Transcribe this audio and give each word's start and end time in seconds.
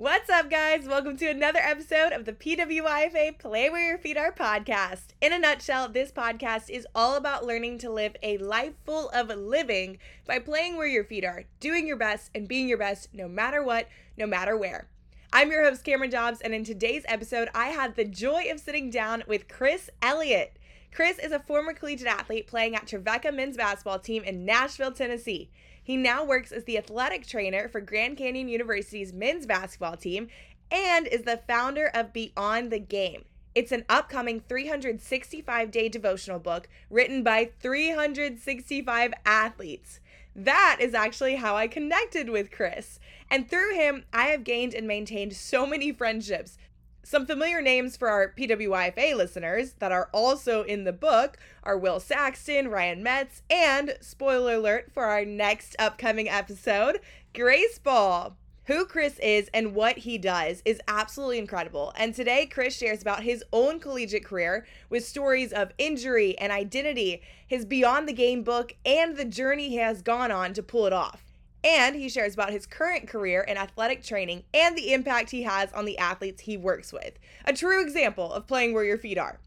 What's 0.00 0.30
up, 0.30 0.48
guys? 0.48 0.88
Welcome 0.88 1.18
to 1.18 1.26
another 1.26 1.58
episode 1.58 2.12
of 2.12 2.24
the 2.24 2.32
PWYFA 2.32 3.38
Play 3.38 3.68
Where 3.68 3.86
Your 3.86 3.98
Feet 3.98 4.16
Are 4.16 4.32
podcast. 4.32 5.08
In 5.20 5.34
a 5.34 5.38
nutshell, 5.38 5.90
this 5.90 6.10
podcast 6.10 6.70
is 6.70 6.86
all 6.94 7.16
about 7.16 7.44
learning 7.44 7.76
to 7.80 7.90
live 7.90 8.16
a 8.22 8.38
life 8.38 8.72
full 8.86 9.10
of 9.10 9.28
living 9.28 9.98
by 10.26 10.38
playing 10.38 10.78
where 10.78 10.86
your 10.86 11.04
feet 11.04 11.22
are, 11.22 11.44
doing 11.60 11.86
your 11.86 11.98
best, 11.98 12.30
and 12.34 12.48
being 12.48 12.66
your 12.66 12.78
best 12.78 13.10
no 13.12 13.28
matter 13.28 13.62
what, 13.62 13.88
no 14.16 14.26
matter 14.26 14.56
where. 14.56 14.88
I'm 15.34 15.50
your 15.50 15.64
host, 15.64 15.84
Cameron 15.84 16.08
Dobbs, 16.08 16.40
and 16.40 16.54
in 16.54 16.64
today's 16.64 17.04
episode, 17.06 17.50
I 17.54 17.66
had 17.66 17.94
the 17.94 18.06
joy 18.06 18.44
of 18.50 18.58
sitting 18.58 18.88
down 18.88 19.24
with 19.28 19.48
Chris 19.48 19.90
Elliott. 20.00 20.56
Chris 20.94 21.18
is 21.18 21.30
a 21.30 21.40
former 21.40 21.74
collegiate 21.74 22.08
athlete 22.08 22.46
playing 22.46 22.74
at 22.74 22.86
Trevecca 22.86 23.34
men's 23.34 23.58
basketball 23.58 23.98
team 23.98 24.24
in 24.24 24.46
Nashville, 24.46 24.92
Tennessee. 24.92 25.50
He 25.90 25.96
now 25.96 26.22
works 26.22 26.52
as 26.52 26.62
the 26.62 26.78
athletic 26.78 27.26
trainer 27.26 27.68
for 27.68 27.80
Grand 27.80 28.16
Canyon 28.16 28.48
University's 28.48 29.12
men's 29.12 29.44
basketball 29.44 29.96
team 29.96 30.28
and 30.70 31.08
is 31.08 31.22
the 31.22 31.40
founder 31.48 31.90
of 31.92 32.12
Beyond 32.12 32.70
the 32.70 32.78
Game. 32.78 33.24
It's 33.56 33.72
an 33.72 33.84
upcoming 33.88 34.38
365 34.38 35.72
day 35.72 35.88
devotional 35.88 36.38
book 36.38 36.68
written 36.90 37.24
by 37.24 37.50
365 37.58 39.14
athletes. 39.26 39.98
That 40.36 40.76
is 40.78 40.94
actually 40.94 41.34
how 41.34 41.56
I 41.56 41.66
connected 41.66 42.30
with 42.30 42.52
Chris. 42.52 43.00
And 43.28 43.50
through 43.50 43.74
him, 43.74 44.04
I 44.12 44.26
have 44.26 44.44
gained 44.44 44.74
and 44.74 44.86
maintained 44.86 45.34
so 45.34 45.66
many 45.66 45.90
friendships, 45.90 46.56
some 47.02 47.26
familiar 47.26 47.60
names 47.60 47.96
for 47.96 48.08
our 48.08 48.32
PWYFA 48.32 49.16
listeners 49.16 49.72
that 49.78 49.92
are 49.92 50.08
also 50.12 50.62
in 50.62 50.84
the 50.84 50.92
book 50.92 51.38
are 51.62 51.78
Will 51.78 51.98
Saxton, 51.98 52.68
Ryan 52.68 53.02
Metz, 53.02 53.42
and 53.50 53.96
spoiler 54.00 54.54
alert 54.54 54.90
for 54.92 55.04
our 55.04 55.24
next 55.24 55.74
upcoming 55.78 56.28
episode, 56.28 57.00
Grace 57.34 57.78
Ball. 57.78 58.36
Who 58.64 58.84
Chris 58.84 59.18
is 59.18 59.50
and 59.52 59.74
what 59.74 59.98
he 59.98 60.16
does 60.18 60.62
is 60.64 60.80
absolutely 60.86 61.38
incredible. 61.38 61.92
And 61.96 62.14
today, 62.14 62.46
Chris 62.46 62.76
shares 62.76 63.02
about 63.02 63.24
his 63.24 63.42
own 63.52 63.80
collegiate 63.80 64.24
career 64.24 64.64
with 64.88 65.04
stories 65.04 65.52
of 65.52 65.72
injury 65.78 66.38
and 66.38 66.52
identity, 66.52 67.22
his 67.44 67.64
Beyond 67.64 68.08
the 68.08 68.12
Game 68.12 68.44
book, 68.44 68.76
and 68.84 69.16
the 69.16 69.24
journey 69.24 69.70
he 69.70 69.76
has 69.76 70.02
gone 70.02 70.30
on 70.30 70.52
to 70.52 70.62
pull 70.62 70.86
it 70.86 70.92
off. 70.92 71.29
And 71.62 71.94
he 71.96 72.08
shares 72.08 72.34
about 72.34 72.52
his 72.52 72.66
current 72.66 73.06
career 73.06 73.42
in 73.42 73.56
athletic 73.56 74.02
training 74.02 74.44
and 74.54 74.76
the 74.76 74.92
impact 74.92 75.30
he 75.30 75.42
has 75.42 75.72
on 75.72 75.84
the 75.84 75.98
athletes 75.98 76.42
he 76.42 76.56
works 76.56 76.92
with. 76.92 77.18
A 77.44 77.52
true 77.52 77.82
example 77.82 78.32
of 78.32 78.46
playing 78.46 78.72
where 78.72 78.84
your 78.84 78.98
feet 78.98 79.18
are. 79.18 79.40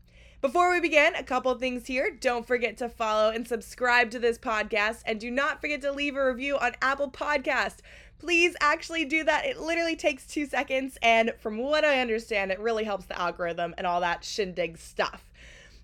Before 0.43 0.69
we 0.69 0.81
begin, 0.81 1.15
a 1.15 1.23
couple 1.23 1.55
things 1.55 1.87
here. 1.87 2.11
Don't 2.11 2.45
forget 2.45 2.75
to 2.77 2.89
follow 2.89 3.29
and 3.29 3.47
subscribe 3.47 4.11
to 4.11 4.19
this 4.19 4.37
podcast, 4.37 5.01
and 5.05 5.17
do 5.17 5.31
not 5.31 5.61
forget 5.61 5.81
to 5.83 5.91
leave 5.93 6.17
a 6.17 6.27
review 6.27 6.57
on 6.57 6.73
Apple 6.81 7.09
Podcast. 7.09 7.77
Please 8.19 8.53
actually 8.59 9.05
do 9.05 9.23
that. 9.23 9.45
It 9.45 9.57
literally 9.59 9.95
takes 9.95 10.27
two 10.27 10.45
seconds, 10.45 10.97
and 11.01 11.33
from 11.39 11.57
what 11.57 11.85
I 11.85 12.01
understand, 12.01 12.51
it 12.51 12.59
really 12.59 12.83
helps 12.83 13.05
the 13.05 13.17
algorithm 13.17 13.73
and 13.77 13.87
all 13.87 14.01
that 14.01 14.25
shindig 14.25 14.77
stuff. 14.77 15.31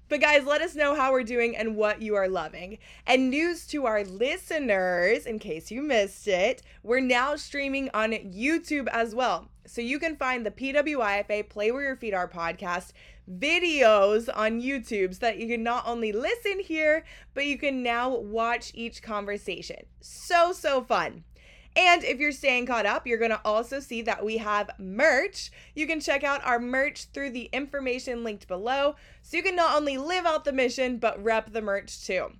But 0.09 0.21
guys, 0.21 0.43
let 0.43 0.61
us 0.61 0.73
know 0.73 0.95
how 0.95 1.11
we're 1.11 1.23
doing 1.23 1.55
and 1.55 1.75
what 1.75 2.01
you 2.01 2.15
are 2.15 2.27
loving. 2.27 2.79
And 3.05 3.29
news 3.29 3.67
to 3.67 3.85
our 3.85 4.03
listeners, 4.03 5.27
in 5.27 5.37
case 5.37 5.69
you 5.69 5.83
missed 5.83 6.27
it, 6.27 6.63
we're 6.81 6.99
now 6.99 7.35
streaming 7.35 7.91
on 7.93 8.11
YouTube 8.11 8.87
as 8.87 9.13
well. 9.13 9.49
So 9.67 9.81
you 9.81 9.99
can 9.99 10.15
find 10.15 10.43
the 10.43 10.51
PWYFA 10.51 11.47
Play 11.47 11.71
Where 11.71 11.83
Your 11.83 11.95
Feet 11.95 12.15
Are 12.15 12.27
podcast 12.27 12.91
videos 13.31 14.27
on 14.35 14.59
YouTube 14.59 15.13
so 15.13 15.19
that 15.19 15.37
you 15.37 15.47
can 15.47 15.61
not 15.61 15.83
only 15.85 16.11
listen 16.11 16.59
here, 16.59 17.05
but 17.35 17.45
you 17.45 17.59
can 17.59 17.83
now 17.83 18.09
watch 18.09 18.71
each 18.73 19.03
conversation. 19.03 19.85
So, 20.01 20.53
so 20.53 20.81
fun. 20.81 21.23
And 21.79 22.03
if 22.03 22.19
you're 22.19 22.33
staying 22.33 22.65
caught 22.65 22.85
up, 22.85 23.07
you're 23.07 23.17
going 23.17 23.31
to 23.31 23.39
also 23.45 23.79
see 23.79 24.01
that 24.01 24.25
we 24.25 24.35
have 24.35 24.69
merch. 24.77 25.49
You 25.73 25.87
can 25.87 26.01
check 26.01 26.25
out 26.25 26.43
our 26.43 26.59
merch 26.59 27.05
through 27.13 27.29
the 27.29 27.49
information 27.53 28.25
linked 28.25 28.49
below. 28.49 28.97
So 29.21 29.37
you 29.37 29.43
can 29.43 29.55
not 29.55 29.77
only 29.77 29.97
live 29.97 30.25
out 30.25 30.43
the 30.43 30.51
mission, 30.51 30.97
but 30.97 31.23
rep 31.23 31.53
the 31.53 31.61
merch 31.61 32.05
too. 32.05 32.33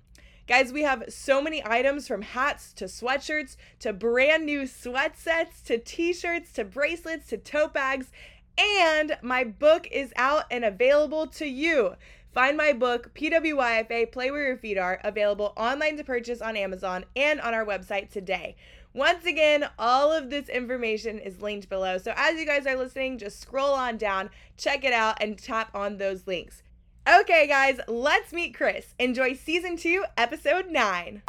Guys, 0.46 0.74
we 0.74 0.82
have 0.82 1.04
so 1.08 1.40
many 1.40 1.64
items 1.64 2.06
from 2.06 2.20
hats 2.20 2.74
to 2.74 2.84
sweatshirts 2.84 3.56
to 3.78 3.94
brand 3.94 4.44
new 4.44 4.66
sweat 4.66 5.16
sets 5.16 5.62
to 5.62 5.78
t 5.78 6.12
shirts 6.12 6.52
to 6.52 6.64
bracelets 6.64 7.28
to 7.28 7.38
tote 7.38 7.72
bags. 7.72 8.10
And 8.58 9.16
my 9.22 9.42
book 9.44 9.88
is 9.90 10.12
out 10.16 10.44
and 10.50 10.66
available 10.66 11.26
to 11.28 11.46
you. 11.46 11.94
Find 12.34 12.56
my 12.56 12.72
book, 12.74 13.12
PWYFA 13.14 14.12
Play 14.12 14.30
Where 14.30 14.48
Your 14.48 14.56
Feet 14.56 14.78
Are, 14.78 15.00
available 15.02 15.52
online 15.56 15.96
to 15.96 16.04
purchase 16.04 16.42
on 16.42 16.56
Amazon 16.56 17.04
and 17.16 17.40
on 17.40 17.54
our 17.54 17.64
website 17.64 18.10
today. 18.10 18.54
Once 18.92 19.24
again, 19.24 19.68
all 19.78 20.12
of 20.12 20.30
this 20.30 20.48
information 20.48 21.18
is 21.18 21.40
linked 21.40 21.68
below. 21.68 21.96
So 21.96 22.12
as 22.16 22.38
you 22.38 22.46
guys 22.46 22.66
are 22.66 22.76
listening, 22.76 23.18
just 23.18 23.40
scroll 23.40 23.72
on 23.72 23.96
down, 23.96 24.30
check 24.56 24.84
it 24.84 24.92
out, 24.92 25.22
and 25.22 25.38
tap 25.38 25.70
on 25.74 25.98
those 25.98 26.26
links. 26.26 26.62
Okay, 27.08 27.46
guys, 27.46 27.78
let's 27.86 28.32
meet 28.32 28.54
Chris. 28.54 28.94
Enjoy 28.98 29.34
season 29.34 29.76
two, 29.76 30.04
episode 30.16 30.70
nine. 30.70 31.22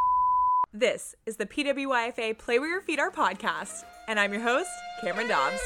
This 0.74 1.16
is 1.26 1.38
the 1.38 1.46
PWYFA 1.46 2.38
Play 2.38 2.58
Where 2.58 2.70
Your 2.70 2.82
Feet 2.82 3.00
Are 3.00 3.12
podcast, 3.12 3.84
and 4.08 4.20
I'm 4.20 4.34
your 4.34 4.42
host, 4.42 4.70
Cameron 5.02 5.28
Dobbs. 5.28 5.62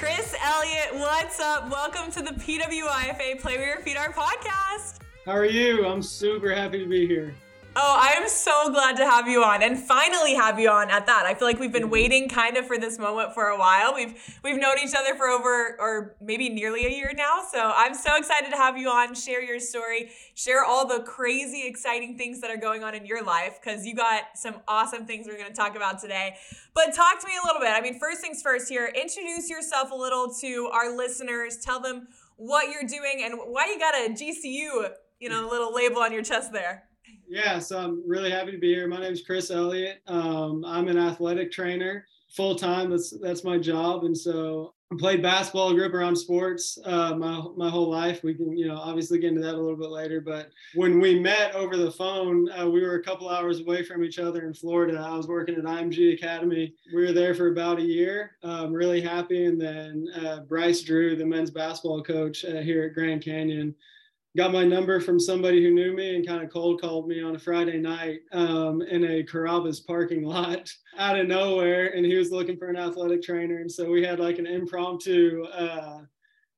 Chris 0.00 0.34
Elliott, 0.42 0.94
what's 0.94 1.38
up? 1.40 1.68
Welcome 1.68 2.10
to 2.12 2.22
the 2.22 2.30
PWYFA 2.30 3.38
Play 3.38 3.58
Where 3.58 3.66
Your 3.66 3.80
Feet 3.80 3.98
Are 3.98 4.10
podcast. 4.10 5.00
How 5.26 5.32
are 5.32 5.44
you? 5.44 5.84
I'm 5.84 6.02
super 6.02 6.54
happy 6.54 6.78
to 6.78 6.88
be 6.88 7.06
here. 7.06 7.34
Oh, 7.76 7.96
I 8.00 8.20
am 8.20 8.28
so 8.28 8.68
glad 8.72 8.96
to 8.96 9.06
have 9.06 9.28
you 9.28 9.44
on 9.44 9.62
and 9.62 9.78
finally 9.78 10.34
have 10.34 10.58
you 10.58 10.68
on 10.68 10.90
at 10.90 11.06
that. 11.06 11.24
I 11.24 11.34
feel 11.34 11.46
like 11.46 11.60
we've 11.60 11.72
been 11.72 11.88
waiting 11.88 12.28
kind 12.28 12.56
of 12.56 12.66
for 12.66 12.76
this 12.76 12.98
moment 12.98 13.32
for 13.32 13.44
a 13.44 13.56
while. 13.56 13.94
We've 13.94 14.12
we've 14.42 14.58
known 14.58 14.74
each 14.82 14.92
other 14.92 15.14
for 15.14 15.28
over 15.28 15.76
or 15.78 16.16
maybe 16.20 16.48
nearly 16.48 16.84
a 16.84 16.90
year 16.90 17.12
now. 17.16 17.44
So 17.48 17.72
I'm 17.72 17.94
so 17.94 18.16
excited 18.16 18.50
to 18.50 18.56
have 18.56 18.76
you 18.76 18.88
on, 18.88 19.14
share 19.14 19.40
your 19.40 19.60
story, 19.60 20.10
share 20.34 20.64
all 20.64 20.88
the 20.88 21.04
crazy 21.04 21.64
exciting 21.64 22.18
things 22.18 22.40
that 22.40 22.50
are 22.50 22.56
going 22.56 22.82
on 22.82 22.96
in 22.96 23.06
your 23.06 23.22
life 23.22 23.60
cuz 23.62 23.86
you 23.86 23.94
got 23.94 24.22
some 24.34 24.56
awesome 24.66 25.06
things 25.06 25.28
we're 25.28 25.38
going 25.38 25.52
to 25.52 25.56
talk 25.56 25.76
about 25.76 26.00
today. 26.00 26.36
But 26.74 26.92
talk 26.92 27.20
to 27.20 27.26
me 27.28 27.34
a 27.40 27.46
little 27.46 27.60
bit. 27.60 27.70
I 27.70 27.80
mean, 27.80 28.00
first 28.00 28.20
things 28.20 28.42
first 28.42 28.68
here, 28.68 28.86
introduce 28.86 29.48
yourself 29.48 29.92
a 29.92 29.96
little 29.96 30.34
to 30.40 30.70
our 30.72 30.90
listeners. 30.90 31.58
Tell 31.58 31.78
them 31.78 32.08
what 32.34 32.68
you're 32.70 32.82
doing 32.82 33.22
and 33.22 33.34
why 33.46 33.66
you 33.66 33.78
got 33.78 33.94
a 33.94 34.08
GCU, 34.12 34.90
you 35.20 35.28
know, 35.28 35.48
little 35.48 35.72
label 35.72 35.98
on 35.98 36.12
your 36.12 36.24
chest 36.24 36.52
there. 36.52 36.89
Yeah, 37.30 37.60
so 37.60 37.78
I'm 37.78 38.02
really 38.04 38.32
happy 38.32 38.50
to 38.50 38.58
be 38.58 38.74
here. 38.74 38.88
My 38.88 38.98
name 38.98 39.12
is 39.12 39.22
Chris 39.22 39.52
Elliott. 39.52 40.02
Um, 40.08 40.64
I'm 40.66 40.88
an 40.88 40.98
athletic 40.98 41.52
trainer 41.52 42.04
full 42.28 42.56
time. 42.56 42.90
That's 42.90 43.16
that's 43.22 43.44
my 43.44 43.56
job, 43.56 44.02
and 44.02 44.18
so 44.18 44.74
I 44.92 44.96
played 44.98 45.22
basketball, 45.22 45.72
grew 45.72 45.86
up 45.86 45.94
around 45.94 46.16
sports 46.16 46.76
uh, 46.84 47.14
my 47.14 47.40
my 47.56 47.70
whole 47.70 47.88
life. 47.88 48.24
We 48.24 48.34
can 48.34 48.58
you 48.58 48.66
know 48.66 48.74
obviously 48.74 49.20
get 49.20 49.28
into 49.28 49.42
that 49.42 49.54
a 49.54 49.60
little 49.60 49.76
bit 49.76 49.90
later, 49.90 50.20
but 50.20 50.50
when 50.74 50.98
we 50.98 51.20
met 51.20 51.54
over 51.54 51.76
the 51.76 51.92
phone, 51.92 52.50
uh, 52.50 52.68
we 52.68 52.82
were 52.82 52.96
a 52.96 53.02
couple 53.04 53.28
hours 53.28 53.60
away 53.60 53.84
from 53.84 54.02
each 54.02 54.18
other 54.18 54.44
in 54.44 54.52
Florida. 54.52 54.98
I 54.98 55.16
was 55.16 55.28
working 55.28 55.54
at 55.54 55.62
IMG 55.62 56.14
Academy. 56.14 56.74
We 56.92 57.02
were 57.06 57.12
there 57.12 57.36
for 57.36 57.52
about 57.52 57.78
a 57.78 57.84
year. 57.84 58.32
I'm 58.42 58.72
really 58.72 59.00
happy, 59.00 59.46
and 59.46 59.60
then 59.60 60.08
uh, 60.26 60.40
Bryce 60.40 60.82
Drew, 60.82 61.14
the 61.14 61.26
men's 61.26 61.52
basketball 61.52 62.02
coach 62.02 62.44
uh, 62.44 62.56
here 62.56 62.82
at 62.82 62.94
Grand 62.94 63.22
Canyon 63.22 63.76
got 64.36 64.52
my 64.52 64.64
number 64.64 65.00
from 65.00 65.18
somebody 65.18 65.62
who 65.62 65.72
knew 65.72 65.92
me 65.92 66.14
and 66.14 66.26
kind 66.26 66.42
of 66.42 66.50
cold 66.50 66.80
called 66.80 67.08
me 67.08 67.20
on 67.20 67.34
a 67.34 67.38
Friday 67.38 67.78
night 67.78 68.20
um, 68.32 68.80
in 68.82 69.04
a 69.04 69.24
Carrabba's 69.24 69.80
parking 69.80 70.24
lot 70.24 70.72
out 70.98 71.18
of 71.18 71.26
nowhere. 71.26 71.88
And 71.96 72.06
he 72.06 72.14
was 72.14 72.30
looking 72.30 72.56
for 72.56 72.68
an 72.68 72.76
athletic 72.76 73.22
trainer. 73.22 73.58
And 73.58 73.70
so 73.70 73.90
we 73.90 74.04
had 74.04 74.20
like 74.20 74.38
an 74.38 74.46
impromptu 74.46 75.44
uh, 75.52 76.02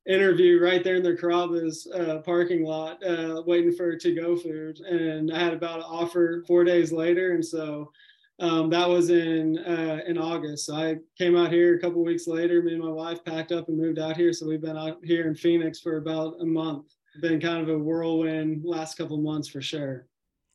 interview 0.06 0.61
right 0.61 0.84
there 0.84 0.97
in 0.97 1.03
the 1.03 1.16
Carrabba's 1.16 1.91
uh, 1.94 2.19
parking 2.19 2.62
lot, 2.62 3.03
uh, 3.06 3.43
waiting 3.47 3.72
for 3.72 3.97
to 3.97 4.15
go 4.15 4.37
food. 4.37 4.81
And 4.81 5.32
I 5.32 5.38
had 5.38 5.55
about 5.55 5.78
an 5.78 5.87
offer 5.87 6.44
four 6.47 6.65
days 6.65 6.93
later. 6.93 7.32
And 7.32 7.44
so 7.44 7.91
um, 8.38 8.69
that 8.70 8.88
was 8.88 9.08
in 9.08 9.58
uh, 9.58 10.00
in 10.06 10.19
August. 10.19 10.67
So 10.67 10.75
I 10.75 10.97
came 11.17 11.37
out 11.37 11.52
here 11.52 11.76
a 11.76 11.81
couple 11.81 12.05
weeks 12.05 12.26
later. 12.26 12.61
Me 12.62 12.73
and 12.73 12.82
my 12.82 12.91
wife 12.91 13.25
packed 13.25 13.52
up 13.52 13.69
and 13.69 13.79
moved 13.79 13.99
out 13.99 14.17
here. 14.17 14.32
So 14.32 14.47
we've 14.47 14.61
been 14.61 14.76
out 14.76 14.99
here 15.02 15.26
in 15.26 15.35
Phoenix 15.35 15.81
for 15.81 15.99
about 15.99 16.35
a 16.41 16.44
month 16.44 16.93
been 17.20 17.41
kind 17.41 17.62
of 17.62 17.69
a 17.69 17.79
whirlwind 17.79 18.64
last 18.64 18.97
couple 18.97 19.19
months 19.19 19.49
for 19.49 19.61
sure. 19.61 20.06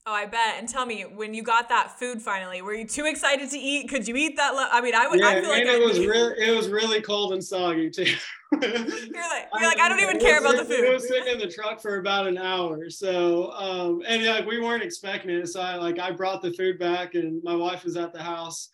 Oh, 0.09 0.13
I 0.13 0.25
bet. 0.25 0.55
And 0.57 0.69
tell 0.69 0.85
me, 0.85 1.01
when 1.01 1.33
you 1.33 1.43
got 1.43 1.67
that 1.67 1.99
food 1.99 2.21
finally, 2.21 2.61
were 2.61 2.73
you 2.73 2.87
too 2.87 3.05
excited 3.05 3.49
to 3.49 3.57
eat? 3.57 3.89
Could 3.89 4.07
you 4.07 4.15
eat 4.15 4.37
that? 4.37 4.55
Lo- 4.55 4.69
I 4.71 4.79
mean, 4.79 4.95
I 4.95 5.05
would. 5.05 5.19
Yeah, 5.19 5.27
I 5.27 5.41
feel 5.41 5.49
like 5.49 5.63
and 5.63 5.69
it 5.69 5.85
was 5.85 5.99
really, 5.99 6.33
it 6.39 6.55
was 6.55 6.69
really 6.69 7.01
cold 7.01 7.33
and 7.33 7.43
soggy 7.43 7.89
too. 7.89 8.05
you're 8.53 8.61
like, 8.61 9.47
you're 9.59 9.67
like, 9.67 9.81
I 9.81 9.89
don't 9.89 9.99
even 9.99 10.17
care 10.21 10.39
about 10.39 10.55
the 10.55 10.63
food. 10.63 10.79
We 10.79 10.93
was 10.93 11.05
sitting 11.09 11.33
in 11.33 11.39
the 11.39 11.51
truck 11.51 11.81
for 11.81 11.97
about 11.97 12.25
an 12.25 12.37
hour, 12.37 12.89
so 12.89 13.51
um, 13.51 14.01
and 14.07 14.25
like 14.25 14.45
we 14.45 14.61
weren't 14.61 14.81
expecting 14.81 15.31
it. 15.31 15.49
So 15.49 15.59
I 15.59 15.75
like 15.75 15.99
I 15.99 16.11
brought 16.11 16.41
the 16.41 16.53
food 16.53 16.79
back, 16.79 17.15
and 17.15 17.43
my 17.43 17.55
wife 17.55 17.83
was 17.83 17.97
at 17.97 18.13
the 18.13 18.23
house 18.23 18.69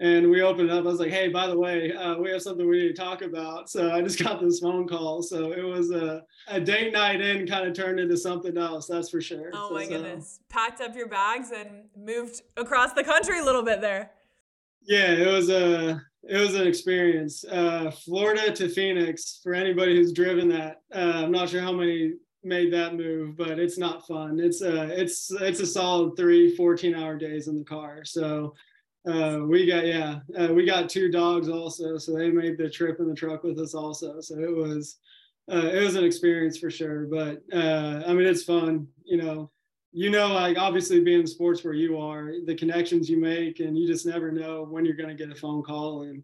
and 0.00 0.28
we 0.28 0.42
opened 0.42 0.70
up. 0.70 0.84
I 0.84 0.88
was 0.88 1.00
like, 1.00 1.10
"Hey, 1.10 1.28
by 1.28 1.46
the 1.46 1.58
way, 1.58 1.92
uh, 1.92 2.18
we 2.18 2.30
have 2.30 2.42
something 2.42 2.68
we 2.68 2.82
need 2.82 2.88
to 2.88 2.94
talk 2.94 3.22
about." 3.22 3.70
So 3.70 3.92
I 3.92 4.02
just 4.02 4.22
got 4.22 4.40
this 4.40 4.60
phone 4.60 4.88
call. 4.88 5.22
So 5.22 5.52
it 5.52 5.62
was 5.62 5.90
a, 5.90 6.22
a 6.48 6.60
date 6.60 6.92
night 6.92 7.20
in, 7.20 7.46
kind 7.46 7.66
of 7.66 7.74
turned 7.74 8.00
into 8.00 8.16
something 8.16 8.56
else. 8.56 8.86
That's 8.86 9.10
for 9.10 9.20
sure. 9.20 9.50
Oh 9.52 9.68
so, 9.68 9.74
my 9.74 9.86
goodness! 9.86 10.40
Packed 10.48 10.80
up 10.80 10.96
your 10.96 11.08
bags 11.08 11.52
and 11.52 11.84
moved 11.96 12.42
across 12.56 12.92
the 12.92 13.04
country 13.04 13.38
a 13.38 13.44
little 13.44 13.62
bit 13.62 13.80
there. 13.80 14.10
Yeah, 14.82 15.12
it 15.12 15.28
was 15.28 15.48
a 15.48 16.02
it 16.28 16.38
was 16.38 16.54
an 16.54 16.66
experience. 16.66 17.44
Uh, 17.44 17.90
Florida 17.90 18.52
to 18.52 18.68
Phoenix 18.68 19.40
for 19.42 19.54
anybody 19.54 19.96
who's 19.96 20.12
driven 20.12 20.48
that. 20.48 20.82
Uh, 20.94 21.22
I'm 21.24 21.30
not 21.30 21.48
sure 21.50 21.60
how 21.60 21.72
many 21.72 22.14
made 22.42 22.72
that 22.72 22.94
move, 22.94 23.36
but 23.36 23.58
it's 23.58 23.78
not 23.78 24.06
fun. 24.06 24.38
It's 24.38 24.60
a 24.60 25.00
it's 25.00 25.30
it's 25.40 25.60
a 25.60 25.66
solid 25.66 26.16
three 26.16 26.54
14 26.56 26.94
hour 26.94 27.16
days 27.16 27.48
in 27.48 27.58
the 27.58 27.64
car. 27.64 28.04
So 28.04 28.54
uh, 29.06 29.40
we 29.46 29.66
got 29.66 29.86
yeah, 29.86 30.20
uh, 30.38 30.52
we 30.52 30.64
got 30.64 30.88
two 30.88 31.10
dogs 31.10 31.48
also, 31.48 31.98
so 31.98 32.16
they 32.16 32.30
made 32.30 32.56
the 32.56 32.70
trip 32.70 33.00
in 33.00 33.08
the 33.08 33.14
truck 33.14 33.42
with 33.44 33.58
us 33.58 33.74
also. 33.74 34.20
So 34.20 34.38
it 34.38 34.54
was 34.54 34.98
uh, 35.52 35.68
it 35.72 35.82
was 35.82 35.96
an 35.96 36.04
experience 36.04 36.56
for 36.56 36.70
sure. 36.70 37.06
But 37.06 37.42
uh, 37.52 38.02
I 38.06 38.14
mean, 38.14 38.26
it's 38.26 38.44
fun, 38.44 38.88
you 39.04 39.16
know. 39.16 39.50
You 39.96 40.10
know, 40.10 40.32
like 40.32 40.58
obviously 40.58 40.98
being 41.04 41.20
in 41.20 41.26
sports 41.26 41.62
where 41.62 41.72
you 41.72 41.98
are, 42.00 42.32
the 42.46 42.56
connections 42.56 43.08
you 43.08 43.20
make, 43.20 43.60
and 43.60 43.78
you 43.78 43.86
just 43.86 44.04
never 44.06 44.32
know 44.32 44.64
when 44.64 44.84
you're 44.84 44.96
going 44.96 45.08
to 45.08 45.14
get 45.14 45.30
a 45.30 45.38
phone 45.38 45.62
call. 45.62 46.02
And 46.02 46.20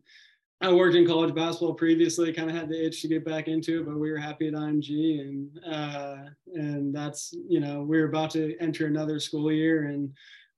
I 0.60 0.72
worked 0.72 0.96
in 0.96 1.06
college 1.06 1.34
basketball 1.36 1.74
previously, 1.74 2.32
kind 2.32 2.50
of 2.50 2.56
had 2.56 2.68
the 2.68 2.84
itch 2.84 3.00
to 3.02 3.08
get 3.08 3.24
back 3.24 3.46
into 3.46 3.80
it, 3.80 3.86
but 3.86 3.96
we 3.96 4.10
were 4.10 4.18
happy 4.18 4.48
at 4.48 4.54
IMG, 4.54 5.20
and 5.20 5.60
uh, 5.72 6.16
and 6.54 6.94
that's 6.94 7.32
you 7.48 7.60
know 7.60 7.82
we're 7.82 8.08
about 8.08 8.30
to 8.32 8.56
enter 8.58 8.86
another 8.86 9.20
school 9.20 9.52
year, 9.52 9.84
and 9.84 10.10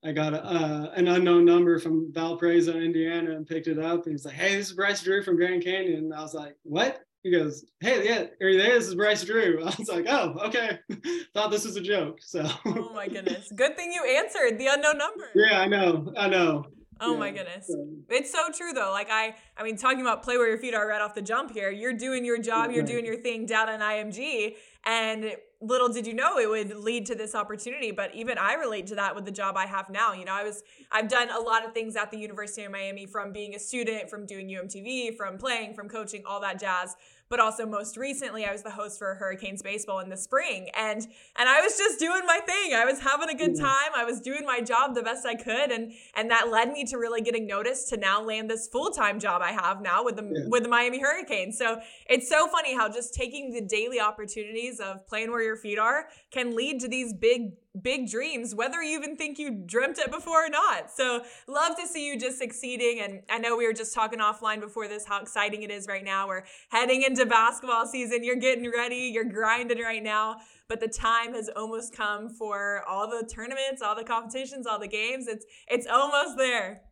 I 0.05 0.13
got 0.13 0.35
a, 0.35 0.45
uh, 0.45 0.93
an 0.97 1.07
unknown 1.07 1.45
number 1.45 1.79
from 1.79 2.13
Valparaiso, 2.13 2.73
Indiana, 2.73 3.37
and 3.37 3.47
picked 3.47 3.69
it 3.69 3.79
up. 3.79 4.05
And 4.05 4.13
he's 4.13 4.25
like, 4.25 4.35
"Hey, 4.35 4.57
this 4.57 4.69
is 4.69 4.73
Bryce 4.73 5.03
Drew 5.03 5.23
from 5.23 5.37
Grand 5.37 5.63
Canyon." 5.63 5.99
And 5.99 6.15
I 6.15 6.23
was 6.23 6.35
like, 6.35 6.57
"What?" 6.65 7.03
He 7.23 7.31
goes, 7.31 7.65
"Hey, 7.81 8.05
yeah, 8.05 8.25
are 8.41 8.49
you 8.49 8.59
there? 8.59 8.79
This 8.79 8.89
is 8.89 8.97
Bryce 8.97 9.25
Drew." 9.25 9.61
I 9.63 9.75
was 9.79 9.89
like, 9.89 10.07
"Oh, 10.09 10.35
okay." 10.47 10.79
Thought 11.35 11.53
this 11.53 11.65
was 11.65 11.77
a 11.77 11.81
joke. 11.81 12.19
So. 12.21 12.45
oh 12.67 12.93
my 12.95 13.07
goodness! 13.15 13.53
Good 13.55 13.77
thing 13.77 13.93
you 13.93 14.05
answered 14.05 14.59
the 14.59 14.67
unknown 14.67 14.99
number. 14.99 15.31
Yeah, 15.35 15.61
I 15.61 15.67
know. 15.67 16.13
I 16.17 16.29
know. 16.29 16.67
Oh 17.01 17.15
yeah. 17.15 17.19
my 17.19 17.31
goodness. 17.31 17.71
It's 18.09 18.31
so 18.31 18.49
true 18.57 18.73
though. 18.73 18.91
Like 18.91 19.09
I 19.11 19.35
I 19.57 19.63
mean 19.63 19.77
talking 19.77 20.01
about 20.01 20.23
play 20.23 20.37
where 20.37 20.49
your 20.49 20.59
feet 20.59 20.75
are 20.75 20.87
right 20.87 21.01
off 21.01 21.15
the 21.15 21.23
jump 21.23 21.53
here. 21.53 21.71
You're 21.71 21.93
doing 21.93 22.25
your 22.25 22.39
job, 22.39 22.71
you're 22.71 22.85
doing 22.85 23.05
your 23.05 23.17
thing 23.17 23.45
down 23.45 23.69
in 23.69 23.81
IMG 23.81 24.55
and 24.85 25.37
little 25.63 25.89
did 25.89 26.07
you 26.07 26.13
know 26.13 26.39
it 26.39 26.51
would 26.51 26.77
lead 26.77 27.07
to 27.07 27.15
this 27.15 27.35
opportunity 27.35 27.93
but 27.93 28.15
even 28.15 28.37
i 28.37 28.55
relate 28.55 28.87
to 28.87 28.97
that 28.97 29.15
with 29.15 29.25
the 29.25 29.31
job 29.31 29.57
i 29.57 29.65
have 29.65 29.89
now. 29.89 30.13
You 30.13 30.25
know 30.25 30.33
i 30.33 30.43
was 30.43 30.63
i've 30.91 31.09
done 31.09 31.31
a 31.31 31.41
lot 31.41 31.65
of 31.65 31.73
things 31.73 31.95
at 31.97 32.11
the 32.11 32.19
university 32.19 32.65
of 32.65 32.73
miami 32.73 33.07
from 33.07 33.33
being 33.33 33.55
a 33.55 33.59
student 33.59 34.11
from 34.11 34.27
doing 34.27 34.49
umtv 34.49 35.17
from 35.17 35.39
playing 35.39 35.75
from 35.75 35.89
coaching 35.89 36.23
all 36.27 36.41
that 36.41 36.59
jazz 36.59 36.97
but 37.33 37.41
also 37.41 37.65
most 37.65 37.97
recently 37.97 38.45
I 38.45 38.53
was 38.53 38.63
the 38.63 38.71
host 38.71 38.99
for 38.99 39.15
Hurricanes 39.15 39.63
baseball 39.63 40.01
in 40.01 40.11
the 40.11 40.19
spring 40.19 40.69
and 40.77 41.01
and 41.35 41.49
I 41.49 41.63
was 41.63 41.79
just 41.79 41.99
doing 41.99 42.21
my 42.27 42.39
thing. 42.45 42.75
I 42.75 42.85
was 42.85 43.01
having 43.01 43.31
a 43.31 43.35
good 43.35 43.59
time. 43.59 43.91
I 43.97 44.05
was 44.05 44.21
doing 44.21 44.45
my 44.45 44.61
job 44.61 44.95
the 44.95 45.03
best 45.03 45.25
I 45.25 45.35
could 45.35 45.71
and 45.71 45.95
and 46.15 46.31
that 46.31 46.51
led 46.51 46.71
me 46.73 46.85
to 46.85 46.99
really 46.99 47.23
getting 47.23 47.47
noticed 47.47 47.89
to 47.89 47.97
now 47.97 48.23
land 48.23 48.51
this 48.51 48.69
full-time 48.69 49.19
job 49.19 49.41
I 49.41 49.53
have 49.53 49.81
now 49.81 50.05
with 50.05 50.17
the 50.17 50.31
yeah. 50.31 50.49
with 50.49 50.65
the 50.65 50.69
Miami 50.69 51.01
Hurricanes. 51.01 51.57
So 51.57 51.81
it's 52.07 52.29
so 52.29 52.49
funny 52.49 52.75
how 52.75 52.91
just 52.91 53.15
taking 53.15 53.51
the 53.51 53.63
daily 53.63 53.99
opportunities 53.99 54.79
of 54.79 55.07
playing 55.07 55.31
where 55.31 55.43
your 55.43 55.57
feet 55.57 55.79
are 55.79 56.09
can 56.31 56.55
lead 56.55 56.81
to 56.81 56.89
these 56.89 57.15
big 57.15 57.53
big 57.81 58.11
dreams, 58.11 58.55
whether 58.55 58.83
you 58.83 58.99
even 58.99 59.17
think 59.17 59.39
you 59.39 59.51
dreamt 59.51 59.99
it 59.99 60.11
before 60.11 60.47
or 60.47 60.49
not. 60.51 60.91
So, 60.91 61.25
love 61.49 61.77
to 61.79 61.87
see 61.87 62.07
you 62.07 62.19
just 62.19 62.39
succeeding. 62.39 63.01
And 63.01 63.23
I 63.31 63.39
know 63.39 63.57
we 63.57 63.67
were 63.67 63.73
just 63.73 63.95
talking 63.95 64.19
offline 64.19 64.61
before 64.61 64.89
this 64.89 65.07
how 65.07 65.21
exciting 65.21 65.63
it 65.63 65.71
is 65.71 65.87
right 65.87 66.05
now. 66.05 66.29
We're 66.29 66.45
heading 66.69 67.03
into 67.03 67.25
basketball 67.25 67.87
season. 67.87 68.25
You're 68.25 68.37
getting 68.37 68.71
ready, 68.71 69.11
you're 69.13 69.25
grinding 69.25 69.81
right 69.81 70.03
now. 70.03 70.37
But 70.69 70.81
the 70.81 70.89
time 70.89 71.35
has 71.35 71.49
almost 71.57 71.95
come 71.95 72.29
for 72.29 72.83
all 72.89 73.09
the 73.09 73.27
tournaments, 73.27 73.83
all 73.83 73.95
the 73.95 74.05
competitions, 74.05 74.67
all 74.67 74.79
the 74.79 74.89
games. 74.89 75.27
It's 75.27 75.47
it's 75.69 75.87
almost 75.87 76.37
there. 76.37 76.83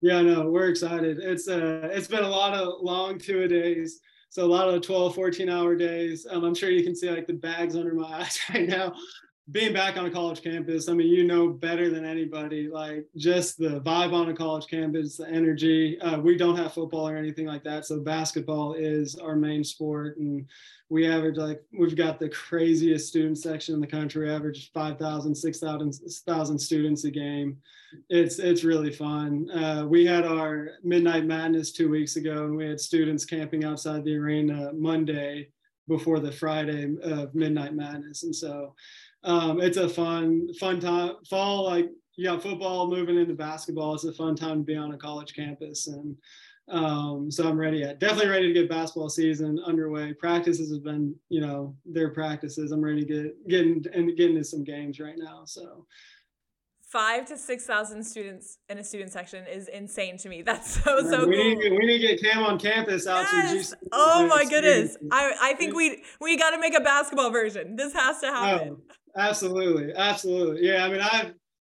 Yeah, 0.00 0.22
no, 0.22 0.48
we're 0.48 0.68
excited. 0.68 1.18
It's 1.18 1.48
uh 1.48 1.88
it's 1.92 2.08
been 2.08 2.24
a 2.24 2.28
lot 2.28 2.54
of 2.54 2.80
long 2.80 3.18
two 3.18 3.42
a 3.42 3.48
days. 3.48 4.00
So 4.30 4.44
a 4.44 4.46
lot 4.46 4.68
of 4.68 4.82
12, 4.82 5.14
14 5.14 5.48
hour 5.48 5.74
days. 5.74 6.26
Um, 6.30 6.44
I'm 6.44 6.54
sure 6.54 6.70
you 6.70 6.84
can 6.84 6.94
see 6.94 7.10
like 7.10 7.26
the 7.26 7.32
bags 7.32 7.76
under 7.76 7.94
my 7.94 8.04
eyes 8.20 8.38
right 8.52 8.68
now 8.68 8.92
being 9.50 9.72
back 9.72 9.96
on 9.96 10.04
a 10.04 10.10
college 10.10 10.42
campus, 10.42 10.88
I 10.88 10.92
mean, 10.92 11.08
you 11.08 11.24
know 11.24 11.48
better 11.48 11.88
than 11.88 12.04
anybody, 12.04 12.68
like 12.68 13.06
just 13.16 13.56
the 13.56 13.80
vibe 13.80 14.12
on 14.12 14.28
a 14.28 14.34
college 14.34 14.66
campus, 14.66 15.16
the 15.16 15.28
energy. 15.28 15.98
Uh, 16.00 16.18
we 16.18 16.36
don't 16.36 16.56
have 16.56 16.74
football 16.74 17.08
or 17.08 17.16
anything 17.16 17.46
like 17.46 17.64
that. 17.64 17.86
So 17.86 18.00
basketball 18.00 18.74
is 18.74 19.14
our 19.14 19.36
main 19.36 19.64
sport. 19.64 20.18
And 20.18 20.46
we 20.90 21.06
average 21.06 21.36
like, 21.36 21.62
we've 21.78 21.96
got 21.96 22.18
the 22.18 22.28
craziest 22.28 23.08
student 23.08 23.38
section 23.38 23.74
in 23.74 23.80
the 23.80 23.86
country, 23.86 24.30
average 24.30 24.70
5,000, 24.72 25.34
6,000 25.34 26.58
students 26.58 27.04
a 27.04 27.10
game. 27.10 27.56
It's, 28.10 28.38
it's 28.38 28.64
really 28.64 28.92
fun. 28.92 29.50
Uh, 29.50 29.86
we 29.86 30.04
had 30.04 30.26
our 30.26 30.72
midnight 30.82 31.24
madness 31.24 31.72
two 31.72 31.88
weeks 31.88 32.16
ago 32.16 32.44
and 32.44 32.54
we 32.54 32.66
had 32.66 32.80
students 32.80 33.24
camping 33.24 33.64
outside 33.64 34.04
the 34.04 34.16
arena 34.16 34.72
Monday 34.74 35.48
before 35.88 36.20
the 36.20 36.30
Friday 36.30 36.94
of 37.02 37.34
midnight 37.34 37.74
madness. 37.74 38.22
And 38.22 38.36
so, 38.36 38.74
um, 39.28 39.60
it's 39.60 39.76
a 39.76 39.88
fun 39.88 40.52
fun 40.54 40.80
time. 40.80 41.12
Fall 41.28 41.66
like 41.66 41.90
you 42.16 42.24
got 42.24 42.42
football 42.42 42.88
moving 42.88 43.18
into 43.18 43.34
basketball. 43.34 43.94
It's 43.94 44.04
a 44.04 44.12
fun 44.12 44.34
time 44.34 44.58
to 44.58 44.64
be 44.64 44.74
on 44.74 44.92
a 44.92 44.96
college 44.96 45.34
campus. 45.34 45.86
And 45.86 46.16
um, 46.70 47.30
so 47.30 47.46
i'm 47.46 47.58
ready. 47.58 47.78
Yet 47.78 48.00
definitely 48.00 48.30
ready 48.30 48.48
to 48.48 48.54
get 48.54 48.70
basketball 48.70 49.10
season 49.10 49.60
underway. 49.66 50.14
Practices 50.14 50.72
have 50.72 50.82
been 50.82 51.14
you 51.28 51.42
know 51.42 51.76
their 51.84 52.08
practices. 52.08 52.72
I'm 52.72 52.82
ready 52.82 53.04
to 53.04 53.06
get 53.06 53.48
getting 53.48 53.84
and 53.92 54.16
getting 54.16 54.36
into 54.36 54.44
some 54.44 54.64
games 54.64 54.98
right 54.98 55.18
now. 55.18 55.42
So 55.44 55.86
five 56.90 57.26
to 57.26 57.36
six 57.36 57.64
thousand 57.64 58.02
students 58.04 58.58
in 58.68 58.78
a 58.78 58.84
student 58.84 59.12
section 59.12 59.46
is 59.46 59.68
insane 59.68 60.16
to 60.18 60.28
me. 60.28 60.42
That's 60.48 60.82
so 60.82 61.00
so 61.02 61.26
we 61.26 61.36
cool. 61.36 61.44
Need, 61.44 61.72
we 61.72 61.78
need 61.78 62.00
to 62.00 62.08
get 62.08 62.22
Cam 62.22 62.42
on 62.44 62.58
campus 62.58 63.06
out 63.06 63.26
yes. 63.32 63.70
to. 63.70 63.76
Oh 63.92 64.26
my 64.26 64.44
goodness! 64.44 64.96
I 65.10 65.32
I 65.40 65.54
think 65.54 65.74
we 65.74 66.02
we 66.20 66.36
got 66.36 66.50
to 66.50 66.58
make 66.58 66.76
a 66.76 66.80
basketball 66.80 67.30
version. 67.30 67.76
This 67.76 67.92
has 67.92 68.20
to 68.20 68.28
oh, 68.28 68.32
happen. 68.32 68.76
Oh, 68.78 68.94
Absolutely, 69.18 69.92
absolutely. 69.94 70.66
Yeah, 70.66 70.84
I 70.84 70.88
mean, 70.88 71.00
I 71.00 71.32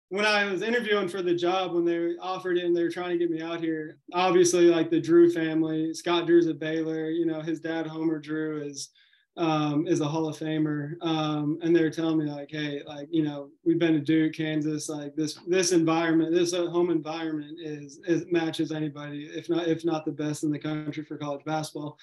when 0.08 0.24
I 0.24 0.44
was 0.44 0.62
interviewing 0.62 1.08
for 1.08 1.22
the 1.22 1.34
job 1.34 1.74
when 1.74 1.84
they 1.84 2.16
offered 2.20 2.56
it 2.56 2.64
and 2.64 2.76
they 2.76 2.82
were 2.82 2.90
trying 2.90 3.10
to 3.10 3.18
get 3.18 3.30
me 3.30 3.42
out 3.42 3.60
here, 3.60 3.98
obviously 4.12 4.66
like 4.66 4.90
the 4.90 5.00
Drew 5.00 5.30
family, 5.30 5.92
Scott 5.92 6.26
Drew's 6.26 6.46
at 6.46 6.58
Baylor, 6.58 7.10
you 7.10 7.26
know, 7.26 7.40
his 7.40 7.60
dad 7.60 7.86
Homer 7.86 8.18
Drew 8.18 8.62
is 8.62 8.90
um, 9.36 9.86
is 9.86 10.00
a 10.00 10.06
Hall 10.08 10.28
of 10.28 10.36
Famer. 10.36 10.94
Um, 11.02 11.58
and 11.62 11.74
they 11.74 11.82
were 11.82 11.90
telling 11.90 12.18
me 12.18 12.30
like, 12.30 12.50
hey, 12.50 12.82
like, 12.86 13.08
you 13.10 13.22
know, 13.22 13.50
we've 13.64 13.78
been 13.78 13.94
to 13.94 14.00
Duke, 14.00 14.34
Kansas, 14.34 14.88
like 14.88 15.16
this 15.16 15.34
this 15.46 15.72
environment, 15.72 16.34
this 16.34 16.52
home 16.52 16.90
environment 16.90 17.58
is 17.60 18.00
is 18.06 18.24
matches 18.30 18.72
anybody, 18.72 19.24
if 19.24 19.48
not 19.48 19.66
if 19.66 19.84
not 19.84 20.04
the 20.04 20.12
best 20.12 20.44
in 20.44 20.50
the 20.50 20.58
country 20.58 21.04
for 21.04 21.18
college 21.18 21.44
basketball 21.44 21.98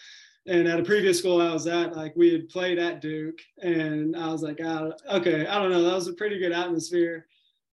and 0.47 0.67
at 0.67 0.79
a 0.79 0.83
previous 0.83 1.19
school 1.19 1.41
I 1.41 1.53
was 1.53 1.67
at, 1.67 1.95
like 1.95 2.15
we 2.15 2.31
had 2.31 2.50
played 2.50 2.79
at 2.79 3.01
Duke, 3.01 3.39
and 3.61 4.15
I 4.15 4.31
was 4.31 4.41
like, 4.41 4.59
oh, 4.61 4.93
okay, 5.11 5.45
I 5.45 5.59
don't 5.59 5.71
know, 5.71 5.83
that 5.83 5.93
was 5.93 6.07
a 6.07 6.13
pretty 6.13 6.39
good 6.39 6.51
atmosphere. 6.51 7.27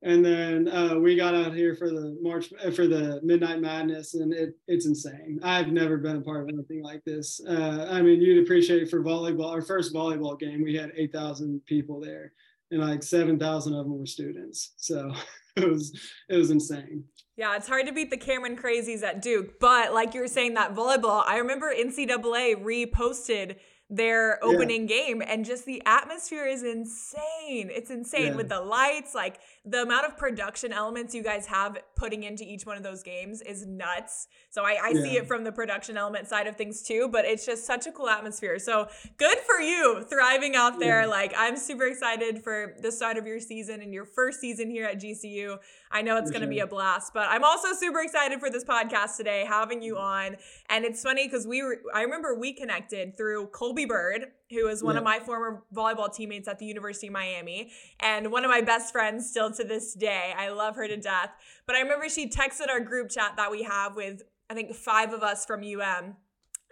And 0.07 0.25
then 0.25 0.69
uh, 0.69 0.95
we 1.01 1.17
got 1.17 1.35
out 1.35 1.53
here 1.53 1.75
for 1.75 1.91
the 1.91 2.17
March 2.23 2.53
uh, 2.65 2.71
for 2.71 2.87
the 2.87 3.21
Midnight 3.25 3.61
Madness, 3.61 4.15
and 4.15 4.33
it, 4.33 4.57
it's 4.69 4.87
insane. 4.87 5.41
I've 5.43 5.73
never 5.73 5.97
been 5.97 6.19
a 6.19 6.21
part 6.21 6.45
of 6.45 6.49
anything 6.49 6.81
like 6.81 7.03
this. 7.05 7.41
Uh, 7.45 7.89
I 7.91 8.03
mean, 8.03 8.21
you'd 8.21 8.45
appreciate 8.45 8.83
it 8.83 8.89
for 8.89 9.03
volleyball. 9.03 9.51
Our 9.51 9.63
first 9.63 9.93
volleyball 9.93 10.39
game, 10.39 10.63
we 10.63 10.77
had 10.77 10.93
eight 10.97 11.13
thousand 11.13 11.61
people 11.67 12.01
there, 12.01 12.33
and 12.71 12.81
like 12.81 13.03
seven 13.03 13.37
thousand 13.37 13.75
of 13.75 13.85
them 13.85 13.99
were 13.99 14.07
students. 14.07 14.75
So 14.77 15.13
it 15.57 15.69
was 15.69 16.01
it 16.29 16.37
was 16.37 16.53
insane. 16.53 17.03
Yeah, 17.37 17.57
it's 17.57 17.67
hard 17.67 17.89
to 17.89 17.93
beat 17.93 18.11
the 18.11 18.17
Cameron 18.17 18.57
Crazies 18.57 19.03
at 19.03 19.21
Duke, 19.21 19.59
but 19.59 19.93
like 19.93 20.15
you 20.15 20.21
were 20.21 20.29
saying, 20.29 20.55
that 20.55 20.77
volleyball, 20.77 21.25
I 21.27 21.39
remember 21.39 21.75
NCAA 21.75 22.65
reposted 22.65 23.57
their 23.89 24.43
opening 24.43 24.89
yeah. 24.89 24.97
game 24.97 25.23
and 25.25 25.45
just 25.45 25.65
the 25.65 25.81
atmosphere 25.87 26.45
is 26.45 26.65
insane 26.65 27.71
it's 27.71 27.91
insane 27.91 28.27
yeah. 28.27 28.35
with 28.35 28.49
the 28.49 28.61
lights 28.61 29.15
like 29.15 29.39
the 29.67 29.83
amount 29.83 30.07
of 30.07 30.17
production 30.17 30.73
elements 30.73 31.15
you 31.15 31.23
guys 31.23 31.47
have 31.47 31.79
putting 31.97 32.23
into 32.23 32.45
each 32.45 32.65
one 32.65 32.77
of 32.77 32.83
those 32.83 33.03
games 33.03 33.43
is 33.43 33.67
nuts. 33.67 34.29
So 34.51 34.65
i, 34.65 34.79
I 34.83 34.93
yeah. 34.95 35.03
see 35.03 35.17
it 35.17 35.27
from 35.27 35.45
the 35.45 35.53
production 35.53 35.97
element 35.97 36.29
side 36.29 36.47
of 36.47 36.57
things 36.57 36.83
too 36.83 37.09
but 37.09 37.25
it's 37.25 37.45
just 37.45 37.67
such 37.67 37.87
a 37.87 37.93
cool 37.93 38.09
atmosphere. 38.09 38.59
So 38.59 38.89
good 39.17 39.39
for 39.39 39.61
you 39.61 40.05
thriving 40.09 40.55
out 40.57 40.79
there. 40.79 41.07
Like 41.07 41.35
i'm 41.37 41.57
super 41.57 41.87
excited 41.87 42.43
for 42.43 42.75
the 42.81 42.93
start 42.93 43.17
of 43.17 43.27
your 43.27 43.41
season 43.41 43.81
and 43.83 43.93
your 43.93 44.05
first 44.05 44.41
season 44.41 44.71
here 44.71 44.87
at 44.87 45.01
gcu 45.01 45.59
i 45.91 46.03
know 46.03 46.17
it's 46.17 46.31
going 46.31 46.41
to 46.41 46.47
sure. 46.47 46.55
be 46.55 46.61
a 46.61 46.67
blast 46.67 47.13
but 47.15 47.29
i'm 47.29 47.45
also 47.45 47.73
super 47.73 48.01
excited 48.01 48.41
for 48.41 48.51
this 48.51 48.65
podcast 48.65 49.17
today 49.17 49.45
having 49.47 49.83
you 49.83 49.95
mm-hmm. 49.95 50.33
on. 50.33 50.37
And 50.69 50.85
it's 50.85 51.03
funny 51.03 51.27
because 51.27 51.47
we 51.47 51.63
were 51.63 51.79
i 51.95 52.03
remember 52.03 52.35
we 52.35 52.53
connected 52.53 53.17
through 53.17 53.47
Colby 53.49 53.85
Bird, 53.85 54.27
who 54.51 54.69
is 54.69 54.83
one 54.83 54.95
yeah. 54.95 54.99
of 54.99 55.05
my 55.05 55.19
former 55.19 55.63
volleyball 55.75 56.13
teammates 56.13 56.49
at 56.49 56.59
the 56.59 56.67
University 56.67 57.09
of 57.09 57.13
Miami 57.13 57.73
and 58.01 58.31
one 58.31 58.45
of 58.45 58.51
my 58.51 58.61
best 58.61 58.93
friends 58.93 59.29
still 59.29 59.51
to 59.53 59.65
this 59.65 59.95
day. 59.95 60.35
I 60.37 60.51
love 60.51 60.77
her 60.77 60.87
to 60.87 60.97
death. 60.97 61.31
But 61.67 61.77
I 61.77 61.81
remember 61.81 62.09
she 62.09 62.29
texted 62.29 62.69
our 62.71 62.81
group 62.81 63.11
chat 63.11 63.35
that 63.37 63.51
we 63.51 63.65
have 63.65 63.97
with, 63.97 64.23
I 64.49 64.55
think, 64.55 64.75
five 64.75 65.13
of 65.13 65.23
us 65.23 65.45
from 65.45 65.61
UM. 65.61 66.17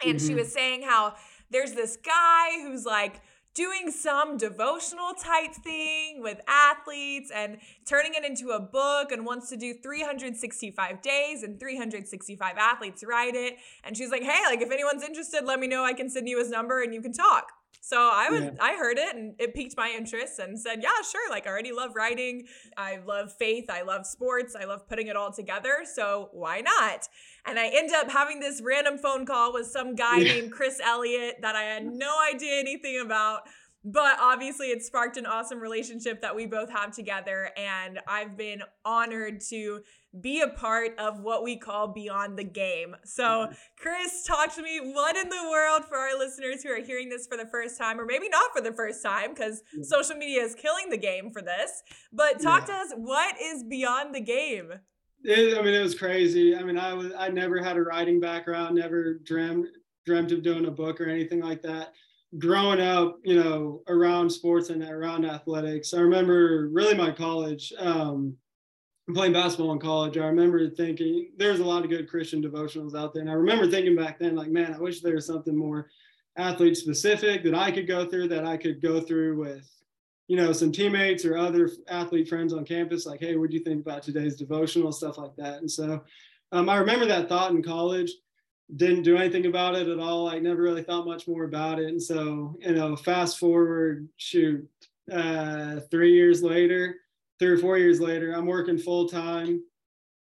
And 0.04 0.18
mm-hmm. 0.18 0.26
she 0.26 0.34
was 0.34 0.52
saying 0.52 0.82
how 0.82 1.14
there's 1.50 1.72
this 1.72 1.96
guy 1.96 2.60
who's 2.62 2.84
like, 2.84 3.20
doing 3.54 3.90
some 3.90 4.36
devotional 4.36 5.14
type 5.14 5.54
thing 5.54 6.20
with 6.20 6.40
athletes 6.48 7.30
and 7.32 7.58
turning 7.86 8.12
it 8.14 8.24
into 8.24 8.50
a 8.50 8.58
book 8.58 9.12
and 9.12 9.24
wants 9.24 9.48
to 9.48 9.56
do 9.56 9.74
365 9.74 11.00
days 11.00 11.44
and 11.44 11.58
365 11.60 12.56
athletes 12.58 13.04
write 13.06 13.36
it. 13.36 13.56
And 13.84 13.96
she's 13.96 14.10
like, 14.10 14.22
hey, 14.22 14.40
like 14.46 14.60
if 14.60 14.72
anyone's 14.72 15.04
interested, 15.04 15.44
let 15.44 15.60
me 15.60 15.68
know. 15.68 15.84
I 15.84 15.92
can 15.92 16.10
send 16.10 16.28
you 16.28 16.38
his 16.38 16.50
number 16.50 16.82
and 16.82 16.92
you 16.92 17.00
can 17.00 17.12
talk. 17.12 17.52
So 17.86 17.98
I 17.98 18.30
was 18.30 18.44
yeah. 18.44 18.50
I 18.60 18.76
heard 18.76 18.96
it 18.96 19.14
and 19.14 19.34
it 19.38 19.54
piqued 19.54 19.76
my 19.76 19.92
interest 19.94 20.38
and 20.38 20.58
said, 20.58 20.82
yeah, 20.82 21.02
sure. 21.02 21.28
Like 21.28 21.46
I 21.46 21.50
already 21.50 21.70
love 21.70 21.90
writing. 21.94 22.46
I 22.78 22.96
love 23.04 23.30
faith. 23.30 23.66
I 23.68 23.82
love 23.82 24.06
sports. 24.06 24.56
I 24.58 24.64
love 24.64 24.88
putting 24.88 25.08
it 25.08 25.16
all 25.16 25.30
together. 25.30 25.84
So 25.84 26.30
why 26.32 26.62
not? 26.62 27.06
And 27.44 27.58
I 27.58 27.68
end 27.68 27.92
up 27.92 28.10
having 28.10 28.40
this 28.40 28.62
random 28.64 28.96
phone 28.96 29.26
call 29.26 29.52
with 29.52 29.66
some 29.66 29.94
guy 29.94 30.16
yeah. 30.16 30.32
named 30.32 30.52
Chris 30.52 30.80
Elliott 30.82 31.42
that 31.42 31.56
I 31.56 31.64
had 31.64 31.84
no 31.84 32.16
idea 32.32 32.58
anything 32.58 33.00
about. 33.00 33.42
But 33.84 34.16
obviously, 34.18 34.68
it 34.68 34.82
sparked 34.82 35.18
an 35.18 35.26
awesome 35.26 35.60
relationship 35.60 36.22
that 36.22 36.34
we 36.34 36.46
both 36.46 36.70
have 36.70 36.94
together. 36.94 37.50
And 37.56 38.00
I've 38.08 38.34
been 38.34 38.62
honored 38.84 39.42
to 39.50 39.80
be 40.20 40.40
a 40.40 40.48
part 40.48 40.98
of 40.98 41.20
what 41.20 41.42
we 41.42 41.58
call 41.58 41.88
Beyond 41.88 42.38
the 42.38 42.44
Game. 42.44 42.96
So, 43.04 43.24
mm-hmm. 43.24 43.52
Chris, 43.76 44.24
talk 44.24 44.54
to 44.54 44.62
me. 44.62 44.80
What 44.80 45.16
in 45.16 45.28
the 45.28 45.48
world 45.50 45.84
for 45.84 45.98
our 45.98 46.16
listeners 46.16 46.62
who 46.62 46.70
are 46.70 46.82
hearing 46.82 47.10
this 47.10 47.26
for 47.26 47.36
the 47.36 47.46
first 47.46 47.76
time, 47.76 48.00
or 48.00 48.06
maybe 48.06 48.28
not 48.30 48.52
for 48.54 48.62
the 48.62 48.72
first 48.72 49.02
time, 49.02 49.34
because 49.34 49.62
social 49.82 50.16
media 50.16 50.42
is 50.42 50.54
killing 50.54 50.88
the 50.88 50.96
game 50.96 51.30
for 51.30 51.42
this? 51.42 51.82
But 52.10 52.40
talk 52.40 52.66
yeah. 52.66 52.74
to 52.74 52.80
us. 52.80 52.92
What 52.96 53.36
is 53.40 53.64
Beyond 53.64 54.14
the 54.14 54.20
Game? 54.20 54.72
It, 55.24 55.58
I 55.58 55.62
mean, 55.62 55.74
it 55.74 55.82
was 55.82 55.94
crazy. 55.94 56.56
I 56.56 56.62
mean, 56.62 56.78
I 56.78 56.94
was 56.94 57.12
I 57.18 57.28
never 57.28 57.62
had 57.62 57.76
a 57.76 57.82
writing 57.82 58.20
background, 58.20 58.76
never 58.76 59.14
dreamt 59.24 59.68
dreamt 60.06 60.32
of 60.32 60.42
doing 60.42 60.66
a 60.66 60.70
book 60.70 61.00
or 61.00 61.06
anything 61.06 61.40
like 61.40 61.62
that. 61.62 61.92
Growing 62.38 62.80
up, 62.80 63.18
you 63.22 63.40
know, 63.40 63.82
around 63.88 64.30
sports 64.30 64.70
and 64.70 64.82
around 64.82 65.24
athletics, 65.24 65.94
I 65.94 66.00
remember 66.00 66.68
really 66.72 66.96
my 66.96 67.10
college. 67.12 67.72
Um, 67.78 68.36
playing 69.12 69.34
basketball 69.34 69.72
in 69.72 69.78
college, 69.78 70.16
I 70.16 70.26
remember 70.26 70.70
thinking 70.70 71.30
there's 71.36 71.60
a 71.60 71.64
lot 71.64 71.84
of 71.84 71.90
good 71.90 72.08
Christian 72.08 72.42
devotionals 72.42 72.98
out 72.98 73.12
there. 73.12 73.20
And 73.20 73.30
I 73.30 73.34
remember 73.34 73.70
thinking 73.70 73.94
back 73.94 74.18
then, 74.18 74.34
like, 74.34 74.48
man, 74.48 74.72
I 74.72 74.78
wish 74.78 75.00
there 75.00 75.14
was 75.14 75.26
something 75.26 75.54
more 75.54 75.90
athlete 76.36 76.76
specific 76.76 77.44
that 77.44 77.54
I 77.54 77.70
could 77.70 77.86
go 77.86 78.06
through, 78.06 78.28
that 78.28 78.46
I 78.46 78.56
could 78.56 78.80
go 78.80 79.00
through 79.00 79.36
with, 79.36 79.70
you 80.26 80.36
know, 80.36 80.52
some 80.52 80.72
teammates 80.72 81.24
or 81.24 81.36
other 81.36 81.70
athlete 81.88 82.28
friends 82.28 82.54
on 82.54 82.64
campus. 82.64 83.04
Like, 83.04 83.20
hey, 83.20 83.36
what 83.36 83.50
do 83.50 83.56
you 83.56 83.62
think 83.62 83.82
about 83.82 84.02
today's 84.02 84.36
devotional, 84.36 84.90
stuff 84.90 85.18
like 85.18 85.36
that. 85.36 85.58
And 85.58 85.70
so 85.70 86.02
um, 86.52 86.68
I 86.70 86.76
remember 86.76 87.04
that 87.06 87.28
thought 87.28 87.50
in 87.50 87.62
college. 87.62 88.10
Didn't 88.76 89.02
do 89.02 89.16
anything 89.16 89.46
about 89.46 89.74
it 89.74 89.88
at 89.88 89.98
all. 89.98 90.28
I 90.28 90.38
never 90.38 90.62
really 90.62 90.82
thought 90.82 91.06
much 91.06 91.28
more 91.28 91.44
about 91.44 91.78
it. 91.78 91.88
And 91.88 92.02
so, 92.02 92.56
you 92.60 92.74
know, 92.74 92.96
fast 92.96 93.38
forward, 93.38 94.08
shoot, 94.16 94.66
uh, 95.12 95.80
three 95.90 96.14
years 96.14 96.42
later, 96.42 96.96
three 97.38 97.48
or 97.48 97.58
four 97.58 97.78
years 97.78 98.00
later, 98.00 98.32
I'm 98.32 98.46
working 98.46 98.78
full 98.78 99.08
time 99.08 99.62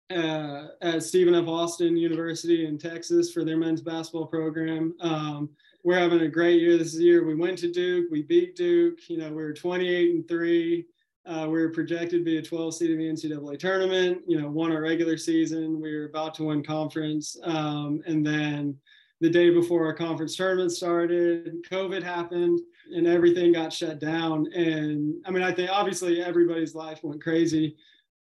uh, 0.09 0.67
at 0.81 1.03
Stephen 1.03 1.35
F. 1.35 1.47
Austin 1.47 1.95
University 1.95 2.65
in 2.65 2.77
Texas 2.77 3.31
for 3.31 3.43
their 3.43 3.57
men's 3.57 3.81
basketball 3.81 4.27
program. 4.27 4.95
Um, 4.99 5.49
we're 5.83 5.99
having 5.99 6.21
a 6.21 6.27
great 6.27 6.61
year 6.61 6.77
this 6.77 6.95
year. 6.95 7.25
We 7.25 7.35
went 7.35 7.57
to 7.59 7.71
Duke, 7.71 8.09
we 8.09 8.23
beat 8.23 8.55
Duke. 8.55 9.09
You 9.09 9.17
know, 9.17 9.29
we 9.29 9.43
were 9.43 9.53
28 9.53 10.15
and 10.15 10.27
three. 10.27 10.85
Uh, 11.25 11.45
we 11.45 11.61
were 11.61 11.69
projected 11.69 12.19
to 12.19 12.23
be 12.23 12.37
a 12.37 12.41
12 12.41 12.75
seed 12.75 12.91
in 12.91 12.97
the 12.97 13.07
NCAA 13.07 13.57
tournament. 13.57 14.21
You 14.27 14.41
know, 14.41 14.49
won 14.49 14.71
our 14.71 14.81
regular 14.81 15.17
season. 15.17 15.79
We 15.79 15.95
were 15.95 16.05
about 16.05 16.33
to 16.35 16.43
win 16.43 16.63
conference, 16.63 17.37
um, 17.43 18.01
and 18.05 18.25
then 18.25 18.77
the 19.21 19.29
day 19.29 19.49
before 19.49 19.85
our 19.85 19.93
conference 19.93 20.35
tournament 20.35 20.73
started, 20.73 21.63
COVID 21.71 22.03
happened 22.03 22.59
and 22.93 23.07
everything 23.07 23.53
got 23.53 23.71
shut 23.71 23.99
down. 23.99 24.51
And 24.53 25.15
I 25.25 25.31
mean, 25.31 25.43
I 25.43 25.53
think 25.53 25.69
obviously 25.71 26.21
everybody's 26.21 26.75
life 26.75 26.99
went 27.03 27.23
crazy. 27.23 27.77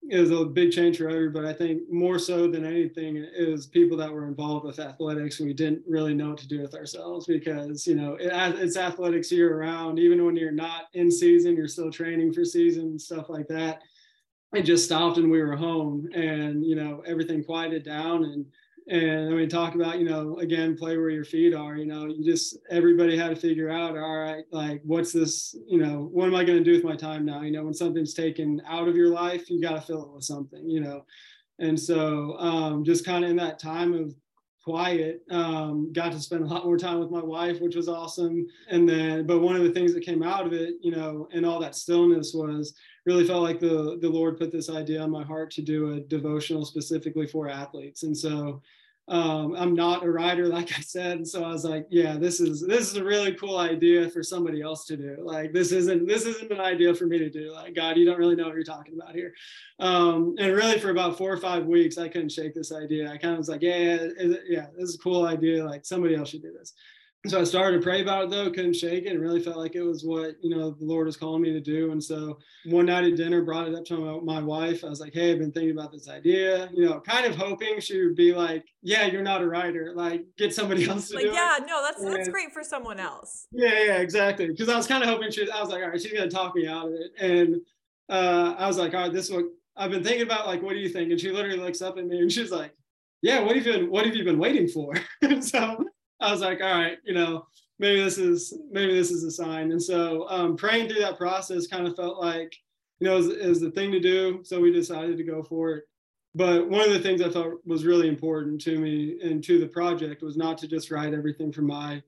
Was 0.03 0.31
a 0.31 0.45
big 0.47 0.73
change 0.73 0.97
for 0.97 1.11
everybody. 1.11 1.49
I 1.49 1.53
think 1.53 1.83
more 1.91 2.19
so 2.19 2.51
than 2.51 2.65
anything 2.65 3.17
is 3.17 3.67
people 3.67 3.97
that 3.99 4.11
were 4.11 4.27
involved 4.27 4.65
with 4.65 4.79
athletics. 4.79 5.39
We 5.39 5.53
didn't 5.53 5.83
really 5.87 6.15
know 6.15 6.31
what 6.31 6.39
to 6.39 6.49
do 6.49 6.63
with 6.63 6.75
ourselves 6.75 7.27
because, 7.27 7.87
you 7.87 7.95
know, 7.95 8.15
it, 8.15 8.33
it's 8.59 8.79
athletics 8.79 9.31
year 9.31 9.59
round. 9.59 9.99
Even 9.99 10.25
when 10.25 10.35
you're 10.35 10.51
not 10.51 10.85
in 10.95 11.11
season, 11.11 11.57
you're 11.57 11.69
still 11.69 11.91
training 11.91 12.33
for 12.33 12.43
season, 12.43 12.99
stuff 12.99 13.29
like 13.29 13.49
that. 13.49 13.83
It 14.55 14.63
just 14.63 14.87
stopped 14.87 15.19
and 15.19 15.31
we 15.31 15.43
were 15.43 15.57
home 15.57 16.09
and, 16.15 16.65
you 16.65 16.75
know, 16.75 17.03
everything 17.05 17.45
quieted 17.45 17.85
down 17.85 18.25
and 18.25 18.47
and 18.89 19.29
I 19.29 19.37
mean, 19.37 19.49
talk 19.49 19.75
about, 19.75 19.99
you 19.99 20.09
know, 20.09 20.39
again, 20.39 20.77
play 20.77 20.97
where 20.97 21.11
your 21.11 21.25
feet 21.25 21.55
are. 21.55 21.77
You 21.77 21.87
know, 21.87 22.07
you 22.07 22.25
just, 22.25 22.59
everybody 22.71 23.17
had 23.19 23.29
to 23.29 23.37
figure 23.37 23.71
out, 23.71 23.99
all 23.99 24.19
right, 24.19 24.45
like, 24.51 24.81
what's 24.85 25.13
this, 25.13 25.55
you 25.67 25.79
know, 25.79 26.09
what 26.11 26.27
am 26.27 26.35
I 26.35 26.45
going 26.45 26.59
to 26.59 26.65
do 26.65 26.73
with 26.73 26.85
my 26.85 26.97
time 26.97 27.25
now? 27.27 27.43
You 27.43 27.53
know, 27.53 27.65
when 27.65 27.75
something's 27.75 28.15
taken 28.15 28.63
out 28.67 28.89
of 28.89 28.97
your 28.97 29.11
life, 29.11 29.51
you 29.51 29.61
got 29.61 29.75
to 29.75 29.81
fill 29.81 30.05
it 30.05 30.15
with 30.15 30.25
something, 30.25 30.69
you 30.69 30.81
know. 30.81 31.05
And 31.59 31.79
so 31.79 32.39
um, 32.39 32.85
just 32.85 33.05
kind 33.05 33.25
of 33.25 33.31
in 33.31 33.37
that 33.37 33.59
time 33.59 33.93
of 33.93 34.15
quiet, 34.65 35.23
um, 35.31 35.93
got 35.93 36.13
to 36.13 36.21
spend 36.21 36.45
a 36.45 36.47
lot 36.47 36.65
more 36.65 36.77
time 36.79 36.99
with 36.99 37.11
my 37.11 37.23
wife, 37.23 37.61
which 37.61 37.77
was 37.77 37.89
awesome. 37.89 38.47
And 38.69 38.89
then, 38.89 39.27
but 39.27 39.41
one 39.41 39.57
of 39.57 39.65
the 39.65 39.73
things 39.73 39.95
that 39.95 40.05
came 40.05 40.23
out 40.23 40.47
of 40.47 40.53
it, 40.53 40.75
you 40.81 40.93
know, 40.93 41.29
and 41.33 41.45
all 41.47 41.59
that 41.61 41.75
stillness 41.75 42.33
was 42.35 42.75
really 43.07 43.27
felt 43.27 43.43
like 43.43 43.61
the 43.61 43.99
the 44.03 44.09
Lord 44.09 44.39
put 44.39 44.53
this 44.53 44.69
idea 44.69 45.01
on 45.01 45.11
my 45.11 45.25
heart 45.25 45.51
to 45.53 45.63
do 45.63 45.95
a 45.95 46.01
devotional 46.01 46.65
specifically 46.65 47.27
for 47.27 47.49
athletes. 47.49 48.03
And 48.03 48.17
so 48.17 48.61
um, 49.09 49.57
I'm 49.57 49.75
not 49.75 50.05
a 50.05 50.11
writer, 50.11 50.47
like 50.49 50.71
I 50.77 50.81
said. 50.81 51.27
So 51.27 51.43
I 51.43 51.49
was 51.49 51.65
like, 51.65 51.87
yeah, 51.89 52.17
this 52.17 52.41
is 52.41 52.61
this 52.61 52.91
is 52.91 52.97
a 52.97 53.05
really 53.05 53.33
cool 53.35 53.57
idea 53.57 54.09
for 54.11 54.23
somebody 54.23 54.61
else 54.61 54.85
to 54.87 54.97
do. 54.97 55.17
Like 55.23 55.53
this 55.53 55.73
isn't 55.73 56.07
this 56.07 56.27
isn't 56.27 56.53
an 56.53 56.61
idea 56.61 56.95
for 56.95 57.07
me 57.07 57.19
to 57.19 57.31
do. 57.31 57.53
Like 57.53 57.75
God, 57.75 57.97
you 57.97 58.05
don't 58.05 58.19
really 58.19 58.37
know 58.37 58.45
what 58.45 58.55
you're 58.55 58.65
talking 58.65 58.95
about 58.95 59.15
here. 59.15 59.33
Um, 59.79 60.35
and 60.39 60.55
really, 60.55 60.79
for 60.79 60.91
about 60.91 61.17
four 61.17 61.33
or 61.33 61.39
five 61.39 61.65
weeks, 61.65 61.97
I 61.97 62.09
couldn't 62.09 62.33
shake 62.33 62.55
this 62.55 62.71
idea. 62.71 63.11
I 63.11 63.17
kind 63.17 63.33
of 63.33 63.39
was 63.39 63.49
like, 63.49 63.63
yeah, 63.63 63.79
yeah, 63.79 64.35
yeah, 64.47 64.67
this 64.77 64.91
is 64.91 64.95
a 64.97 64.99
cool 64.99 65.27
idea. 65.27 65.65
Like 65.65 65.87
somebody 65.87 66.15
else 66.15 66.29
should 66.29 66.43
do 66.43 66.53
this 66.53 66.75
so 67.31 67.41
I 67.41 67.45
started 67.45 67.79
to 67.79 67.83
pray 67.83 68.03
about 68.03 68.25
it 68.25 68.31
though, 68.31 68.51
couldn't 68.51 68.75
shake 68.75 69.05
it, 69.05 69.13
and 69.13 69.21
really 69.21 69.41
felt 69.41 69.57
like 69.57 69.75
it 69.75 69.83
was 69.83 70.05
what 70.05 70.37
you 70.43 70.51
know 70.51 70.71
the 70.71 70.85
Lord 70.85 71.07
was 71.07 71.17
calling 71.17 71.43
me 71.43 71.53
to 71.53 71.61
do. 71.61 71.91
And 71.93 72.03
so 72.03 72.39
one 72.67 72.87
night 72.87 73.05
at 73.05 73.17
dinner, 73.17 73.43
brought 73.43 73.69
it 73.69 73.75
up 73.75 73.85
to 73.87 73.97
my, 73.97 74.41
my 74.41 74.43
wife. 74.43 74.85
I 74.85 74.89
was 74.89 75.01
like, 75.01 75.15
"Hey, 75.15 75.33
I've 75.33 75.39
been 75.39 75.53
thinking 75.53 75.73
about 75.73 75.93
this 75.93 76.09
idea." 76.09 76.69
You 76.73 76.87
know, 76.87 77.01
kind 77.01 77.27
of 77.27 77.35
hoping 77.35 77.81
she 77.81 78.03
would 78.03 78.15
be 78.17 78.35
like, 78.35 78.65
"Yeah, 78.83 79.07
you're 79.07 79.23
not 79.23 79.43
a 79.43 79.49
writer. 79.49 79.93
Like, 79.95 80.25
get 80.37 80.55
somebody 80.55 80.89
else 80.89 81.09
to 81.09 81.17
like, 81.17 81.25
do 81.25 81.33
yeah, 81.33 81.57
it." 81.57 81.61
Yeah, 81.61 81.67
no, 81.67 81.83
that's 81.83 82.03
and, 82.03 82.13
that's 82.13 82.29
great 82.29 82.53
for 82.53 82.63
someone 82.63 83.01
else. 83.01 83.47
Yeah, 83.53 83.85
yeah, 83.85 83.97
exactly. 83.99 84.47
Because 84.47 84.69
I 84.69 84.77
was 84.77 84.87
kind 84.87 85.03
of 85.03 85.09
hoping 85.09 85.31
she. 85.31 85.51
I 85.51 85.61
was 85.61 85.71
like, 85.71 85.83
"All 85.83 85.91
right, 85.91 86.01
she's 86.01 86.13
gonna 86.13 86.31
talk 86.31 86.55
me 86.55 86.67
out 86.67 86.87
of 86.87 86.93
it," 86.93 87.13
and 87.19 87.57
uh, 88.09 88.55
I 88.59 88.67
was 88.67 88.79
like, 88.79 88.95
"All 88.95 89.01
right, 89.01 89.13
this 89.13 89.27
is 89.27 89.33
what 89.33 89.45
I've 89.77 89.91
been 89.91 90.05
thinking 90.05 90.23
about. 90.23 90.47
Like, 90.47 90.63
what 90.63 90.73
do 90.73 90.79
you 90.79 90.89
think?" 90.89 91.11
And 91.11 91.21
she 91.21 91.31
literally 91.31 91.59
looks 91.59 91.83
up 91.83 91.99
at 91.99 92.07
me 92.07 92.21
and 92.21 92.31
she's 92.31 92.51
like, 92.51 92.75
"Yeah, 93.23 93.41
what 93.41 93.57
have 93.57 93.67
you 93.67 93.73
been? 93.73 93.91
What 93.91 94.07
have 94.07 94.17
you 94.17 94.25
been 94.25 94.39
waiting 94.39 94.69
for?" 94.69 94.95
so 95.41 95.85
I 96.21 96.33
was 96.33 96.41
like, 96.41 96.61
"All 96.61 96.73
right, 96.73 96.99
you 97.05 97.15
know." 97.15 97.47
maybe 97.79 98.03
this 98.03 98.19
is 98.19 98.55
maybe 98.71 98.95
this 98.95 99.11
is 99.11 99.25
a 99.25 99.31
sign. 99.31 99.73
And 99.73 99.83
so 99.83 100.29
um, 100.29 100.57
praying 100.57 100.89
through 100.89 101.01
that 101.01 101.19
process 101.19 101.67
kind 101.67 101.87
of 101.87 101.97
felt 101.97 102.21
like 102.21 102.55
you 103.01 103.07
know 103.07 103.17
is, 103.17 103.61
the 103.61 103.71
thing 103.71 103.93
to 103.93 104.01
do. 104.01 104.41
So 104.43 104.61
we 104.61 104.73
decided 104.73 105.17
to 105.17 105.25
go 105.25 105.43
for 105.43 105.73
it. 105.73 105.85
But 106.35 106.69
one 106.69 106.83
of 106.83 106.93
the 106.93 107.01
things 107.01 107.23
I 107.23 107.31
thought 107.31 107.67
was 107.67 107.85
really 107.85 108.09
important 108.09 108.61
to 108.63 108.79
me 108.79 109.19
and 109.23 109.43
to 109.45 109.59
the 109.59 109.67
project 109.67 110.23
was 110.23 110.37
not 110.37 110.59
to 110.59 110.69
just 110.69 110.91
write 110.91 111.15
everything 111.15 111.53
from 111.53 111.67
my 111.67 112.03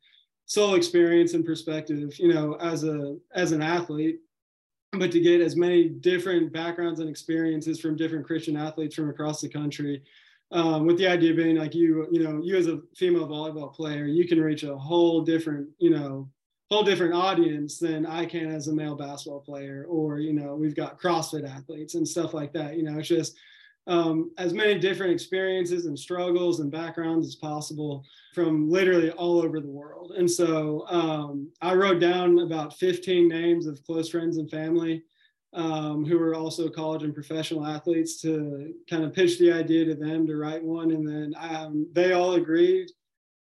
sole 0.47 0.75
experience 0.75 1.35
and 1.35 1.45
perspective, 1.45 2.19
you 2.19 2.33
know, 2.33 2.55
as 2.55 2.85
a 2.85 3.17
as 3.35 3.53
an 3.53 3.63
athlete, 3.63 4.21
but 4.93 5.13
to 5.13 5.21
get 5.21 5.41
as 5.41 5.57
many 5.57 5.89
different 5.89 6.53
backgrounds 6.53 7.01
and 7.01 7.09
experiences 7.09 7.81
from 7.81 7.97
different 7.97 8.27
Christian 8.27 8.57
athletes 8.57 8.95
from 8.95 9.09
across 9.09 9.41
the 9.41 9.49
country 9.49 10.03
um, 10.53 10.87
with 10.87 10.99
the 10.99 11.07
idea 11.07 11.35
being 11.35 11.57
like 11.57 11.75
you 11.75 12.07
you 12.11 12.23
know 12.23 12.41
you 12.43 12.57
as 12.57 12.67
a 12.67 12.81
female 12.97 13.29
volleyball 13.29 13.73
player 13.73 14.07
you 14.07 14.27
can 14.27 14.41
reach 14.41 14.63
a 14.63 14.77
whole 14.77 15.23
different 15.23 15.69
you 15.79 15.91
know 15.91 16.29
whole 16.71 16.83
different 16.85 17.15
audience 17.15 17.79
than 17.79 18.07
i 18.07 18.25
can 18.25 18.51
as 18.51 18.69
a 18.69 18.73
male 18.73 18.95
basketball 18.95 19.41
player 19.41 19.87
or 19.89 20.19
you 20.19 20.33
know 20.33 20.55
we've 20.55 20.77
got 20.77 21.01
crossfit 21.01 21.49
athletes 21.49 21.95
and 21.95 22.07
stuff 22.07 22.35
like 22.35 22.53
that. 22.53 22.77
You 22.77 22.85
know 22.85 22.99
it's 22.99 23.09
just 23.09 23.37
um, 23.87 24.31
as 24.39 24.53
many 24.53 24.79
different 24.79 25.13
experiences 25.13 25.87
and 25.87 25.99
struggles 25.99 26.61
and 26.61 26.71
backgrounds 26.71 27.27
as 27.27 27.35
possible 27.35 28.05
from 28.35 28.71
literally 28.71 29.11
all 29.13 29.41
over 29.41 29.61
the 29.61 29.67
world. 29.67 30.13
And 30.17 30.31
so 30.31 30.87
um, 30.89 31.51
i 31.61 31.75
wrote 31.75 32.01
down 32.01 32.41
about 32.41 32.79
15 32.79 33.29
names 33.29 33.67
of 33.67 33.83
close 33.85 34.09
friends 34.09 34.37
and 34.37 34.51
family 34.51 35.03
um, 35.53 36.05
who 36.05 36.19
were 36.19 36.35
also 36.35 36.69
college 36.69 37.03
and 37.03 37.15
professional 37.15 37.67
athletes 37.67 38.21
to 38.23 38.73
kind 38.89 39.05
of 39.05 39.13
pitch 39.13 39.39
the 39.39 39.53
idea 39.53 39.85
to 39.85 39.95
them 39.95 40.27
to 40.27 40.37
write 40.37 40.63
one. 40.63 40.93
And 40.93 41.07
then 41.07 41.35
um, 41.39 41.89
they 41.93 42.13
all 42.13 42.35
agreed 42.35 42.91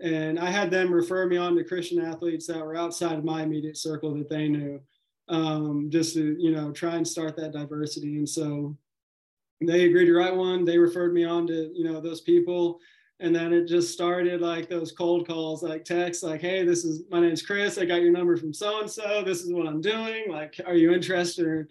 and 0.00 0.38
I 0.38 0.50
had 0.50 0.70
them 0.70 0.92
refer 0.92 1.26
me 1.26 1.36
on 1.36 1.56
to 1.56 1.64
Christian 1.64 2.04
athletes 2.04 2.46
that 2.46 2.64
were 2.64 2.76
outside 2.76 3.18
of 3.18 3.24
my 3.24 3.42
immediate 3.42 3.76
circle 3.76 4.14
that 4.14 4.28
they 4.28 4.48
knew, 4.48 4.80
um, 5.28 5.90
just 5.90 6.14
to 6.14 6.36
you 6.38 6.52
know 6.52 6.70
try 6.72 6.96
and 6.96 7.06
start 7.06 7.36
that 7.36 7.52
diversity. 7.52 8.16
And 8.16 8.28
so 8.28 8.76
they 9.60 9.86
agreed 9.86 10.06
to 10.06 10.14
write 10.14 10.36
one. 10.36 10.64
They 10.64 10.78
referred 10.78 11.14
me 11.14 11.24
on 11.24 11.46
to 11.48 11.72
you 11.74 11.84
know 11.84 12.00
those 12.00 12.20
people, 12.20 12.78
and 13.18 13.34
then 13.34 13.52
it 13.52 13.66
just 13.66 13.92
started 13.92 14.40
like 14.40 14.68
those 14.68 14.92
cold 14.92 15.26
calls, 15.26 15.64
like 15.64 15.84
texts, 15.84 16.22
like, 16.22 16.40
"Hey, 16.40 16.64
this 16.64 16.84
is 16.84 17.02
my 17.10 17.20
name's 17.20 17.42
Chris. 17.42 17.76
I 17.76 17.84
got 17.84 18.02
your 18.02 18.12
number 18.12 18.36
from 18.36 18.54
so 18.54 18.80
and 18.80 18.90
so. 18.90 19.24
This 19.24 19.42
is 19.42 19.52
what 19.52 19.66
I'm 19.66 19.80
doing. 19.80 20.30
Like, 20.30 20.60
are 20.64 20.76
you 20.76 20.92
interested 20.92 21.66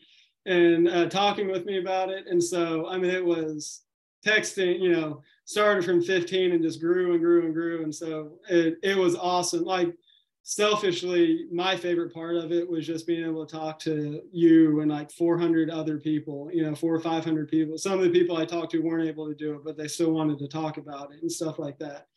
in 0.47 0.87
uh, 0.87 1.09
talking 1.09 1.51
with 1.51 1.65
me 1.65 1.77
about 1.77 2.09
it?" 2.09 2.25
And 2.27 2.43
so 2.43 2.87
I 2.87 2.97
mean, 2.97 3.11
it 3.11 3.23
was 3.23 3.83
texting, 4.25 4.79
you 4.79 4.91
know 4.91 5.21
started 5.47 5.85
from 5.85 6.03
15 6.03 6.51
and 6.51 6.61
just 6.61 6.81
grew 6.81 7.13
and 7.13 7.21
grew 7.21 7.45
and 7.45 7.53
grew. 7.53 7.81
And 7.81 7.95
so 7.95 8.33
it, 8.49 8.77
it 8.83 8.97
was 8.97 9.15
awesome. 9.15 9.63
Like 9.63 9.95
selfishly, 10.43 11.45
my 11.53 11.77
favorite 11.77 12.13
part 12.13 12.35
of 12.35 12.51
it 12.51 12.69
was 12.69 12.85
just 12.85 13.07
being 13.07 13.23
able 13.23 13.45
to 13.45 13.55
talk 13.55 13.79
to 13.79 14.21
you 14.33 14.81
and 14.81 14.91
like 14.91 15.09
400 15.09 15.69
other 15.69 15.99
people, 15.99 16.49
you 16.53 16.63
know, 16.63 16.75
four 16.75 16.93
or 16.93 16.99
500 16.99 17.47
people. 17.47 17.77
Some 17.77 17.93
of 17.93 18.01
the 18.01 18.09
people 18.09 18.35
I 18.35 18.43
talked 18.43 18.73
to 18.73 18.79
weren't 18.79 19.07
able 19.07 19.25
to 19.29 19.35
do 19.35 19.55
it, 19.55 19.63
but 19.63 19.77
they 19.77 19.87
still 19.87 20.11
wanted 20.11 20.37
to 20.39 20.49
talk 20.49 20.75
about 20.75 21.13
it 21.13 21.21
and 21.21 21.31
stuff 21.31 21.59
like 21.59 21.79
that 21.79 22.07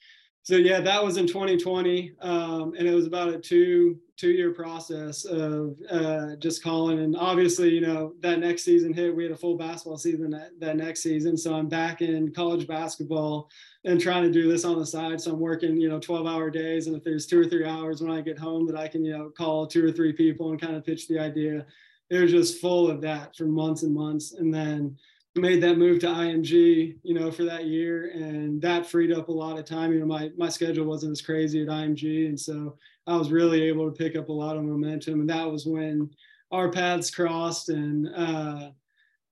so 0.43 0.57
yeah, 0.57 0.81
that 0.81 1.05
was 1.05 1.19
in 1.19 1.27
2020, 1.27 2.15
um, 2.23 2.75
and 2.79 2.89
it 2.89 2.95
was 2.95 3.07
about 3.07 3.29
a 3.29 3.39
two 3.39 3.99
two 4.17 4.31
year 4.31 4.53
process 4.53 5.25
of 5.25 5.77
uh, 5.91 6.37
just 6.37 6.63
calling. 6.63 6.99
And 6.99 7.17
obviously, 7.17 7.71
you 7.71 7.81
know, 7.81 8.13
that 8.21 8.39
next 8.39 8.65
season 8.65 8.93
hit. 8.93 9.15
We 9.15 9.23
had 9.23 9.33
a 9.33 9.37
full 9.37 9.57
basketball 9.57 9.97
season 9.97 10.31
that, 10.31 10.51
that 10.59 10.77
next 10.77 11.03
season, 11.03 11.37
so 11.37 11.55
I'm 11.55 11.69
back 11.69 12.03
in 12.03 12.33
college 12.33 12.67
basketball 12.67 13.51
and 13.85 14.01
trying 14.01 14.25
to 14.25 14.31
do 14.31 14.51
this 14.51 14.65
on 14.65 14.79
the 14.79 14.85
side. 14.85 15.21
So 15.21 15.33
I'm 15.33 15.41
working, 15.41 15.81
you 15.81 15.89
know, 15.89 15.99
12 15.99 16.27
hour 16.27 16.51
days, 16.51 16.87
and 16.87 16.97
if 16.97 17.05
there's 17.05 17.27
two 17.27 17.41
or 17.41 17.47
three 17.47 17.67
hours 17.67 18.03
when 18.03 18.11
I 18.11 18.21
get 18.21 18.39
home 18.39 18.67
that 18.67 18.77
I 18.77 18.89
can, 18.89 19.05
you 19.05 19.17
know, 19.17 19.31
call 19.31 19.67
two 19.67 19.87
or 19.87 19.93
three 19.93 20.13
people 20.13 20.51
and 20.51 20.61
kind 20.61 20.75
of 20.75 20.85
pitch 20.85 21.07
the 21.07 21.19
idea. 21.19 21.67
It 22.09 22.19
was 22.19 22.31
just 22.31 22.61
full 22.61 22.91
of 22.91 23.01
that 23.03 23.37
for 23.37 23.45
months 23.45 23.83
and 23.85 23.95
months, 23.95 24.33
and 24.33 24.53
then 24.53 24.97
made 25.37 25.63
that 25.63 25.79
move 25.79 26.01
to 26.01 26.09
IMG, 26.09 26.97
you 27.03 27.15
know, 27.15 27.31
for 27.31 27.45
that 27.45 27.67
year, 27.67 28.11
and 28.11 28.61
that 28.63 28.87
freed 28.87 29.13
up 29.13 29.29
a 29.29 29.33
lot 29.33 29.59
of 29.59 29.65
time. 29.65 29.93
You 29.93 30.01
know, 30.01 30.07
my 30.07 30.31
my 30.37 30.49
schedule 30.49 30.87
wasn't 30.87 31.13
as 31.13 31.23
crazy 31.23 31.63
at 31.63 31.69
IMG, 31.69 32.27
and 32.27 32.39
so 32.39 32.77
I 33.07 33.17
was 33.17 33.31
really 33.31 33.63
able 33.63 33.91
to 33.91 33.97
pick 33.97 34.17
up 34.17 34.29
a 34.29 34.33
lot 34.33 34.57
of 34.57 34.65
momentum. 34.65 35.21
And 35.21 35.31
that 35.31 35.51
was 35.51 35.67
when 35.67 36.11
our 36.51 36.71
paths 36.71 37.11
crossed, 37.11 37.69
and 37.69 38.09
uh, 38.15 38.71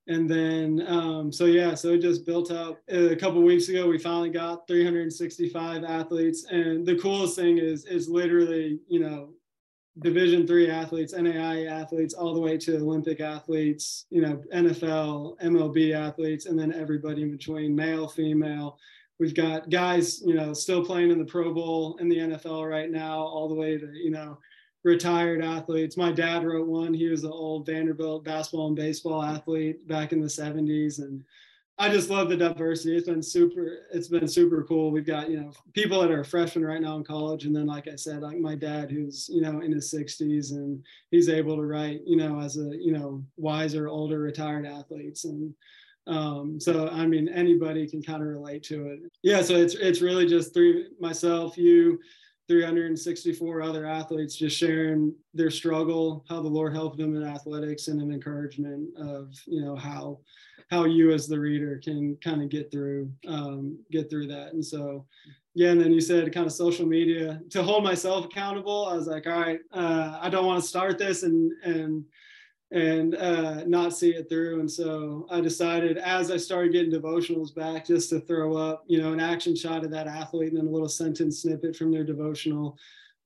and 0.06 0.30
then 0.30 0.84
um, 0.86 1.32
so 1.32 1.46
yeah, 1.46 1.74
so 1.74 1.94
it 1.94 2.00
just 2.00 2.24
built 2.24 2.52
up. 2.52 2.80
A 2.88 3.16
couple 3.16 3.42
weeks 3.42 3.68
ago, 3.68 3.88
we 3.88 3.98
finally 3.98 4.30
got 4.30 4.68
365 4.68 5.82
athletes, 5.82 6.44
and 6.44 6.86
the 6.86 6.96
coolest 6.96 7.34
thing 7.34 7.58
is 7.58 7.84
is 7.86 8.08
literally, 8.08 8.78
you 8.88 9.00
know, 9.00 9.30
division 10.00 10.46
three 10.46 10.70
athletes 10.70 11.14
NAIA 11.14 11.70
athletes 11.70 12.14
all 12.14 12.34
the 12.34 12.40
way 12.40 12.56
to 12.58 12.76
olympic 12.76 13.20
athletes 13.20 14.06
you 14.10 14.20
know 14.20 14.42
nfl 14.54 15.38
mlb 15.40 15.94
athletes 15.94 16.46
and 16.46 16.58
then 16.58 16.72
everybody 16.72 17.22
in 17.22 17.30
between 17.30 17.74
male 17.74 18.08
female. 18.08 18.78
We've 19.18 19.34
got 19.34 19.70
guys 19.70 20.22
you 20.22 20.34
know 20.34 20.52
still 20.52 20.84
playing 20.84 21.10
in 21.10 21.18
the 21.18 21.24
pro 21.24 21.52
bowl 21.52 21.96
in 22.00 22.08
the 22.08 22.18
nfl 22.18 22.68
right 22.68 22.90
now 22.90 23.18
all 23.18 23.48
the 23.48 23.54
way 23.54 23.76
to 23.76 23.90
you 23.92 24.10
know 24.10 24.38
retired 24.84 25.42
athletes. 25.42 25.96
My 25.96 26.12
dad 26.12 26.44
wrote 26.44 26.66
one. 26.66 26.94
He 26.94 27.08
was 27.08 27.24
an 27.24 27.32
old 27.32 27.66
vanderbilt 27.66 28.24
basketball 28.24 28.68
and 28.68 28.76
baseball 28.76 29.22
athlete 29.22 29.86
back 29.88 30.12
in 30.12 30.20
the 30.20 30.26
70s 30.26 31.00
and 31.00 31.24
I 31.80 31.88
just 31.88 32.10
love 32.10 32.28
the 32.28 32.36
diversity. 32.36 32.96
It's 32.96 33.08
been 33.08 33.22
super. 33.22 33.86
It's 33.92 34.08
been 34.08 34.26
super 34.26 34.64
cool. 34.64 34.90
We've 34.90 35.06
got 35.06 35.30
you 35.30 35.40
know 35.40 35.52
people 35.74 36.00
that 36.00 36.10
are 36.10 36.24
freshmen 36.24 36.64
right 36.64 36.82
now 36.82 36.96
in 36.96 37.04
college, 37.04 37.44
and 37.44 37.54
then 37.54 37.66
like 37.66 37.86
I 37.86 37.94
said, 37.94 38.22
like 38.22 38.38
my 38.38 38.56
dad 38.56 38.90
who's 38.90 39.28
you 39.32 39.40
know 39.40 39.60
in 39.60 39.70
his 39.70 39.92
60s 39.92 40.50
and 40.50 40.84
he's 41.12 41.28
able 41.28 41.56
to 41.56 41.62
write 41.62 42.00
you 42.04 42.16
know 42.16 42.40
as 42.40 42.56
a 42.56 42.70
you 42.76 42.92
know 42.92 43.22
wiser, 43.36 43.88
older, 43.88 44.18
retired 44.18 44.66
athletes, 44.66 45.24
and 45.24 45.54
um, 46.08 46.58
so 46.58 46.88
I 46.88 47.06
mean 47.06 47.28
anybody 47.28 47.86
can 47.86 48.02
kind 48.02 48.22
of 48.22 48.28
relate 48.28 48.64
to 48.64 48.88
it. 48.88 49.00
Yeah, 49.22 49.42
so 49.42 49.54
it's 49.54 49.74
it's 49.74 50.02
really 50.02 50.26
just 50.26 50.52
three 50.52 50.88
myself, 50.98 51.56
you, 51.56 52.00
364 52.48 53.62
other 53.62 53.86
athletes 53.86 54.36
just 54.36 54.56
sharing 54.56 55.14
their 55.34 55.50
struggle, 55.50 56.24
how 56.28 56.40
the 56.42 56.48
Lord 56.48 56.72
helped 56.72 56.98
them 56.98 57.14
in 57.14 57.22
athletics, 57.22 57.88
and 57.88 58.00
an 58.00 58.12
encouragement 58.12 58.88
of 58.98 59.34
you 59.46 59.62
know 59.62 59.76
how 59.76 60.18
how 60.70 60.84
you 60.84 61.12
as 61.12 61.26
the 61.26 61.38
reader 61.38 61.80
can 61.82 62.16
kind 62.22 62.42
of 62.42 62.48
get 62.48 62.70
through 62.70 63.10
um, 63.26 63.78
get 63.90 64.10
through 64.10 64.26
that. 64.28 64.52
And 64.54 64.64
so 64.64 65.06
yeah 65.54 65.70
and 65.70 65.80
then 65.80 65.92
you 65.92 66.00
said 66.00 66.32
kind 66.32 66.46
of 66.46 66.52
social 66.52 66.86
media 66.86 67.40
to 67.50 67.62
hold 67.62 67.82
myself 67.82 68.26
accountable 68.26 68.86
i 68.86 68.94
was 68.94 69.08
like 69.08 69.26
all 69.26 69.40
right 69.40 69.60
uh, 69.72 70.18
i 70.20 70.28
don't 70.28 70.46
want 70.46 70.62
to 70.62 70.68
start 70.68 70.98
this 70.98 71.24
and 71.24 71.50
and 71.64 72.04
and 72.70 73.14
uh, 73.14 73.64
not 73.64 73.96
see 73.96 74.10
it 74.10 74.28
through. 74.28 74.60
And 74.60 74.70
so 74.70 75.26
i 75.30 75.40
decided 75.40 75.96
as 75.98 76.30
i 76.30 76.36
started 76.36 76.72
getting 76.72 76.92
devotionals 76.92 77.54
back 77.54 77.86
just 77.86 78.10
to 78.10 78.20
throw 78.20 78.56
up 78.56 78.84
you 78.86 79.00
know 79.00 79.12
an 79.12 79.20
action 79.20 79.56
shot 79.56 79.84
of 79.84 79.90
that 79.90 80.06
athlete 80.06 80.48
and 80.48 80.58
then 80.58 80.66
a 80.66 80.70
little 80.70 80.88
sentence 80.88 81.42
snippet 81.42 81.76
from 81.76 81.90
their 81.90 82.04
devotional. 82.04 82.76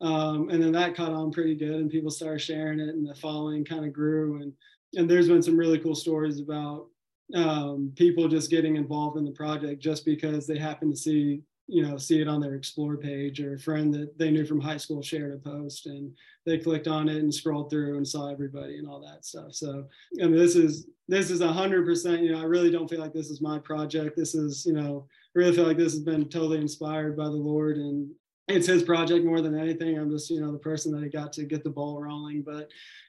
Um, 0.00 0.48
and 0.50 0.62
then 0.62 0.72
that 0.72 0.96
caught 0.96 1.12
on 1.12 1.30
pretty 1.30 1.54
good 1.54 1.76
and 1.76 1.90
people 1.90 2.10
started 2.10 2.40
sharing 2.40 2.80
it 2.80 2.88
and 2.88 3.08
the 3.08 3.14
following 3.14 3.64
kind 3.64 3.84
of 3.84 3.92
grew. 3.92 4.42
And 4.42 4.52
and 4.94 5.08
there's 5.10 5.28
been 5.28 5.42
some 5.42 5.56
really 5.56 5.78
cool 5.78 5.94
stories 5.94 6.38
about 6.38 6.86
um, 7.34 7.92
people 7.96 8.28
just 8.28 8.50
getting 8.50 8.76
involved 8.76 9.16
in 9.16 9.24
the 9.24 9.30
project 9.30 9.82
just 9.82 10.04
because 10.04 10.46
they 10.46 10.58
happen 10.58 10.90
to 10.90 10.96
see 10.96 11.42
you 11.68 11.82
know 11.82 11.96
see 11.96 12.20
it 12.20 12.28
on 12.28 12.40
their 12.40 12.54
explore 12.54 12.96
page 12.96 13.40
or 13.40 13.54
a 13.54 13.58
friend 13.58 13.94
that 13.94 14.18
they 14.18 14.30
knew 14.30 14.44
from 14.44 14.60
high 14.60 14.76
school 14.76 15.02
shared 15.02 15.32
a 15.32 15.38
post 15.38 15.86
and 15.86 16.12
they 16.44 16.58
clicked 16.58 16.88
on 16.88 17.08
it 17.08 17.18
and 17.18 17.32
scrolled 17.32 17.70
through 17.70 17.96
and 17.96 18.06
saw 18.06 18.30
everybody 18.30 18.78
and 18.78 18.88
all 18.88 19.00
that 19.00 19.24
stuff. 19.24 19.52
So 19.52 19.84
I 20.20 20.26
mean, 20.26 20.36
this 20.36 20.56
is 20.56 20.86
this 21.08 21.30
is 21.30 21.40
a 21.40 21.52
hundred 21.52 21.84
percent 21.84 22.22
you 22.22 22.32
know 22.32 22.40
i 22.40 22.44
really 22.44 22.70
don't 22.70 22.88
feel 22.88 23.00
like 23.00 23.12
this 23.12 23.30
is 23.30 23.40
my 23.40 23.58
project. 23.58 24.16
This 24.16 24.34
is 24.34 24.66
you 24.66 24.72
know 24.72 25.06
I 25.08 25.38
really 25.38 25.54
feel 25.54 25.66
like 25.66 25.76
this 25.76 25.92
has 25.92 26.02
been 26.02 26.28
totally 26.28 26.58
inspired 26.58 27.16
by 27.16 27.24
the 27.24 27.30
lord 27.30 27.76
and 27.76 28.10
it's 28.48 28.66
his 28.66 28.82
project 28.82 29.24
more 29.24 29.40
than 29.40 29.58
anything. 29.58 29.96
I'm 29.98 30.10
just 30.10 30.30
you 30.30 30.40
know 30.40 30.52
the 30.52 30.58
person 30.58 30.92
that 30.92 31.04
I 31.04 31.08
got 31.08 31.32
to 31.34 31.44
get 31.44 31.62
the 31.64 31.70
ball 31.70 32.00
rolling 32.00 32.42
but 32.42 32.68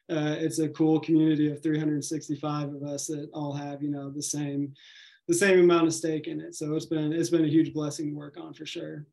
uh, 0.10 0.36
it's 0.38 0.60
a 0.60 0.70
cool 0.70 1.00
community 1.00 1.50
of 1.50 1.64
365 1.64 2.74
of 2.74 2.84
us 2.84 3.08
that 3.08 3.30
all 3.34 3.54
have 3.54 3.82
you 3.82 3.90
know 3.90 4.10
the 4.10 4.22
same 4.22 4.74
the 5.28 5.34
same 5.34 5.60
amount 5.60 5.88
of 5.88 5.94
stake 5.94 6.28
in 6.28 6.40
it. 6.42 6.56
So 6.56 6.76
it's 6.76 6.86
been 6.86 7.14
it's 7.14 7.30
been 7.30 7.46
a 7.46 7.50
huge 7.50 7.74
blessing 7.74 8.10
to 8.10 8.16
work 8.16 8.38
on 8.38 8.54
for 8.54 8.66
sure. 8.66 9.06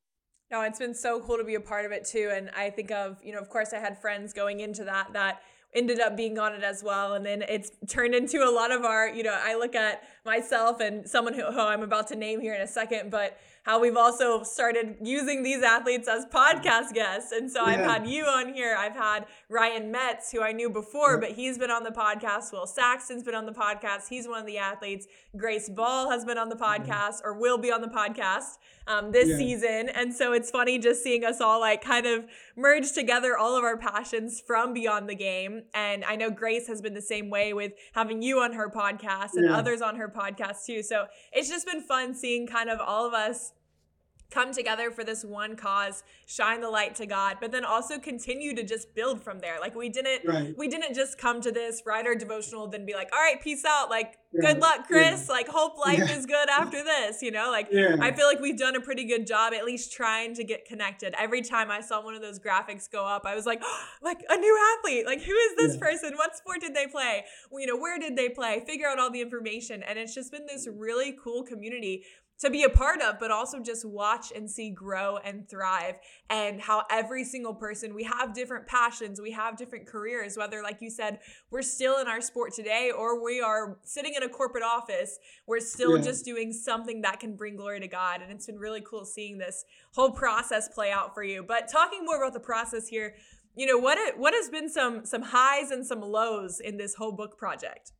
No 0.51 0.63
it's 0.63 0.79
been 0.79 0.95
so 0.95 1.21
cool 1.21 1.37
to 1.37 1.45
be 1.45 1.55
a 1.55 1.61
part 1.61 1.85
of 1.85 1.93
it 1.93 2.05
too. 2.05 2.33
And 2.35 2.51
i 2.57 2.71
think 2.71 2.91
of 2.91 3.19
you 3.23 3.33
know 3.33 3.39
of 3.39 3.49
course 3.49 3.73
i 3.73 3.79
had 3.79 4.01
friends 4.01 4.33
going 4.33 4.61
into 4.61 4.85
that 4.85 5.13
that 5.13 5.43
ended 5.73 6.01
up 6.01 6.17
being 6.17 6.37
on 6.39 6.53
it 6.53 6.65
as 6.65 6.83
well. 6.83 7.15
And 7.15 7.25
then 7.25 7.43
it's 7.43 7.71
turned 7.87 8.15
into 8.15 8.39
a 8.39 8.51
lot 8.51 8.73
of 8.73 8.85
our 8.85 9.09
you 9.09 9.23
know 9.23 9.39
i 9.41 9.55
look 9.55 9.75
at 9.75 10.03
myself 10.25 10.81
and 10.81 11.09
someone 11.09 11.35
who, 11.35 11.45
who 11.45 11.61
i'm 11.61 11.83
about 11.83 12.09
to 12.09 12.17
name 12.17 12.41
here 12.41 12.55
in 12.55 12.61
a 12.61 12.67
second 12.67 13.11
but 13.11 13.39
how 13.65 13.81
we've 13.81 13.97
also 13.97 14.43
started 14.43 14.97
using 15.03 15.43
these 15.43 15.63
athletes 15.63 16.09
as 16.09 16.27
podcast 16.27 16.93
guests. 16.93 17.33
And 17.33 17.51
so 17.51 17.67
yeah. 17.67 17.73
I've 17.73 17.85
had 17.85 18.07
you 18.07 18.25
on 18.25 18.53
here. 18.53 18.77
I've 18.79 18.97
had 18.97 19.27
Ryan 19.49 19.91
Metz, 19.91 20.33
who 20.33 20.43
I 20.43 20.53
knew 20.53 20.71
before, 20.71 21.19
but 21.19 21.33
he's 21.33 21.59
been 21.59 21.71
on 21.71 21.85
the 21.85 21.91
podcast. 21.91 22.53
Will 22.53 22.67
Saxton's 22.67 23.23
been 23.23 23.35
on 23.35 23.47
the 23.47 23.53
podcast. 23.53 24.09
He's 24.09 24.27
one 24.27 24.41
of 24.41 24.47
the 24.47 24.59
athletes. 24.59 25.07
Grace 25.37 25.69
Ball 25.69 26.11
has 26.11 26.25
been 26.25 26.39
on 26.39 26.49
the 26.49 26.57
mm-hmm. 26.57 26.91
podcast 26.91 27.21
or 27.25 27.35
will 27.35 27.59
be 27.59 27.71
on 27.71 27.81
the 27.81 27.89
podcast 27.89 28.59
um, 28.87 29.13
this 29.13 29.29
yeah. 29.29 29.37
season. 29.37 29.89
And 29.91 30.15
so 30.15 30.33
it's 30.33 30.51
funny 30.51 30.79
just 30.79 31.03
seeing 31.03 31.25
us 31.25 31.41
all 31.41 31.61
like 31.61 31.83
kind 31.83 32.07
of 32.07 32.27
merge 32.57 32.93
together 32.93 33.37
all 33.37 33.57
of 33.57 33.65
our 33.65 33.77
passions 33.77 34.43
from 34.45 34.73
beyond 34.73 35.09
the 35.09 35.15
game. 35.15 35.63
And 35.75 36.05
I 36.05 36.17
know 36.17 36.31
Grace 36.31 36.67
has 36.67 36.81
been 36.81 36.95
the 36.95 37.03
same 37.03 37.31
way 37.31 37.53
with 37.53 37.73
having 37.93 38.23
you 38.23 38.41
on 38.41 38.53
her 38.55 38.71
podcast 38.71 39.35
and 39.35 39.47
yeah. 39.47 39.57
others 39.57 39.83
on 39.83 39.97
her 39.97 40.09
podcast 40.09 40.65
too. 40.67 40.83
So 40.83 41.07
it's 41.33 41.49
just 41.49 41.67
been 41.67 41.83
fun 41.83 42.15
seeing 42.15 42.47
kind 42.47 42.71
of 42.71 42.81
all 42.81 43.07
of 43.07 43.15
us 43.15 43.53
come 44.31 44.53
together 44.53 44.91
for 44.91 45.05
this 45.05 45.25
one 45.25 45.57
cause 45.57 46.03
shine 46.27 46.61
the 46.61 46.71
light 46.71 46.95
to 46.95 47.07
god 47.07 47.37
but 47.41 47.51
then 47.53 47.65
also 47.65 47.99
continue 47.99 48.55
to 48.55 48.63
just 48.63 48.95
build 48.95 49.23
from 49.23 49.39
there. 49.41 49.59
Like 49.61 49.75
we 49.75 49.89
didn't 49.89 50.23
right. 50.27 50.55
we 50.57 50.69
didn't 50.69 50.95
just 50.95 51.19
come 51.19 51.41
to 51.43 51.53
this 51.53 51.83
write 51.87 52.07
our 52.07 52.15
devotional 52.15 52.69
then 52.69 52.85
be 52.87 52.95
like 52.95 53.11
all 53.13 53.21
right 53.21 53.41
peace 53.41 53.65
out. 53.65 53.91
Like 53.91 54.19
yeah. 54.33 54.53
good 54.53 54.61
luck 54.61 54.87
chris. 54.87 55.27
Yeah. 55.27 55.33
like 55.33 55.49
hope 55.49 55.79
life 55.79 55.99
yeah. 55.99 56.17
is 56.17 56.27
good 56.27 56.49
after 56.49 56.83
this 56.83 57.23
you 57.23 57.31
know? 57.31 57.51
Like 57.51 57.69
i 57.73 58.13
feel 58.13 58.27
like 58.27 58.41
we've 58.41 58.59
done 58.59 58.77
a 58.77 58.81
pretty 58.81 59.05
good 59.05 59.27
job 59.27 59.53
at 59.53 59.65
least 59.65 59.93
trying 59.93 60.35
to 60.35 60.45
get 60.45 60.65
connected. 60.65 61.15
Every 61.19 61.43
time 61.43 61.71
i 61.71 61.81
saw 61.81 62.03
one 62.03 62.15
of 62.15 62.23
those 62.23 62.39
graphics 62.39 62.91
go 62.91 63.07
up 63.07 63.23
i 63.27 63.35
was 63.35 63.47
like 63.47 63.61
oh, 63.63 63.85
like 64.03 64.23
a 64.29 64.37
new 64.37 64.77
athlete. 64.79 65.07
Like 65.07 65.23
who 65.23 65.33
is 65.33 65.57
this 65.57 65.77
person? 65.77 66.13
What 66.17 66.37
sport 66.37 66.61
did 66.61 66.75
they 66.75 66.87
play? 66.87 67.25
Well, 67.51 67.61
you 67.61 67.67
know 67.67 67.77
where 67.77 67.99
did 67.99 68.17
they 68.17 68.29
play? 68.29 68.63
Figure 68.67 68.87
out 68.87 68.99
all 68.99 69.11
the 69.11 69.21
information. 69.21 69.83
And 69.83 69.99
it's 69.99 70.15
just 70.15 70.31
been 70.31 70.47
this 70.47 70.69
really 70.71 71.17
cool 71.23 71.43
community 71.43 72.05
to 72.41 72.51
be 72.51 72.63
a 72.63 72.71
part 72.71 73.03
of, 73.03 73.19
but 73.21 73.31
also 73.31 73.61
just 73.61 73.85
watch 73.85 74.33
and 74.35 74.51
see 74.51 74.71
grow 74.71 75.19
and 75.19 75.49
thrive. 75.49 75.97
And 76.31 76.61
how 76.61 76.85
every 76.91 77.25
single 77.25 77.55
person, 77.55 77.95
we 77.95 78.05
have 78.05 78.35
different 78.35 78.67
passions, 78.67 79.21
we 79.21 79.33
have 79.33 79.57
different 79.57 79.87
careers, 79.87 80.37
whether, 80.37 80.63
like 80.63 80.81
you 80.81 80.91
said, 80.91 81.19
we're 81.51 81.63
still 81.63 81.99
in 81.99 82.09
our 82.09 82.21
sport 82.21 82.55
today 82.55 82.91
or 82.97 83.23
we 83.23 83.41
are 83.41 83.79
sitting 83.85 84.15
in 84.15 84.23
a 84.23 84.29
corporate 84.29 84.65
office. 84.65 85.19
We're 85.47 85.61
still 85.61 85.99
yeah. 85.99 86.05
just 86.05 86.25
doing 86.25 86.53
something 86.53 87.03
that 87.03 87.21
can 87.21 87.37
bring 87.37 87.57
glory 87.57 87.81
to 87.81 87.89
God. 87.89 88.23
And 88.23 88.33
it's 88.33 88.47
been 88.47 88.59
really 88.59 88.81
cool 88.81 89.05
seeing 89.05 89.39
this 89.39 89.65
whole 89.95 90.11
process 90.11 90.69
play 90.69 90.91
out 90.91 91.15
for 91.15 91.23
you. 91.23 91.43
But 91.43 91.69
talking 91.71 92.05
more 92.05 92.17
about 92.17 92.33
the 92.33 92.41
process 92.41 92.89
here, 92.89 93.17
you 93.55 93.67
know, 93.67 93.77
what 93.77 93.99
It, 93.99 94.19
what 94.19 94.33
has 94.33 94.49
been 94.49 94.69
some 94.69 95.05
some 95.05 95.23
highs 95.23 95.71
and 95.71 95.85
some 95.85 96.01
lows 96.01 96.61
in 96.61 96.79
this 96.79 96.95
whole 96.95 97.13
book 97.13 97.37
project? 97.37 97.93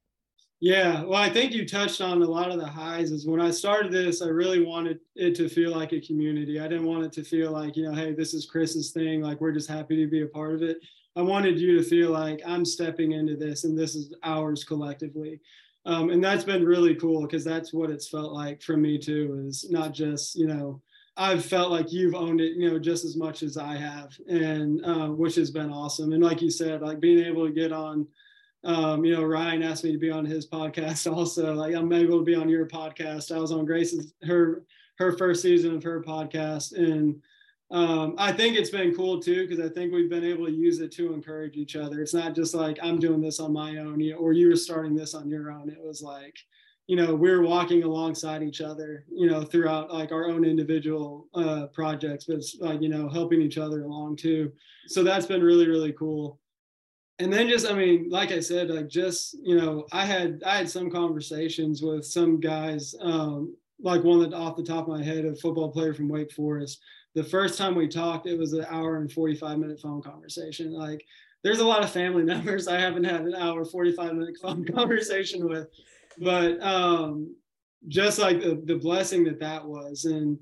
Yeah, 0.63 1.05
well, 1.05 1.15
I 1.21 1.31
think 1.31 1.53
you 1.55 1.67
touched 1.67 2.03
on 2.03 2.21
a 2.21 2.27
lot 2.27 2.51
of 2.51 2.59
the 2.61 2.67
highs. 2.67 3.11
Is 3.13 3.27
when 3.27 3.41
I 3.41 3.51
started 3.51 3.91
this, 3.91 4.21
I 4.21 4.29
really 4.29 4.63
wanted 4.63 5.01
it 5.17 5.35
to 5.37 5.49
feel 5.49 5.71
like 5.75 5.93
a 5.95 6.01
community. 6.01 6.61
I 6.61 6.69
didn't 6.69 6.85
want 6.87 7.05
it 7.05 7.13
to 7.15 7.25
feel 7.25 7.51
like, 7.51 7.77
you 7.77 7.85
know, 7.85 7.95
hey, 7.95 8.13
this 8.13 8.35
is 8.35 8.45
Chris's 8.45 8.91
thing. 8.91 9.23
Like, 9.23 9.41
we're 9.41 9.53
just 9.53 9.71
happy 9.71 9.97
to 10.05 10.11
be 10.11 10.21
a 10.21 10.27
part 10.27 10.55
of 10.55 10.63
it. 10.63 10.79
I 11.17 11.23
wanted 11.23 11.59
you 11.59 11.79
to 11.79 11.83
feel 11.83 12.11
like 12.11 12.43
I'm 12.47 12.65
stepping 12.67 13.13
into 13.13 13.37
this 13.37 13.65
and 13.65 13.77
this 13.77 13.95
is 13.95 14.15
ours 14.23 14.63
collectively. 14.63 15.41
Um, 15.87 16.11
and 16.11 16.23
that's 16.23 16.45
been 16.45 16.65
really 16.67 16.95
cool 16.95 17.23
because 17.23 17.43
that's 17.43 17.73
what 17.73 17.91
it's 17.91 18.09
felt 18.09 18.33
like 18.33 18.63
for 18.63 18.77
me 18.77 18.99
too, 18.99 19.43
is 19.47 19.71
not 19.71 19.93
just, 19.95 20.37
you 20.37 20.47
know, 20.47 20.83
I've 21.17 21.45
felt 21.45 21.71
like 21.71 21.91
you've 21.91 22.15
owned 22.15 22.41
it, 22.43 22.53
you 22.57 22.71
know, 22.71 22.79
just 22.79 23.05
as 23.07 23.17
much 23.17 23.43
as 23.43 23.57
I 23.57 23.77
have, 23.77 24.13
and 24.29 24.85
uh, 24.85 25.09
which 25.09 25.35
has 25.37 25.51
been 25.51 25.71
awesome. 25.71 26.13
And 26.13 26.23
like 26.23 26.43
you 26.43 26.51
said, 26.51 26.83
like 26.83 27.01
being 27.01 27.25
able 27.25 27.47
to 27.47 27.53
get 27.53 27.73
on 27.73 28.07
um, 28.65 29.05
you 29.05 29.15
know, 29.15 29.25
Ryan 29.25 29.63
asked 29.63 29.85
me 29.85 29.93
to 29.93 29.99
be 29.99 30.11
on 30.11 30.25
his 30.25 30.47
podcast 30.47 31.11
also. 31.17 31.55
Like 31.55 31.75
I'm 31.75 31.93
able 31.93 32.19
to 32.19 32.25
be 32.25 32.35
on 32.35 32.49
your 32.49 32.67
podcast. 32.67 33.35
I 33.35 33.39
was 33.39 33.53
on 33.53 33.65
Grace's 33.65 34.13
her 34.23 34.65
her 34.99 35.17
first 35.17 35.43
season 35.43 35.75
of 35.75 35.83
her 35.83 36.03
podcast. 36.03 36.77
And 36.77 37.23
um, 37.71 38.15
I 38.19 38.33
think 38.33 38.57
it's 38.57 38.71
been 38.71 38.95
cool 38.95 39.21
too, 39.21 39.47
because 39.47 39.65
I 39.65 39.73
think 39.73 39.93
we've 39.93 40.11
been 40.11 40.25
able 40.25 40.45
to 40.45 40.53
use 40.53 40.81
it 40.81 40.93
to 40.93 41.15
encourage 41.15 41.57
each 41.57 41.75
other. 41.75 42.03
It's 42.03 42.13
not 42.13 42.35
just 42.35 42.55
like 42.55 42.79
I'm 42.83 42.99
doing 42.99 43.21
this 43.21 43.41
on 43.41 43.53
my 43.53 43.79
own, 43.79 43.99
you 43.99 44.13
know, 44.13 44.19
or 44.19 44.33
you 44.33 44.49
were 44.49 44.57
starting 44.57 44.95
this 44.95 45.15
on 45.15 45.29
your 45.29 45.51
own. 45.51 45.71
It 45.71 45.83
was 45.83 46.03
like, 46.03 46.37
you 46.87 46.97
know, 46.97 47.15
we 47.15 47.31
are 47.31 47.41
walking 47.41 47.85
alongside 47.85 48.43
each 48.43 48.61
other, 48.61 49.05
you 49.09 49.31
know, 49.31 49.43
throughout 49.43 49.93
like 49.93 50.13
our 50.13 50.27
own 50.29 50.45
individual 50.45 51.29
uh, 51.35 51.67
projects, 51.69 52.25
but 52.25 52.37
it's 52.37 52.57
like, 52.61 52.83
you 52.83 52.89
know, 52.89 53.09
helping 53.09 53.41
each 53.41 53.57
other 53.57 53.85
along 53.85 54.17
too. 54.17 54.53
So 54.89 55.03
that's 55.03 55.27
been 55.27 55.43
really, 55.43 55.69
really 55.69 55.93
cool 55.93 56.40
and 57.21 57.33
then 57.33 57.49
just 57.49 57.69
i 57.69 57.73
mean 57.73 58.09
like 58.11 58.33
i 58.33 58.41
said 58.41 58.71
like 58.71 58.89
just 58.89 59.37
you 59.43 59.57
know 59.57 59.87
i 59.93 60.05
had 60.05 60.43
i 60.45 60.57
had 60.57 60.69
some 60.69 60.91
conversations 60.91 61.83
with 61.83 62.05
some 62.05 62.41
guys 62.41 62.95
um 63.03 63.55
like 63.83 64.05
one 64.05 64.21
that 64.21 64.35
off 64.35 64.57
the 64.57 64.63
top 64.63 64.89
of 64.89 64.89
my 64.89 65.03
head 65.03 65.25
a 65.25 65.35
football 65.35 65.71
player 65.71 65.95
from 65.95 66.09
wake 66.09 66.33
forest. 66.33 66.81
The 67.15 67.25
first 67.25 67.59
time 67.59 67.75
we 67.75 67.89
talked 67.89 68.27
it 68.27 68.39
was 68.39 68.53
an 68.53 68.67
hour 68.69 68.99
and 68.99 69.11
45 69.11 69.59
minute 69.59 69.81
phone 69.81 70.03
conversation. 70.03 70.73
Like 70.73 71.05
there's 71.43 71.61
a 71.61 71.67
lot 71.67 71.83
of 71.83 71.91
family 71.91 72.23
members 72.35 72.69
i 72.69 72.79
haven't 72.79 73.05
had 73.05 73.23
an 73.23 73.35
hour 73.35 73.65
45 73.65 74.15
minute 74.15 74.37
phone 74.43 74.65
conversation 74.65 75.49
with. 75.49 75.69
But 76.19 76.63
um 76.63 77.35
just 77.89 78.19
like 78.19 78.43
the, 78.43 78.61
the 78.65 78.77
blessing 78.77 79.25
that 79.25 79.41
that 79.41 79.65
was. 79.65 80.05
And 80.05 80.39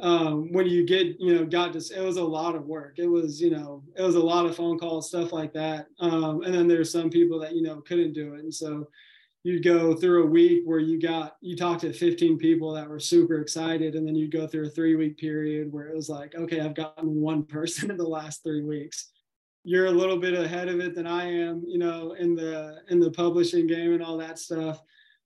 um, 0.00 0.50
when 0.52 0.66
you 0.66 0.84
get 0.84 1.20
you 1.20 1.34
know 1.34 1.44
got 1.44 1.72
to 1.74 1.78
it 1.78 2.02
was 2.02 2.16
a 2.16 2.24
lot 2.24 2.54
of 2.54 2.66
work. 2.66 2.98
It 2.98 3.06
was 3.06 3.40
you 3.40 3.50
know 3.50 3.82
it 3.96 4.02
was 4.02 4.14
a 4.14 4.20
lot 4.20 4.46
of 4.46 4.56
phone 4.56 4.78
calls 4.78 5.08
stuff 5.08 5.32
like 5.32 5.52
that. 5.52 5.86
Um, 6.00 6.42
and 6.42 6.54
then 6.54 6.66
there's 6.66 6.90
some 6.90 7.10
people 7.10 7.38
that 7.40 7.54
you 7.54 7.62
know 7.62 7.80
couldn't 7.82 8.14
do 8.14 8.34
it. 8.34 8.40
And 8.40 8.54
so 8.54 8.88
you'd 9.42 9.64
go 9.64 9.94
through 9.94 10.24
a 10.24 10.30
week 10.30 10.62
where 10.64 10.78
you 10.78 11.00
got 11.00 11.36
you 11.42 11.56
talked 11.56 11.82
to 11.82 11.92
15 11.92 12.38
people 12.38 12.72
that 12.72 12.88
were 12.88 12.98
super 12.98 13.40
excited. 13.40 13.94
And 13.94 14.06
then 14.06 14.14
you'd 14.14 14.32
go 14.32 14.46
through 14.46 14.66
a 14.66 14.70
three 14.70 14.96
week 14.96 15.18
period 15.18 15.70
where 15.70 15.88
it 15.88 15.96
was 15.96 16.08
like 16.08 16.34
okay 16.34 16.60
i've 16.60 16.74
gotten 16.74 17.20
one 17.20 17.44
person 17.46 17.90
in 17.90 17.96
the 17.96 18.08
last 18.08 18.42
three 18.42 18.62
weeks. 18.62 19.10
You're 19.64 19.86
a 19.86 19.92
little 19.92 20.16
bit 20.16 20.32
ahead 20.32 20.68
of 20.68 20.80
it 20.80 20.94
than 20.94 21.06
i 21.06 21.24
am 21.24 21.62
you 21.66 21.78
know 21.78 22.12
in 22.12 22.34
the 22.34 22.78
in 22.88 23.00
the 23.00 23.10
publishing 23.10 23.66
game 23.66 23.92
and 23.92 24.02
all 24.02 24.16
that 24.16 24.38
stuff. 24.38 24.80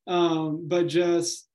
Um, 0.09 0.67
but 0.67 0.89
just 0.89 1.49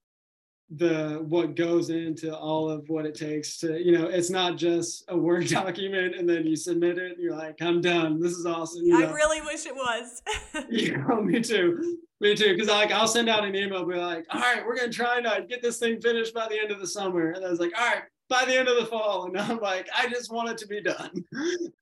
the 0.75 1.23
what 1.27 1.55
goes 1.55 1.89
into 1.89 2.35
all 2.35 2.69
of 2.69 2.87
what 2.89 3.05
it 3.05 3.15
takes 3.15 3.57
to 3.57 3.83
you 3.83 3.97
know 3.97 4.05
it's 4.05 4.29
not 4.29 4.55
just 4.55 5.03
a 5.07 5.17
word 5.17 5.47
document 5.49 6.15
and 6.15 6.29
then 6.29 6.45
you 6.45 6.55
submit 6.55 6.97
it 6.99 7.13
and 7.13 7.21
you're 7.21 7.35
like 7.35 7.59
i'm 7.61 7.81
done. 7.81 8.21
This 8.21 8.33
is 8.33 8.45
awesome 8.45 8.85
you 8.85 9.03
i 9.03 9.11
really 9.11 9.41
wish 9.41 9.65
it 9.65 9.75
was. 9.75 10.21
Yeah 10.69 10.97
me 11.21 11.41
too. 11.41 11.97
Me 12.21 12.35
too 12.35 12.53
because 12.53 12.67
like 12.67 12.91
i'll 12.91 13.07
send 13.07 13.29
out 13.29 13.45
an 13.45 13.55
email 13.55 13.83
be 13.85 13.95
like 13.95 14.25
all 14.29 14.41
right 14.41 14.63
we're 14.63 14.75
gonna 14.75 14.91
try 14.91 15.21
to 15.21 15.45
get 15.47 15.61
this 15.61 15.79
thing 15.79 15.99
finished 16.01 16.33
by 16.35 16.47
the 16.47 16.59
end 16.59 16.71
of 16.71 16.79
the 16.79 16.87
summer 16.87 17.31
and 17.31 17.43
i 17.43 17.49
was 17.49 17.59
like 17.59 17.71
all 17.79 17.87
right 17.87 18.03
by 18.29 18.45
the 18.45 18.55
end 18.55 18.67
of 18.67 18.75
the 18.75 18.85
fall 18.85 19.25
and 19.25 19.39
i'm 19.39 19.59
like 19.59 19.87
i 19.97 20.07
just 20.07 20.31
want 20.31 20.49
it 20.49 20.57
to 20.57 20.67
be 20.67 20.81
done. 20.81 21.25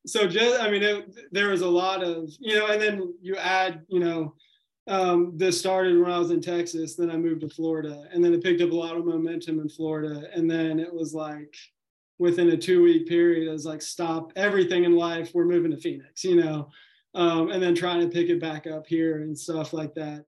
So 0.05 0.27
just 0.27 0.61
i 0.61 0.71
mean 0.71 0.83
it, 0.83 1.33
there 1.33 1.49
was 1.49 1.61
a 1.61 1.67
lot 1.67 2.03
of 2.03 2.29
you 2.39 2.57
know 2.57 2.67
and 2.67 2.81
then 2.81 3.13
you 3.21 3.35
add 3.35 3.81
you 3.89 3.99
know 3.99 4.33
um, 4.87 5.33
this 5.35 5.59
started 5.59 5.99
when 5.99 6.11
I 6.11 6.17
was 6.19 6.31
in 6.31 6.41
Texas. 6.41 6.95
Then 6.95 7.11
I 7.11 7.17
moved 7.17 7.41
to 7.41 7.49
Florida, 7.49 8.07
and 8.11 8.23
then 8.23 8.33
it 8.33 8.43
picked 8.43 8.61
up 8.61 8.71
a 8.71 8.75
lot 8.75 8.95
of 8.95 9.05
momentum 9.05 9.59
in 9.59 9.69
Florida. 9.69 10.29
And 10.33 10.49
then 10.49 10.79
it 10.79 10.93
was 10.93 11.13
like 11.13 11.55
within 12.19 12.49
a 12.49 12.57
two 12.57 12.83
week 12.83 13.07
period, 13.07 13.49
I 13.49 13.51
was 13.51 13.65
like, 13.65 13.81
stop 13.81 14.31
everything 14.35 14.85
in 14.85 14.95
life. 14.95 15.31
We're 15.33 15.45
moving 15.45 15.71
to 15.71 15.77
Phoenix, 15.77 16.23
you 16.23 16.35
know, 16.35 16.69
um, 17.13 17.51
and 17.51 17.61
then 17.61 17.75
trying 17.75 18.01
to 18.01 18.07
pick 18.07 18.29
it 18.29 18.39
back 18.39 18.65
up 18.65 18.87
here 18.87 19.21
and 19.21 19.37
stuff 19.37 19.73
like 19.73 19.93
that. 19.95 20.25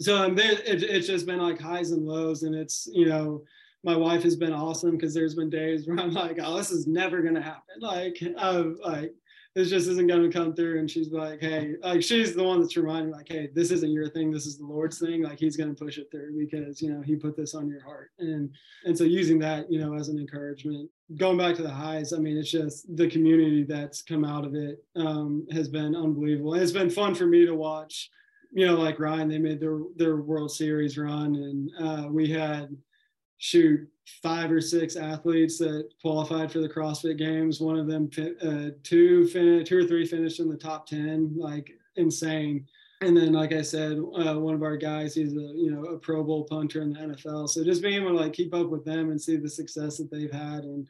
So 0.00 0.16
um, 0.16 0.34
there, 0.34 0.52
it, 0.52 0.82
it's 0.82 1.06
just 1.06 1.26
been 1.26 1.40
like 1.40 1.60
highs 1.60 1.92
and 1.92 2.06
lows, 2.06 2.42
and 2.42 2.54
it's 2.54 2.88
you 2.92 3.06
know. 3.06 3.44
My 3.82 3.96
wife 3.96 4.22
has 4.24 4.36
been 4.36 4.52
awesome 4.52 4.90
because 4.90 5.14
there's 5.14 5.34
been 5.34 5.48
days 5.48 5.86
where 5.86 5.98
I'm 5.98 6.12
like, 6.12 6.36
oh, 6.38 6.54
this 6.58 6.70
is 6.70 6.86
never 6.86 7.22
gonna 7.22 7.40
happen. 7.40 7.80
Like, 7.80 8.22
I've 8.36 8.76
like 8.84 9.14
this 9.54 9.68
just 9.68 9.88
isn't 9.88 10.06
going 10.06 10.22
to 10.22 10.36
come 10.36 10.54
through. 10.54 10.78
And 10.78 10.88
she's 10.88 11.10
like, 11.10 11.40
hey, 11.40 11.74
like 11.82 12.02
she's 12.02 12.34
the 12.34 12.44
one 12.44 12.60
that's 12.60 12.76
reminding 12.76 13.10
like, 13.12 13.28
hey, 13.28 13.48
this 13.52 13.70
isn't 13.72 13.90
your 13.90 14.08
thing. 14.08 14.30
This 14.30 14.46
is 14.46 14.58
the 14.58 14.64
Lord's 14.64 14.98
thing. 14.98 15.22
Like 15.22 15.38
he's 15.38 15.56
going 15.56 15.74
to 15.74 15.84
push 15.84 15.98
it 15.98 16.08
through 16.10 16.38
because 16.38 16.80
you 16.80 16.92
know 16.92 17.00
he 17.00 17.16
put 17.16 17.36
this 17.36 17.54
on 17.54 17.68
your 17.68 17.82
heart. 17.82 18.12
And 18.18 18.50
and 18.84 18.96
so 18.96 19.04
using 19.04 19.38
that, 19.40 19.70
you 19.70 19.80
know, 19.80 19.94
as 19.94 20.08
an 20.08 20.18
encouragement. 20.18 20.88
Going 21.16 21.36
back 21.36 21.56
to 21.56 21.62
the 21.62 21.70
highs, 21.70 22.12
I 22.12 22.18
mean, 22.18 22.36
it's 22.36 22.52
just 22.52 22.96
the 22.96 23.10
community 23.10 23.64
that's 23.64 24.00
come 24.00 24.24
out 24.24 24.44
of 24.44 24.54
it 24.54 24.84
um, 24.94 25.44
has 25.50 25.68
been 25.68 25.96
unbelievable. 25.96 26.54
It's 26.54 26.70
been 26.70 26.90
fun 26.90 27.16
for 27.16 27.26
me 27.26 27.44
to 27.46 27.54
watch. 27.54 28.10
You 28.52 28.66
know, 28.66 28.76
like 28.76 29.00
Ryan, 29.00 29.28
they 29.28 29.38
made 29.38 29.60
their 29.60 29.78
their 29.96 30.16
World 30.16 30.52
Series 30.52 30.96
run, 30.96 31.34
and 31.34 31.70
uh, 31.80 32.08
we 32.08 32.30
had 32.30 32.76
shoot 33.40 33.88
five 34.22 34.52
or 34.52 34.60
six 34.60 34.96
athletes 34.96 35.56
that 35.58 35.88
qualified 36.02 36.52
for 36.52 36.60
the 36.60 36.68
CrossFit 36.68 37.16
Games. 37.16 37.58
One 37.58 37.78
of 37.78 37.86
them, 37.86 38.10
uh, 38.42 38.76
two, 38.82 39.26
fin- 39.28 39.64
two 39.64 39.78
or 39.78 39.84
three 39.84 40.06
finished 40.06 40.40
in 40.40 40.48
the 40.48 40.56
top 40.56 40.86
ten, 40.86 41.32
like 41.34 41.70
insane. 41.96 42.66
And 43.00 43.16
then, 43.16 43.32
like 43.32 43.54
I 43.54 43.62
said, 43.62 43.96
uh, 43.98 44.38
one 44.38 44.54
of 44.54 44.62
our 44.62 44.76
guys, 44.76 45.14
he's 45.14 45.32
a 45.32 45.52
you 45.56 45.70
know 45.70 45.84
a 45.84 45.98
Pro 45.98 46.22
Bowl 46.22 46.44
punter 46.44 46.82
in 46.82 46.92
the 46.92 47.00
NFL. 47.00 47.48
So 47.48 47.64
just 47.64 47.82
being 47.82 47.94
able 47.94 48.10
to 48.10 48.22
like 48.22 48.34
keep 48.34 48.52
up 48.52 48.68
with 48.68 48.84
them 48.84 49.10
and 49.10 49.20
see 49.20 49.36
the 49.36 49.48
success 49.48 49.96
that 49.96 50.10
they've 50.10 50.30
had, 50.30 50.64
and 50.64 50.86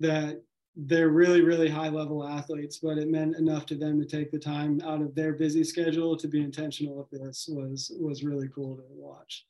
that 0.00 0.42
they're 0.74 1.10
really 1.10 1.42
really 1.42 1.68
high 1.68 1.88
level 1.88 2.26
athletes, 2.26 2.78
but 2.78 2.98
it 2.98 3.08
meant 3.08 3.36
enough 3.36 3.64
to 3.66 3.76
them 3.76 4.00
to 4.00 4.06
take 4.06 4.32
the 4.32 4.40
time 4.40 4.80
out 4.84 5.02
of 5.02 5.14
their 5.14 5.34
busy 5.34 5.62
schedule 5.62 6.16
to 6.16 6.26
be 6.26 6.42
intentional 6.42 6.96
with 6.96 7.10
this 7.10 7.48
was 7.48 7.92
was 8.00 8.24
really 8.24 8.48
cool 8.52 8.76
to 8.76 8.82
watch. 8.88 9.44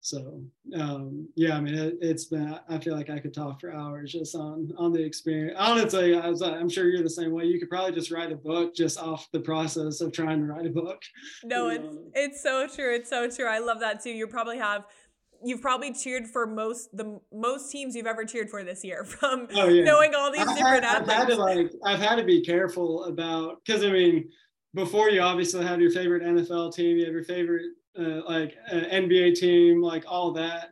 So 0.00 0.42
um, 0.78 1.28
yeah, 1.34 1.56
I 1.56 1.60
mean, 1.60 1.74
it, 1.74 2.02
has 2.02 2.26
been. 2.26 2.58
I 2.68 2.78
feel 2.78 2.94
like 2.94 3.10
I 3.10 3.18
could 3.18 3.34
talk 3.34 3.60
for 3.60 3.74
hours 3.74 4.12
just 4.12 4.34
on 4.34 4.72
on 4.78 4.92
the 4.92 5.02
experience. 5.02 5.56
Honestly, 5.58 6.16
I 6.16 6.28
was, 6.28 6.40
I'm 6.40 6.68
sure 6.68 6.88
you're 6.88 7.02
the 7.02 7.10
same 7.10 7.32
way. 7.32 7.44
You 7.44 7.58
could 7.58 7.68
probably 7.68 7.92
just 7.92 8.10
write 8.10 8.30
a 8.30 8.36
book 8.36 8.74
just 8.74 8.98
off 8.98 9.28
the 9.32 9.40
process 9.40 10.00
of 10.00 10.12
trying 10.12 10.38
to 10.40 10.46
write 10.46 10.66
a 10.66 10.70
book. 10.70 11.02
No, 11.44 11.68
it's 11.68 11.96
it's 12.14 12.42
so 12.42 12.66
true. 12.68 12.94
It's 12.94 13.10
so 13.10 13.28
true. 13.28 13.46
I 13.46 13.58
love 13.58 13.80
that 13.80 14.02
too. 14.02 14.10
You 14.10 14.28
probably 14.28 14.58
have 14.58 14.84
you've 15.42 15.62
probably 15.62 15.92
cheered 15.92 16.26
for 16.26 16.46
most 16.46 16.96
the 16.96 17.20
most 17.32 17.70
teams 17.70 17.94
you've 17.94 18.06
ever 18.06 18.24
cheered 18.24 18.50
for 18.50 18.64
this 18.64 18.84
year 18.84 19.04
from 19.04 19.48
oh, 19.54 19.68
yeah. 19.68 19.84
knowing 19.84 20.14
all 20.14 20.30
these 20.30 20.46
I've 20.46 20.56
different 20.56 20.84
had, 20.84 21.02
athletes. 21.02 21.10
I've 21.10 21.18
had 21.18 21.28
to 21.28 21.36
like 21.36 21.72
I've 21.84 22.00
had 22.00 22.16
to 22.16 22.24
be 22.24 22.40
careful 22.40 23.04
about 23.04 23.64
because 23.64 23.84
I 23.84 23.90
mean 23.90 24.28
before 24.74 25.10
you 25.10 25.20
obviously 25.22 25.64
have 25.64 25.80
your 25.80 25.90
favorite 25.90 26.22
NFL 26.22 26.74
team, 26.74 26.98
you 26.98 27.04
have 27.04 27.14
your 27.14 27.24
favorite 27.24 27.72
uh, 27.98 28.22
like 28.28 28.56
an 28.70 29.06
NBA 29.06 29.34
team, 29.36 29.82
like 29.82 30.04
all 30.06 30.32
that. 30.32 30.70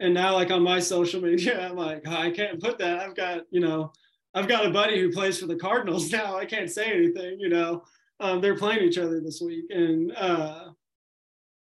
And 0.00 0.14
now, 0.14 0.34
like 0.34 0.50
on 0.50 0.62
my 0.62 0.80
social 0.80 1.20
media, 1.20 1.68
I'm 1.68 1.76
like, 1.76 2.02
oh, 2.06 2.16
I 2.16 2.30
can't 2.30 2.60
put 2.60 2.78
that. 2.78 3.00
I've 3.00 3.16
got, 3.16 3.42
you 3.50 3.60
know, 3.60 3.92
I've 4.34 4.48
got 4.48 4.66
a 4.66 4.70
buddy 4.70 5.00
who 5.00 5.12
plays 5.12 5.38
for 5.38 5.46
the 5.46 5.56
Cardinals 5.56 6.10
now. 6.12 6.36
I 6.36 6.44
can't 6.44 6.70
say 6.70 6.92
anything, 6.92 7.38
you 7.38 7.48
know. 7.48 7.82
Um, 8.20 8.40
they're 8.40 8.56
playing 8.56 8.82
each 8.82 8.98
other 8.98 9.20
this 9.20 9.40
week, 9.40 9.64
and 9.70 10.12
uh, 10.16 10.70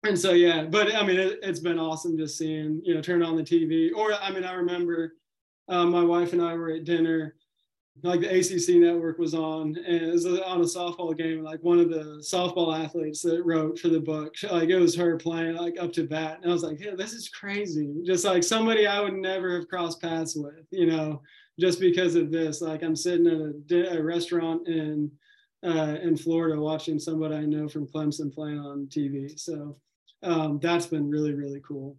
and 0.05 0.19
so 0.19 0.33
yeah. 0.33 0.65
But 0.65 0.95
I 0.95 1.05
mean, 1.05 1.19
it, 1.19 1.45
has 1.45 1.61
been 1.61 1.79
awesome 1.79 2.17
just 2.17 2.39
seeing, 2.39 2.81
you 2.85 2.95
know, 2.95 3.03
turn 3.03 3.23
on 3.23 3.37
the 3.37 3.43
TV. 3.43 3.91
Or 3.95 4.15
I 4.15 4.31
mean, 4.31 4.45
I 4.45 4.55
remember 4.55 5.15
uh, 5.69 5.85
my 5.85 6.03
wife 6.03 6.33
and 6.33 6.43
I 6.43 6.55
were 6.55 6.71
at 6.71 6.85
dinner 6.85 7.35
like 8.03 8.21
the 8.21 8.29
ACC 8.29 8.81
network 8.81 9.19
was 9.19 9.35
on, 9.35 9.77
and 9.77 10.03
it 10.03 10.13
was 10.13 10.27
on 10.27 10.61
a 10.61 10.65
softball 10.65 11.17
game. 11.17 11.43
Like 11.43 11.63
one 11.63 11.79
of 11.79 11.91
the 11.91 12.23
softball 12.23 12.79
athletes 12.79 13.23
that 13.23 13.45
wrote 13.45 13.79
for 13.79 13.89
the 13.89 14.01
book, 14.01 14.35
like 14.51 14.69
it 14.69 14.79
was 14.79 14.95
her 14.97 15.17
playing 15.17 15.57
like 15.57 15.79
up 15.81 15.93
to 15.95 16.07
bat, 16.07 16.39
and 16.43 16.51
I 16.51 16.53
was 16.53 16.63
like, 16.63 16.81
yeah, 16.81 16.95
this 16.97 17.13
is 17.13 17.29
crazy. 17.29 17.95
Just 18.05 18.25
like 18.25 18.45
somebody 18.45 18.87
I 18.87 19.01
would 19.01 19.15
never 19.15 19.55
have 19.57 19.69
crossed 19.69 20.01
paths 20.01 20.37
with, 20.37 20.67
you 20.71 20.87
know, 20.87 21.23
just 21.59 21.81
because 21.81 22.15
of 22.15 22.31
this. 22.31 22.61
Like 22.61 22.83
I'm 22.83 22.97
sitting 22.97 23.27
at 23.27 23.77
a, 23.77 23.99
a 23.99 24.03
restaurant 24.03 24.69
in 24.69 25.11
uh, 25.65 25.97
in 26.03 26.17
Florida 26.17 26.61
watching 26.61 26.99
somebody 26.99 27.35
I 27.35 27.45
know 27.45 27.69
from 27.69 27.89
Clemson 27.89 28.33
playing 28.33 28.61
on 28.61 28.87
TV. 28.87 29.39
So 29.39 29.77
um, 30.23 30.59
that's 30.61 30.87
been 30.87 31.11
really 31.11 31.35
really 31.35 31.61
cool. 31.67 31.97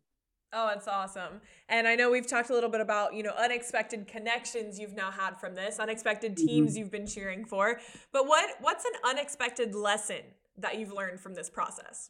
Oh, 0.51 0.67
that's 0.67 0.87
awesome. 0.87 1.41
And 1.67 1.87
I 1.87 1.95
know 1.95 2.09
we've 2.09 2.25
talked 2.25 2.49
a 2.49 2.53
little 2.53 2.71
bit 2.71 2.81
about, 2.81 3.13
you 3.13 3.21
know, 3.21 3.33
unexpected 3.37 4.07
connections 4.07 4.79
you've 4.79 4.95
now 4.95 5.11
had 5.11 5.39
from 5.39 5.53
this, 5.53 5.77
unexpected 5.77 6.35
teams 6.35 6.71
mm-hmm. 6.71 6.79
you've 6.79 6.91
been 6.91 7.05
cheering 7.05 7.45
for. 7.45 7.79
But 8.11 8.27
what 8.27 8.49
what's 8.59 8.85
an 8.85 8.91
unexpected 9.07 9.75
lesson 9.75 10.21
that 10.57 10.79
you've 10.79 10.91
learned 10.91 11.19
from 11.19 11.35
this 11.35 11.49
process? 11.49 12.09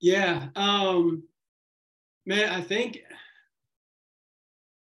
Yeah. 0.00 0.48
Um 0.56 1.22
man, 2.26 2.48
I 2.48 2.60
think 2.62 2.98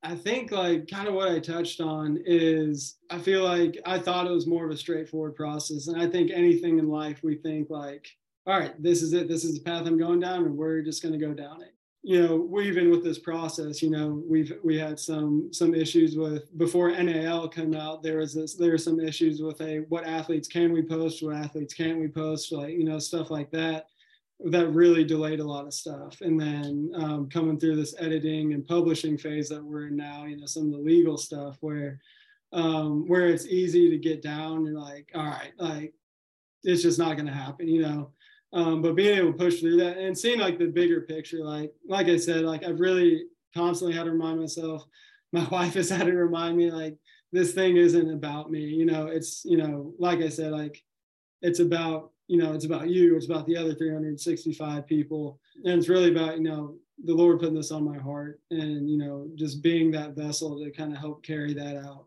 I 0.01 0.15
think 0.15 0.51
like 0.51 0.87
kind 0.87 1.09
of 1.09 1.13
what 1.13 1.29
I 1.29 1.39
touched 1.39 1.81
on 1.81 2.19
is 2.25 2.99
I 3.09 3.19
feel 3.19 3.43
like 3.43 3.77
I 3.85 3.99
thought 3.99 4.27
it 4.27 4.31
was 4.31 4.47
more 4.47 4.63
of 4.63 4.71
a 4.71 4.77
straightforward 4.77 5.35
process. 5.35 5.87
And 5.87 6.01
I 6.01 6.07
think 6.07 6.31
anything 6.31 6.79
in 6.79 6.87
life 6.87 7.21
we 7.21 7.35
think 7.35 7.69
like, 7.69 8.07
all 8.47 8.57
right, 8.57 8.81
this 8.81 9.01
is 9.01 9.11
it, 9.11 9.27
this 9.27 9.43
is 9.43 9.55
the 9.55 9.63
path 9.63 9.87
I'm 9.87 9.97
going 9.97 10.19
down, 10.19 10.45
and 10.45 10.55
we're 10.55 10.83
just 10.83 11.03
gonna 11.03 11.17
go 11.17 11.33
down 11.33 11.61
it 11.63 11.74
you 12.07 12.21
know, 12.21 12.35
we 12.35 12.67
even 12.67 12.91
with 12.91 13.03
this 13.03 13.17
process, 13.17 13.81
you 13.81 13.89
know, 13.89 14.21
we've 14.29 14.53
we 14.63 14.77
had 14.77 14.99
some 14.99 15.51
some 15.51 15.73
issues 15.73 16.15
with 16.15 16.55
before 16.55 16.91
NIL 16.91 17.47
came 17.47 17.73
out. 17.73 18.03
There 18.03 18.19
was 18.19 18.31
this 18.31 18.53
there 18.53 18.69
were 18.69 18.77
some 18.77 18.99
issues 18.99 19.41
with 19.41 19.59
a 19.61 19.79
what 19.89 20.05
athletes 20.05 20.47
can 20.47 20.71
we 20.71 20.83
post, 20.83 21.23
what 21.23 21.35
athletes 21.35 21.73
can't 21.73 21.99
we 21.99 22.07
post, 22.07 22.51
like 22.51 22.75
you 22.75 22.85
know 22.85 22.99
stuff 22.99 23.31
like 23.31 23.49
that. 23.51 23.87
That 24.51 24.67
really 24.67 25.03
delayed 25.03 25.39
a 25.39 25.47
lot 25.47 25.65
of 25.65 25.73
stuff. 25.73 26.21
And 26.21 26.39
then 26.39 26.91
um, 26.93 27.27
coming 27.27 27.59
through 27.59 27.77
this 27.77 27.95
editing 27.97 28.53
and 28.53 28.67
publishing 28.67 29.17
phase 29.17 29.49
that 29.49 29.63
we're 29.63 29.87
in 29.87 29.95
now, 29.95 30.25
you 30.25 30.37
know, 30.37 30.45
some 30.45 30.67
of 30.67 30.73
the 30.73 30.77
legal 30.77 31.17
stuff 31.17 31.57
where 31.61 31.99
um, 32.53 33.07
where 33.07 33.25
it's 33.29 33.47
easy 33.47 33.89
to 33.89 33.97
get 33.97 34.21
down. 34.21 34.63
You're 34.63 34.79
like, 34.79 35.09
all 35.15 35.25
right, 35.25 35.53
like 35.57 35.95
it's 36.63 36.83
just 36.83 36.99
not 36.99 37.15
going 37.15 37.25
to 37.25 37.33
happen, 37.33 37.67
you 37.67 37.81
know. 37.81 38.11
Um, 38.55 38.81
but 38.81 38.95
being 38.95 39.17
able 39.17 39.33
to 39.33 39.37
push 39.37 39.59
through 39.59 39.75
that 39.77 39.97
and 39.97 40.17
seeing 40.17 40.39
like 40.39 40.57
the 40.57 40.67
bigger 40.67 41.01
picture, 41.01 41.43
like 41.43 41.73
like 41.87 42.07
I 42.07 42.15
said, 42.15 42.45
like 42.45 42.63
I've 42.63 42.79
really 42.79 43.25
constantly 43.53 43.95
had 43.95 44.05
to 44.05 44.11
remind 44.11 44.39
myself. 44.39 44.85
My 45.33 45.43
wife 45.49 45.73
has 45.73 45.89
had 45.89 46.05
to 46.05 46.13
remind 46.13 46.55
me 46.55 46.71
like 46.71 46.97
this 47.33 47.53
thing 47.53 47.75
isn't 47.75 48.09
about 48.09 48.49
me. 48.49 48.61
You 48.61 48.85
know, 48.85 49.07
it's 49.07 49.43
you 49.43 49.57
know, 49.57 49.93
like 49.99 50.19
I 50.19 50.29
said, 50.29 50.53
like 50.53 50.81
it's 51.41 51.59
about 51.59 52.11
you 52.27 52.37
know, 52.37 52.53
it's 52.53 52.65
about 52.65 52.89
you. 52.89 53.17
It's 53.17 53.25
about 53.25 53.45
the 53.45 53.57
other 53.57 53.75
365 53.75 54.87
people, 54.87 55.39
and 55.65 55.77
it's 55.77 55.89
really 55.89 56.11
about 56.11 56.37
you 56.37 56.43
know 56.43 56.75
the 57.03 57.13
Lord 57.13 57.39
putting 57.39 57.55
this 57.55 57.71
on 57.71 57.83
my 57.83 57.97
heart, 57.97 58.39
and 58.51 58.89
you 58.89 58.97
know, 58.97 59.27
just 59.35 59.61
being 59.61 59.91
that 59.91 60.15
vessel 60.15 60.63
to 60.63 60.71
kind 60.71 60.93
of 60.93 60.99
help 60.99 61.23
carry 61.23 61.53
that 61.53 61.75
out, 61.75 62.05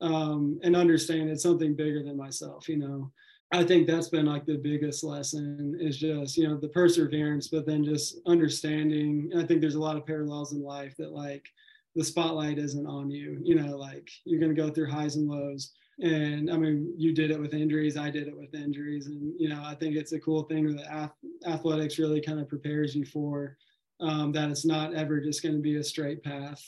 um, 0.00 0.60
and 0.62 0.76
understand 0.76 1.28
it's 1.28 1.42
something 1.42 1.74
bigger 1.74 2.04
than 2.04 2.16
myself. 2.16 2.68
You 2.68 2.76
know, 2.76 3.12
I 3.50 3.64
think 3.64 3.86
that's 3.86 4.08
been 4.08 4.26
like 4.26 4.44
the 4.44 4.58
biggest 4.58 5.02
lesson 5.02 5.76
is 5.80 5.96
just, 5.96 6.36
you 6.36 6.46
know, 6.46 6.56
the 6.56 6.68
perseverance, 6.68 7.48
but 7.48 7.66
then 7.66 7.82
just 7.82 8.18
understanding. 8.26 9.30
I 9.36 9.44
think 9.44 9.60
there's 9.60 9.74
a 9.74 9.80
lot 9.80 9.96
of 9.96 10.06
parallels 10.06 10.52
in 10.52 10.62
life 10.62 10.94
that 10.98 11.12
like 11.12 11.48
the 11.94 12.04
spotlight 12.04 12.58
isn't 12.58 12.86
on 12.86 13.10
you, 13.10 13.38
you 13.42 13.54
know, 13.54 13.76
like 13.76 14.10
you're 14.24 14.40
going 14.40 14.54
to 14.54 14.62
go 14.62 14.70
through 14.70 14.90
highs 14.90 15.16
and 15.16 15.28
lows. 15.28 15.72
And 16.00 16.50
I 16.50 16.56
mean, 16.58 16.92
you 16.96 17.14
did 17.14 17.30
it 17.30 17.40
with 17.40 17.54
injuries. 17.54 17.96
I 17.96 18.10
did 18.10 18.28
it 18.28 18.36
with 18.36 18.54
injuries. 18.54 19.06
And, 19.06 19.32
you 19.38 19.48
know, 19.48 19.62
I 19.64 19.74
think 19.74 19.96
it's 19.96 20.12
a 20.12 20.20
cool 20.20 20.42
thing 20.42 20.76
that 20.76 21.12
athletics 21.46 21.98
really 21.98 22.20
kind 22.20 22.38
of 22.38 22.48
prepares 22.48 22.94
you 22.94 23.06
for 23.06 23.56
um, 24.00 24.30
that 24.32 24.50
it's 24.50 24.66
not 24.66 24.94
ever 24.94 25.20
just 25.20 25.42
going 25.42 25.54
to 25.54 25.60
be 25.60 25.76
a 25.76 25.82
straight 25.82 26.22
path 26.22 26.62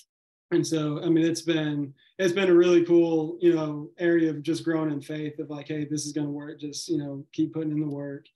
and 0.50 0.66
so 0.66 1.00
i 1.02 1.08
mean 1.08 1.24
it's 1.24 1.42
been 1.42 1.92
it's 2.20 2.34
been 2.34 2.50
a 2.50 2.54
really 2.54 2.84
cool 2.84 3.38
you 3.40 3.54
know 3.54 3.88
area 3.98 4.28
of 4.28 4.42
just 4.42 4.62
growing 4.62 4.92
in 4.92 5.00
faith 5.00 5.38
of 5.38 5.48
like 5.48 5.66
hey 5.66 5.86
this 5.90 6.04
is 6.04 6.12
going 6.12 6.26
to 6.26 6.32
work. 6.32 6.60
Just 6.60 6.88
you 6.88 6.98
know 6.98 7.24
keep 7.32 7.54
putting 7.54 7.72
in 7.72 7.80
the 7.80 7.86
work. 7.86 8.26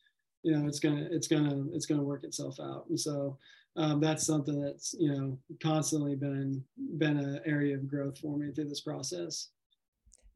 You 0.43 0.57
know 0.57 0.67
it's 0.67 0.81
gonna 0.81 1.07
it's 1.11 1.29
gonna 1.29 1.67
it's 1.73 1.87
gonna 1.87 2.03
work 2.03 2.25
itself 2.25 2.59
out. 2.61 2.87
And 2.89 2.99
so 2.99 3.39
um, 3.77 4.01
that's 4.01 4.27
something 4.27 4.61
that's 4.61 4.95
you 4.99 5.13
know 5.13 5.39
constantly 5.63 6.17
been 6.17 6.65
been 6.99 7.19
an 7.19 7.41
area 7.45 7.75
of 7.75 7.87
growth 7.87 8.19
for 8.19 8.37
me 8.39 8.53
through 8.53 8.69
this 8.69 8.81
process. 8.81 9.49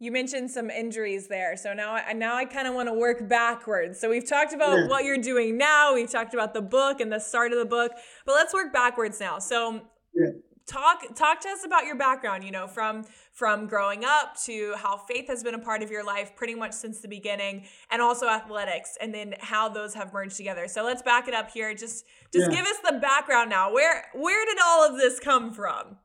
You 0.01 0.13
mentioned 0.13 0.49
some 0.51 0.71
injuries 0.71 1.27
there. 1.27 1.57
So 1.57 1.73
now 1.73 1.95
i 1.95 2.13
now 2.13 2.37
i 2.37 2.45
kind 2.45 2.69
of 2.69 2.75
want 2.75 2.89
to 2.89 2.95
work 2.95 3.27
backwards. 3.29 3.99
So 3.99 4.11
we've 4.11 4.29
talked 4.29 4.53
about 4.53 4.79
yeah. 4.79 4.89
what 4.89 5.05
you're 5.05 5.17
doing 5.17 5.57
now. 5.57 5.95
We've 5.95 6.11
talked 6.11 6.35
about 6.35 6.53
the 6.53 6.63
book 6.63 7.01
and 7.01 7.11
the 7.11 7.19
start 7.19 7.53
of 7.53 7.59
the 7.59 7.65
book 7.65 7.93
but 8.27 8.33
let's 8.33 8.53
work 8.53 8.75
backwards 8.75 9.21
now. 9.21 9.39
So 9.39 9.81
yeah 10.15 10.33
talk 10.69 11.03
talk 11.15 11.41
to 11.41 11.49
us 11.49 11.65
about 11.65 11.87
your 11.87 11.97
background 11.97 12.45
you 12.45 12.51
know 12.51 12.67
from 12.67 13.05
from 13.33 13.67
growing 13.67 14.05
up 14.05 14.37
to 14.45 14.75
how 14.77 14.97
faith 14.97 15.29
has 15.29 15.45
been 15.45 15.55
a 15.55 15.59
part 15.59 15.81
of 15.83 15.91
your 15.91 16.05
life 16.05 16.35
pretty 16.35 16.57
much 16.57 16.73
since 16.73 17.01
the 17.01 17.07
beginning 17.07 17.65
and 17.91 18.03
also 18.03 18.29
athletics 18.29 18.99
and 19.01 19.15
then 19.15 19.35
how 19.39 19.69
those 19.69 19.95
have 19.95 20.13
merged 20.13 20.37
together. 20.37 20.67
So 20.67 20.85
let's 20.85 21.03
back 21.03 21.29
it 21.29 21.35
up 21.35 21.51
here. 21.51 21.73
Just 21.73 22.05
just 22.33 22.51
yeah. 22.51 22.57
give 22.57 22.67
us 22.67 22.77
the 22.85 22.99
background 22.99 23.49
now. 23.49 23.73
Where 23.73 24.07
where 24.15 24.45
did 24.45 24.59
all 24.65 24.89
of 24.89 24.97
this 24.97 25.21
come 25.21 25.53
from 25.53 25.99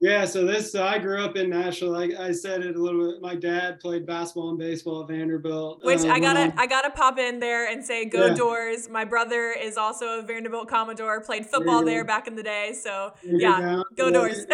yeah, 0.00 0.24
so 0.24 0.46
this 0.46 0.72
so 0.72 0.82
I 0.82 0.98
grew 0.98 1.22
up 1.22 1.36
in 1.36 1.50
Nashville. 1.50 1.90
Like 1.90 2.14
I 2.14 2.32
said 2.32 2.62
it 2.62 2.74
a 2.74 2.82
little 2.82 3.12
bit. 3.12 3.20
My 3.20 3.34
dad 3.34 3.80
played 3.80 4.06
basketball 4.06 4.48
and 4.48 4.58
baseball 4.58 5.02
at 5.02 5.08
Vanderbilt. 5.08 5.84
Which 5.84 6.00
um, 6.00 6.10
I 6.10 6.18
gotta 6.18 6.54
I 6.56 6.66
gotta 6.66 6.88
pop 6.88 7.18
in 7.18 7.38
there 7.38 7.70
and 7.70 7.84
say 7.84 8.06
go 8.06 8.26
yeah. 8.26 8.34
Dores. 8.34 8.88
My 8.88 9.04
brother 9.04 9.50
is 9.52 9.76
also 9.76 10.18
a 10.18 10.22
Vanderbilt 10.22 10.68
Commodore. 10.68 11.20
Played 11.20 11.44
football 11.44 11.84
there, 11.84 11.96
there 11.96 12.04
back 12.04 12.26
in 12.26 12.34
the 12.34 12.42
day. 12.42 12.72
So 12.72 13.12
yeah, 13.22 13.82
go 13.94 14.10
Dores. 14.10 14.46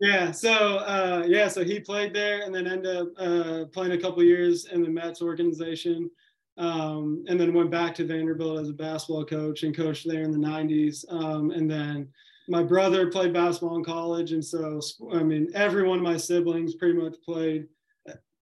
yeah, 0.00 0.32
so 0.32 0.50
uh, 0.50 1.24
yeah, 1.28 1.46
so 1.46 1.62
he 1.62 1.78
played 1.78 2.12
there 2.12 2.42
and 2.42 2.52
then 2.52 2.66
ended 2.66 2.96
up 2.96 3.08
uh, 3.18 3.64
playing 3.66 3.92
a 3.92 3.98
couple 3.98 4.20
years 4.24 4.64
in 4.66 4.82
the 4.82 4.88
Mets 4.88 5.22
organization. 5.22 6.10
Um, 6.58 7.24
and 7.28 7.40
then 7.40 7.54
went 7.54 7.70
back 7.70 7.94
to 7.94 8.04
Vanderbilt 8.04 8.60
as 8.60 8.68
a 8.68 8.74
basketball 8.74 9.24
coach 9.24 9.62
and 9.62 9.74
coached 9.74 10.06
there 10.06 10.24
in 10.24 10.30
the 10.30 10.36
90s. 10.36 11.10
Um, 11.10 11.52
and 11.52 11.70
then 11.70 12.08
my 12.50 12.64
brother 12.64 13.06
played 13.10 13.32
basketball 13.32 13.76
in 13.76 13.84
college, 13.84 14.32
and 14.32 14.44
so 14.44 14.80
I 15.12 15.22
mean, 15.22 15.48
every 15.54 15.84
one 15.84 15.98
of 15.98 16.04
my 16.04 16.16
siblings 16.16 16.74
pretty 16.74 16.98
much 16.98 17.14
played 17.24 17.68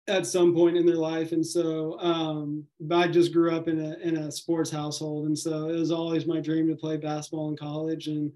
at 0.07 0.25
some 0.25 0.55
point 0.55 0.75
in 0.75 0.87
their 0.87 0.95
life, 0.95 1.31
and 1.31 1.45
so 1.45 1.99
um, 1.99 2.65
I 2.91 3.07
just 3.07 3.31
grew 3.31 3.55
up 3.55 3.67
in 3.67 3.79
a 3.79 3.93
in 3.99 4.17
a 4.17 4.31
sports 4.31 4.71
household, 4.71 5.27
and 5.27 5.37
so 5.37 5.69
it 5.69 5.75
was 5.77 5.91
always 5.91 6.25
my 6.25 6.39
dream 6.39 6.67
to 6.67 6.75
play 6.75 6.97
basketball 6.97 7.49
in 7.49 7.55
college, 7.55 8.07
and 8.07 8.31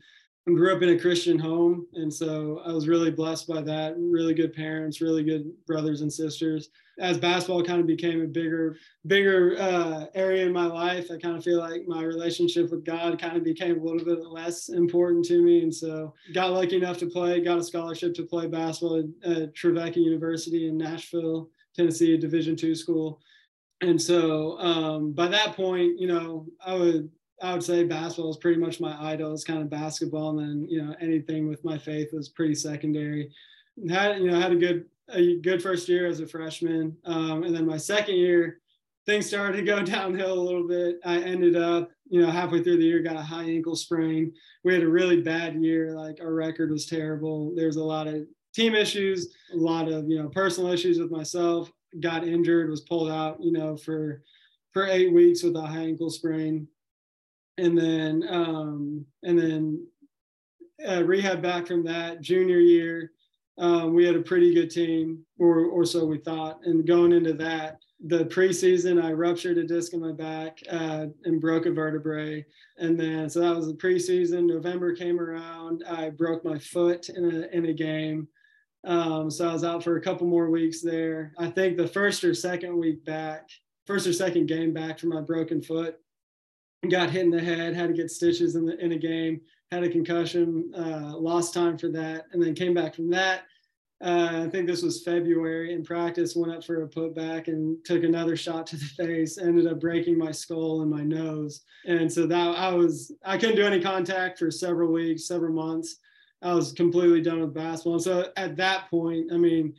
I 0.48 0.52
grew 0.52 0.74
up 0.74 0.84
in 0.84 0.90
a 0.90 1.00
Christian 1.00 1.40
home, 1.40 1.88
and 1.96 2.14
so 2.14 2.62
I 2.64 2.72
was 2.72 2.88
really 2.88 3.10
blessed 3.10 3.48
by 3.48 3.62
that. 3.62 3.96
Really 3.98 4.36
good 4.36 4.54
parents, 4.54 5.02
really 5.02 5.24
good 5.24 5.52
brothers 5.66 6.02
and 6.02 6.14
sisters. 6.14 6.70
As 6.98 7.18
basketball 7.18 7.64
kind 7.64 7.82
of 7.82 7.88
became 7.88 8.22
a 8.22 8.28
bigger, 8.28 8.78
bigger 9.06 9.58
uh, 9.60 10.06
area 10.16 10.46
in 10.46 10.54
my 10.54 10.66
life, 10.66 11.12
I 11.12 11.18
kind 11.18 11.38
of 11.38 11.44
feel 11.44 11.60
like 11.60 11.88
my 11.88 12.04
relationship 12.04 12.72
with 12.72 12.86
God 12.86 13.20
kind 13.20 13.36
of 13.36 13.44
became 13.44 13.80
a 13.80 13.84
little 13.84 14.06
bit 14.06 14.26
less 14.26 14.70
important 14.70 15.26
to 15.26 15.42
me, 15.42 15.62
and 15.62 15.74
so 15.74 16.14
got 16.34 16.54
lucky 16.54 16.78
enough 16.78 16.98
to 17.00 17.08
play, 17.08 17.42
got 17.42 17.58
a 17.58 17.64
scholarship 17.64 18.14
to 18.16 18.24
play 18.24 18.48
basketball 18.48 19.04
at, 19.24 19.32
at 19.32 19.56
Trevecca 19.56 20.00
University 20.00 20.70
in 20.70 20.78
Nashville, 20.78 21.50
Tennessee, 21.76 22.14
a 22.14 22.18
Division 22.18 22.56
two 22.56 22.76
school. 22.76 23.20
And 23.82 24.02
so 24.02 24.58
um, 24.60 25.12
by 25.12 25.28
that 25.28 25.56
point, 25.56 26.00
you 26.00 26.08
know, 26.08 26.48
I 26.66 26.76
would 26.76 27.10
I 27.42 27.54
would 27.54 27.64
say 27.64 27.84
basketball 27.84 28.32
is 28.32 28.38
pretty 28.38 28.60
much 28.60 28.80
my 28.80 28.96
idol. 29.12 29.34
It's 29.34 29.44
kind 29.44 29.62
of 29.62 29.70
basketball, 29.70 30.30
and 30.30 30.40
then 30.40 30.70
you 30.70 30.82
know 30.82 30.96
anything 31.02 31.48
with 31.48 31.64
my 31.66 31.78
faith 31.78 32.10
was 32.14 32.30
pretty 32.30 32.56
secondary. 32.56 33.32
Had 33.90 34.20
you 34.20 34.32
know 34.32 34.40
had 34.40 34.54
a 34.54 34.56
good 34.56 34.86
a 35.10 35.40
good 35.40 35.62
first 35.62 35.88
year 35.88 36.08
as 36.08 36.20
a 36.20 36.28
freshman, 36.28 36.96
um, 37.06 37.44
and 37.44 37.56
then 37.56 37.66
my 37.66 37.78
second 37.78 38.16
year, 38.16 38.60
things 39.06 39.28
started 39.28 39.58
to 39.58 39.64
go 39.64 39.82
downhill 39.84 40.34
a 40.34 40.42
little 40.42 40.68
bit. 40.68 41.00
I 41.06 41.20
ended 41.20 41.56
up 41.56 41.92
you 42.10 42.22
know 42.22 42.30
halfway 42.30 42.64
through 42.64 42.78
the 42.78 42.86
year 42.86 43.02
got 43.02 43.16
a 43.16 43.22
high 43.22 43.44
ankle 43.44 43.76
sprain. 43.76 44.34
We 44.64 44.74
had 44.74 44.84
a 44.84 44.90
really 44.90 45.22
bad 45.22 45.56
year. 45.56 45.92
Like 45.92 46.20
our 46.22 46.34
record 46.34 46.72
was 46.72 46.86
terrible. 46.86 47.54
There 47.56 47.68
was 47.68 47.78
a 47.78 47.84
lot 47.84 48.08
of 48.08 48.26
team 48.54 48.76
issues, 48.76 49.34
a 49.54 49.58
lot 49.58 49.88
of 49.88 50.10
you 50.10 50.22
know 50.22 50.30
personal 50.30 50.72
issues 50.72 51.00
with 51.00 51.12
myself. 51.12 51.72
Got 52.00 52.28
injured, 52.28 52.70
was 52.70 52.82
pulled 52.82 53.10
out, 53.10 53.42
you 53.42 53.52
know, 53.52 53.78
for 53.78 54.22
for 54.74 54.88
eight 54.88 55.14
weeks 55.14 55.44
with 55.44 55.56
a 55.56 55.62
high 55.62 55.84
ankle 55.84 56.10
sprain 56.10 56.68
and 57.58 57.78
then 57.78 58.24
um, 58.30 59.06
and 59.24 59.38
then 59.40 59.88
uh, 60.88 61.04
rehab 61.04 61.42
back 61.42 61.68
from 61.68 61.84
that 61.86 62.22
junior 62.22 62.60
year. 62.60 63.12
Um, 63.58 63.94
we 63.94 64.06
had 64.06 64.16
a 64.16 64.22
pretty 64.22 64.54
good 64.54 64.70
team, 64.70 65.26
or 65.40 65.66
or 65.66 65.86
so 65.86 66.06
we 66.06 66.18
thought. 66.18 66.60
And 66.66 66.86
going 66.86 67.14
into 67.14 67.34
that, 67.34 67.78
the 68.06 68.26
preseason, 68.26 69.02
I 69.02 69.12
ruptured 69.12 69.58
a 69.58 69.64
disc 69.64 69.94
in 69.94 70.02
my 70.02 70.12
back 70.12 70.60
uh, 70.70 71.08
and 71.24 71.42
broke 71.42 71.66
a 71.66 71.72
vertebrae. 71.72 72.46
And 72.78 73.00
then 73.00 73.30
so 73.30 73.40
that 73.40 73.56
was 73.56 73.68
the 73.68 73.74
preseason. 73.74 74.48
November 74.48 74.94
came 74.94 75.20
around, 75.20 75.84
I 75.90 76.10
broke 76.10 76.44
my 76.44 76.60
foot 76.60 77.10
in 77.10 77.24
a 77.26 77.56
in 77.56 77.66
a 77.68 77.74
game. 77.74 78.28
Um, 78.86 79.32
so 79.32 79.50
I 79.50 79.54
was 79.54 79.64
out 79.64 79.84
for 79.84 79.98
a 79.98 80.02
couple 80.02 80.28
more 80.28 80.52
weeks 80.52 80.82
there. 80.82 81.34
I 81.40 81.50
think 81.50 81.76
the 81.76 81.88
first 81.88 82.24
or 82.24 82.36
second 82.36 82.78
week 82.78 83.04
back, 83.04 83.50
first 83.88 84.06
or 84.06 84.14
second 84.14 84.46
game 84.48 84.74
back 84.74 85.00
from 85.00 85.10
my 85.10 85.22
broken 85.22 85.62
foot, 85.62 85.98
got 86.90 87.10
hit 87.10 87.24
in 87.24 87.32
the 87.32 87.42
head, 87.42 87.74
had 87.74 87.88
to 87.88 87.96
get 87.96 88.12
stitches 88.12 88.56
in 88.56 88.66
the 88.66 88.78
in 88.84 88.92
a 88.92 88.98
game, 88.98 89.42
had 89.72 89.84
a 89.84 89.90
concussion, 89.90 90.72
uh, 90.78 91.18
lost 91.18 91.54
time 91.54 91.78
for 91.78 91.90
that, 91.90 92.26
and 92.32 92.42
then 92.42 92.54
came 92.54 92.74
back 92.74 92.96
from 92.96 93.10
that. 93.10 93.44
uh, 94.04 94.44
I 94.46 94.50
think 94.50 94.68
this 94.68 94.84
was 94.84 95.04
February 95.04 95.74
in 95.74 95.84
practice, 95.84 96.36
went 96.36 96.54
up 96.54 96.64
for 96.64 96.84
a 96.84 96.88
putback 96.88 97.48
and 97.48 97.84
took 97.86 98.04
another 98.04 98.36
shot 98.36 98.68
to 98.68 98.78
the 98.78 98.86
face, 98.86 99.38
ended 99.38 99.68
up 99.68 99.80
breaking 99.80 100.18
my 100.18 100.32
skull 100.32 100.82
and 100.82 100.92
my 100.92 101.02
nose. 101.02 101.62
And 101.86 102.12
so 102.12 102.28
that 102.28 102.58
I 102.58 102.74
was, 102.74 103.14
I 103.24 103.38
couldn't 103.38 103.56
do 103.56 103.66
any 103.66 103.82
contact 103.82 104.38
for 104.38 104.52
several 104.52 104.92
weeks, 104.92 105.28
several 105.28 105.54
months. 105.54 105.98
I 106.42 106.54
was 106.54 106.74
completely 106.74 107.22
done 107.22 107.40
with 107.40 107.54
basketball. 107.54 107.94
And 107.94 108.04
so 108.04 108.32
at 108.36 108.58
that 108.58 108.90
point, 108.90 109.32
I 109.32 109.38
mean, 109.38 109.74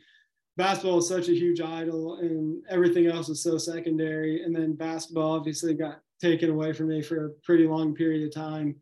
basketball 0.57 0.97
is 0.97 1.07
such 1.07 1.29
a 1.29 1.35
huge 1.35 1.61
idol 1.61 2.15
and 2.15 2.63
everything 2.69 3.05
else 3.05 3.29
was 3.29 3.43
so 3.43 3.59
secondary. 3.59 4.43
And 4.43 4.55
then 4.55 4.73
basketball 4.73 5.33
obviously 5.33 5.75
got 5.75 6.01
taken 6.19 6.49
away 6.49 6.73
from 6.73 6.87
me 6.87 7.03
for 7.03 7.27
a 7.27 7.29
pretty 7.43 7.67
long 7.67 7.93
period 7.93 8.27
of 8.27 8.33
time. 8.33 8.75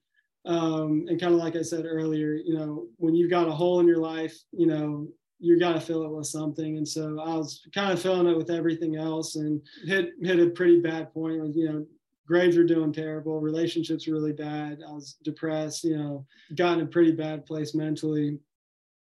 Um, 0.46 1.06
and 1.08 1.20
kind 1.20 1.34
of 1.34 1.40
like 1.40 1.56
I 1.56 1.64
said 1.64 1.86
earlier, 1.86 2.34
you 2.34 2.56
know, 2.56 2.88
when 2.98 3.16
you've 3.16 3.32
got 3.32 3.48
a 3.48 3.52
hole 3.52 3.80
in 3.80 3.88
your 3.88 3.98
life, 3.98 4.36
you 4.52 4.68
know, 4.68 5.08
you 5.40 5.60
got 5.60 5.74
to 5.74 5.82
fill 5.82 6.04
it 6.04 6.12
with 6.12 6.28
something. 6.28 6.78
And 6.78 6.88
so 6.88 7.20
I 7.20 7.36
was 7.36 7.62
kind 7.74 7.92
of 7.92 8.02
filling 8.02 8.28
it 8.28 8.38
with 8.38 8.50
everything 8.50 8.96
else 8.96 9.36
and 9.36 9.62
hit 9.86 10.12
hit 10.22 10.40
a 10.40 10.50
pretty 10.50 10.82
bad 10.82 11.14
point 11.14 11.56
you 11.56 11.70
know, 11.70 11.86
grades 12.28 12.58
were 12.58 12.64
doing 12.64 12.94
terrible, 12.94 13.40
relationships 13.40 14.08
really 14.08 14.34
bad. 14.34 14.80
I 14.88 14.92
was 14.92 15.18
depressed, 15.24 15.84
you 15.84 15.98
know, 15.98 16.26
got 16.56 16.80
in 16.80 16.86
a 16.86 16.88
pretty 16.88 17.12
bad 17.12 17.46
place 17.46 17.76
mentally. 17.76 18.40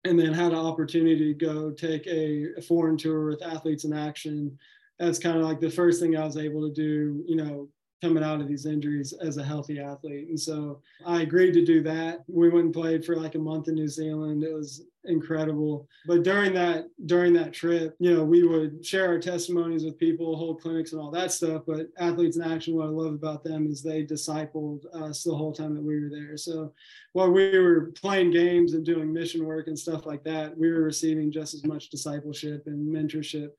And 0.05 0.17
then 0.17 0.31
had 0.31 0.53
an 0.53 0.59
opportunity 0.59 1.33
to 1.33 1.45
go 1.45 1.71
take 1.71 2.07
a 2.07 2.61
foreign 2.65 2.97
tour 2.97 3.25
with 3.25 3.43
athletes 3.43 3.83
in 3.83 3.91
action. 3.91 4.57
That's 4.99 5.19
kind 5.19 5.37
of 5.37 5.43
like 5.43 5.59
the 5.59 5.69
first 5.69 5.99
thing 5.99 6.15
I 6.15 6.23
was 6.23 6.37
able 6.37 6.61
to 6.61 6.73
do, 6.73 7.23
you 7.27 7.35
know, 7.35 7.67
coming 8.01 8.23
out 8.23 8.41
of 8.41 8.47
these 8.47 8.65
injuries 8.65 9.13
as 9.13 9.37
a 9.37 9.43
healthy 9.43 9.79
athlete. 9.79 10.27
And 10.29 10.39
so 10.39 10.81
I 11.05 11.21
agreed 11.21 11.53
to 11.53 11.65
do 11.65 11.81
that. 11.83 12.23
We 12.27 12.49
went 12.49 12.65
and 12.65 12.73
played 12.73 13.03
for 13.03 13.15
like 13.15 13.35
a 13.35 13.39
month 13.39 13.67
in 13.67 13.75
New 13.75 13.87
Zealand. 13.87 14.43
It 14.43 14.53
was 14.53 14.83
incredible. 15.05 15.87
But 16.05 16.23
during 16.23 16.53
that 16.53 16.87
during 17.05 17.33
that 17.33 17.53
trip, 17.53 17.95
you 17.99 18.13
know, 18.13 18.23
we 18.23 18.43
would 18.43 18.85
share 18.85 19.07
our 19.07 19.19
testimonies 19.19 19.83
with 19.83 19.97
people, 19.97 20.35
hold 20.35 20.61
clinics 20.61 20.91
and 20.91 21.01
all 21.01 21.09
that 21.11 21.31
stuff. 21.31 21.63
But 21.65 21.87
athletes 21.97 22.37
in 22.37 22.43
action, 22.43 22.75
what 22.75 22.85
I 22.85 22.89
love 22.89 23.13
about 23.13 23.43
them 23.43 23.65
is 23.65 23.81
they 23.81 24.03
discipled 24.03 24.85
us 24.93 25.23
the 25.23 25.35
whole 25.35 25.53
time 25.53 25.73
that 25.73 25.83
we 25.83 25.99
were 25.99 26.09
there. 26.09 26.37
So 26.37 26.73
while 27.13 27.31
we 27.31 27.57
were 27.57 27.93
playing 27.95 28.31
games 28.31 28.73
and 28.73 28.85
doing 28.85 29.11
mission 29.11 29.43
work 29.43 29.67
and 29.67 29.79
stuff 29.79 30.05
like 30.05 30.23
that, 30.25 30.55
we 30.55 30.71
were 30.71 30.83
receiving 30.83 31.31
just 31.31 31.55
as 31.55 31.65
much 31.65 31.89
discipleship 31.89 32.63
and 32.67 32.93
mentorship 32.93 33.49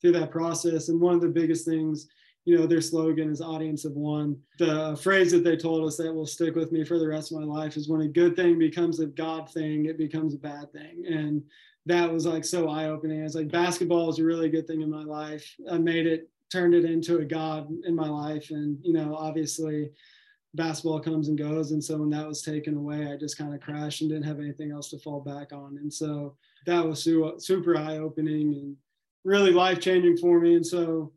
through 0.00 0.12
that 0.12 0.30
process. 0.30 0.88
And 0.88 1.00
one 1.00 1.14
of 1.14 1.20
the 1.20 1.28
biggest 1.28 1.64
things 1.64 2.06
you 2.44 2.56
know 2.56 2.66
their 2.66 2.80
slogan 2.80 3.30
is 3.30 3.40
audience 3.40 3.84
of 3.84 3.92
one. 3.92 4.36
The 4.58 4.98
phrase 5.02 5.30
that 5.32 5.44
they 5.44 5.56
told 5.56 5.86
us 5.86 5.96
that 5.98 6.12
will 6.12 6.26
stick 6.26 6.54
with 6.54 6.72
me 6.72 6.84
for 6.84 6.98
the 6.98 7.08
rest 7.08 7.32
of 7.32 7.38
my 7.38 7.44
life 7.44 7.76
is 7.76 7.88
when 7.88 8.00
a 8.00 8.08
good 8.08 8.34
thing 8.34 8.58
becomes 8.58 8.98
a 9.00 9.06
god 9.06 9.50
thing 9.50 9.86
it 9.86 9.98
becomes 9.98 10.34
a 10.34 10.38
bad 10.38 10.72
thing. 10.72 11.04
And 11.06 11.42
that 11.86 12.12
was 12.12 12.26
like 12.26 12.44
so 12.44 12.68
eye-opening. 12.68 13.22
It's 13.22 13.34
like 13.34 13.50
basketball 13.50 14.10
is 14.10 14.18
a 14.18 14.24
really 14.24 14.48
good 14.48 14.66
thing 14.66 14.80
in 14.82 14.90
my 14.90 15.04
life. 15.04 15.54
I 15.70 15.78
made 15.78 16.06
it 16.06 16.28
turned 16.50 16.74
it 16.74 16.84
into 16.84 17.18
a 17.18 17.24
god 17.24 17.68
in 17.84 17.94
my 17.94 18.08
life. 18.08 18.50
And 18.50 18.78
you 18.82 18.92
know 18.92 19.14
obviously 19.16 19.90
basketball 20.54 21.00
comes 21.00 21.28
and 21.28 21.38
goes. 21.38 21.72
And 21.72 21.82
so 21.82 21.98
when 21.98 22.10
that 22.10 22.26
was 22.26 22.42
taken 22.42 22.74
away 22.76 23.06
i 23.06 23.16
just 23.16 23.38
kind 23.38 23.54
of 23.54 23.60
crashed 23.60 24.00
and 24.00 24.10
didn't 24.10 24.26
have 24.26 24.40
anything 24.40 24.72
else 24.72 24.90
to 24.90 24.98
fall 24.98 25.20
back 25.20 25.52
on. 25.52 25.78
And 25.78 25.92
so 25.92 26.36
that 26.66 26.84
was 26.84 27.04
super 27.38 27.76
eye-opening 27.76 28.54
and 28.54 28.76
really 29.24 29.52
life-changing 29.52 30.16
for 30.16 30.40
me. 30.40 30.56
And 30.56 30.66
so 30.66 31.12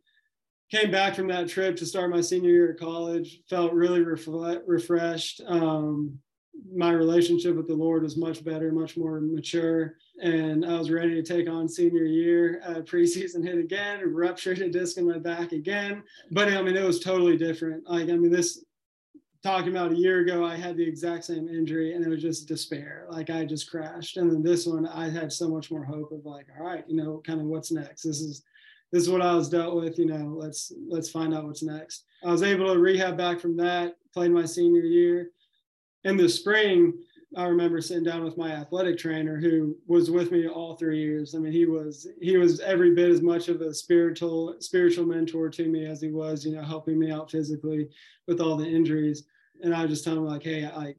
came 0.72 0.92
back 0.92 1.16
from 1.16 1.28
that 1.28 1.48
trip 1.48 1.76
to 1.78 1.86
start 1.86 2.10
my 2.10 2.22
senior 2.22 2.50
year 2.50 2.72
at 2.72 2.80
college 2.80 3.42
felt 3.50 3.74
really 3.74 4.02
refreshed. 4.02 5.42
Um, 5.48 6.20
my 6.72 6.92
relationship 6.92 7.56
with 7.56 7.68
the 7.68 7.74
lord 7.74 8.04
was 8.04 8.16
much 8.16 8.44
better 8.44 8.72
much 8.72 8.96
more 8.96 9.20
mature 9.20 9.96
and 10.22 10.66
i 10.66 10.78
was 10.78 10.92
ready 10.92 11.16
to 11.16 11.24
take 11.24 11.50
on 11.50 11.68
senior 11.68 12.04
year. 12.04 12.62
Uh, 12.66 12.82
preseason 12.82 13.44
hit 13.44 13.58
again 13.58 14.02
ruptured 14.14 14.60
a 14.60 14.70
disc 14.70 14.98
in 14.98 15.08
my 15.08 15.18
back 15.18 15.52
again. 15.52 16.04
But 16.32 16.50
i 16.50 16.62
mean 16.62 16.76
it 16.76 16.84
was 16.84 17.00
totally 17.00 17.38
different. 17.38 17.90
Like 17.90 18.10
i 18.10 18.14
mean 18.14 18.32
this 18.32 18.64
talking 19.44 19.70
about 19.70 19.92
a 19.92 19.98
year 19.98 20.20
ago 20.20 20.46
i 20.46 20.56
had 20.56 20.78
the 20.78 20.88
exact 20.88 21.26
same 21.26 21.50
injury 21.50 21.94
and 21.94 22.06
it 22.06 22.10
was 22.10 22.22
just 22.22 22.48
despair. 22.48 23.08
Like 23.10 23.30
i 23.30 23.46
just 23.46 23.70
crashed. 23.70 24.18
And 24.18 24.32
then 24.32 24.44
this 24.44 24.66
one 24.66 24.88
i 24.88 25.10
had 25.10 25.32
so 25.32 25.50
much 25.50 25.72
more 25.72 25.84
hope 25.84 26.12
of 26.12 26.26
like 26.26 26.48
all 26.58 26.66
right 26.66 26.86
you 26.88 26.96
know 26.96 27.22
kind 27.26 27.42
of 27.42 27.48
what's 27.48 27.72
next? 27.72 28.04
This 28.04 28.22
is 28.22 28.44
this 28.94 29.02
is 29.02 29.10
what 29.10 29.24
I 29.24 29.34
was 29.34 29.50
dealt 29.50 29.76
with. 29.76 29.98
You 29.98 30.06
know, 30.06 30.36
let's 30.38 30.72
let's 30.88 31.10
find 31.10 31.34
out 31.34 31.46
what's 31.46 31.64
next. 31.64 32.06
I 32.24 32.32
was 32.32 32.44
able 32.44 32.72
to 32.72 32.80
rehab 32.80 33.18
back 33.18 33.40
from 33.40 33.58
that. 33.58 33.96
Played 34.14 34.32
my 34.32 34.46
senior 34.46 34.84
year. 34.84 35.32
In 36.04 36.16
the 36.16 36.30
spring, 36.30 36.94
I 37.36 37.46
remember 37.46 37.82
sitting 37.82 38.04
down 38.04 38.24
with 38.24 38.38
my 38.38 38.52
athletic 38.52 39.00
trainer, 39.00 39.40
who 39.40 39.76
was 39.88 40.12
with 40.12 40.32
me 40.32 40.48
all 40.48 40.76
three 40.76 41.02
years. 41.02 41.34
I 41.34 41.40
mean, 41.40 41.52
he 41.52 41.66
was 41.66 42.08
he 42.22 42.38
was 42.38 42.60
every 42.60 42.94
bit 42.94 43.10
as 43.10 43.24
much 43.24 43.50
of 43.50 43.62
a 43.62 43.74
spiritual 43.74 44.58
spiritual 44.60 45.08
mentor 45.08 45.50
to 45.50 45.68
me 45.68 45.88
as 45.88 46.00
he 46.00 46.12
was, 46.12 46.46
you 46.46 46.56
know, 46.56 46.62
helping 46.62 47.00
me 47.00 47.10
out 47.10 47.32
physically 47.32 47.90
with 48.28 48.40
all 48.40 48.56
the 48.56 48.68
injuries. 48.68 49.24
And 49.64 49.74
I 49.74 49.88
just 49.88 50.04
tell 50.04 50.18
him 50.18 50.26
like, 50.28 50.44
hey, 50.44 50.66
I 50.66 50.94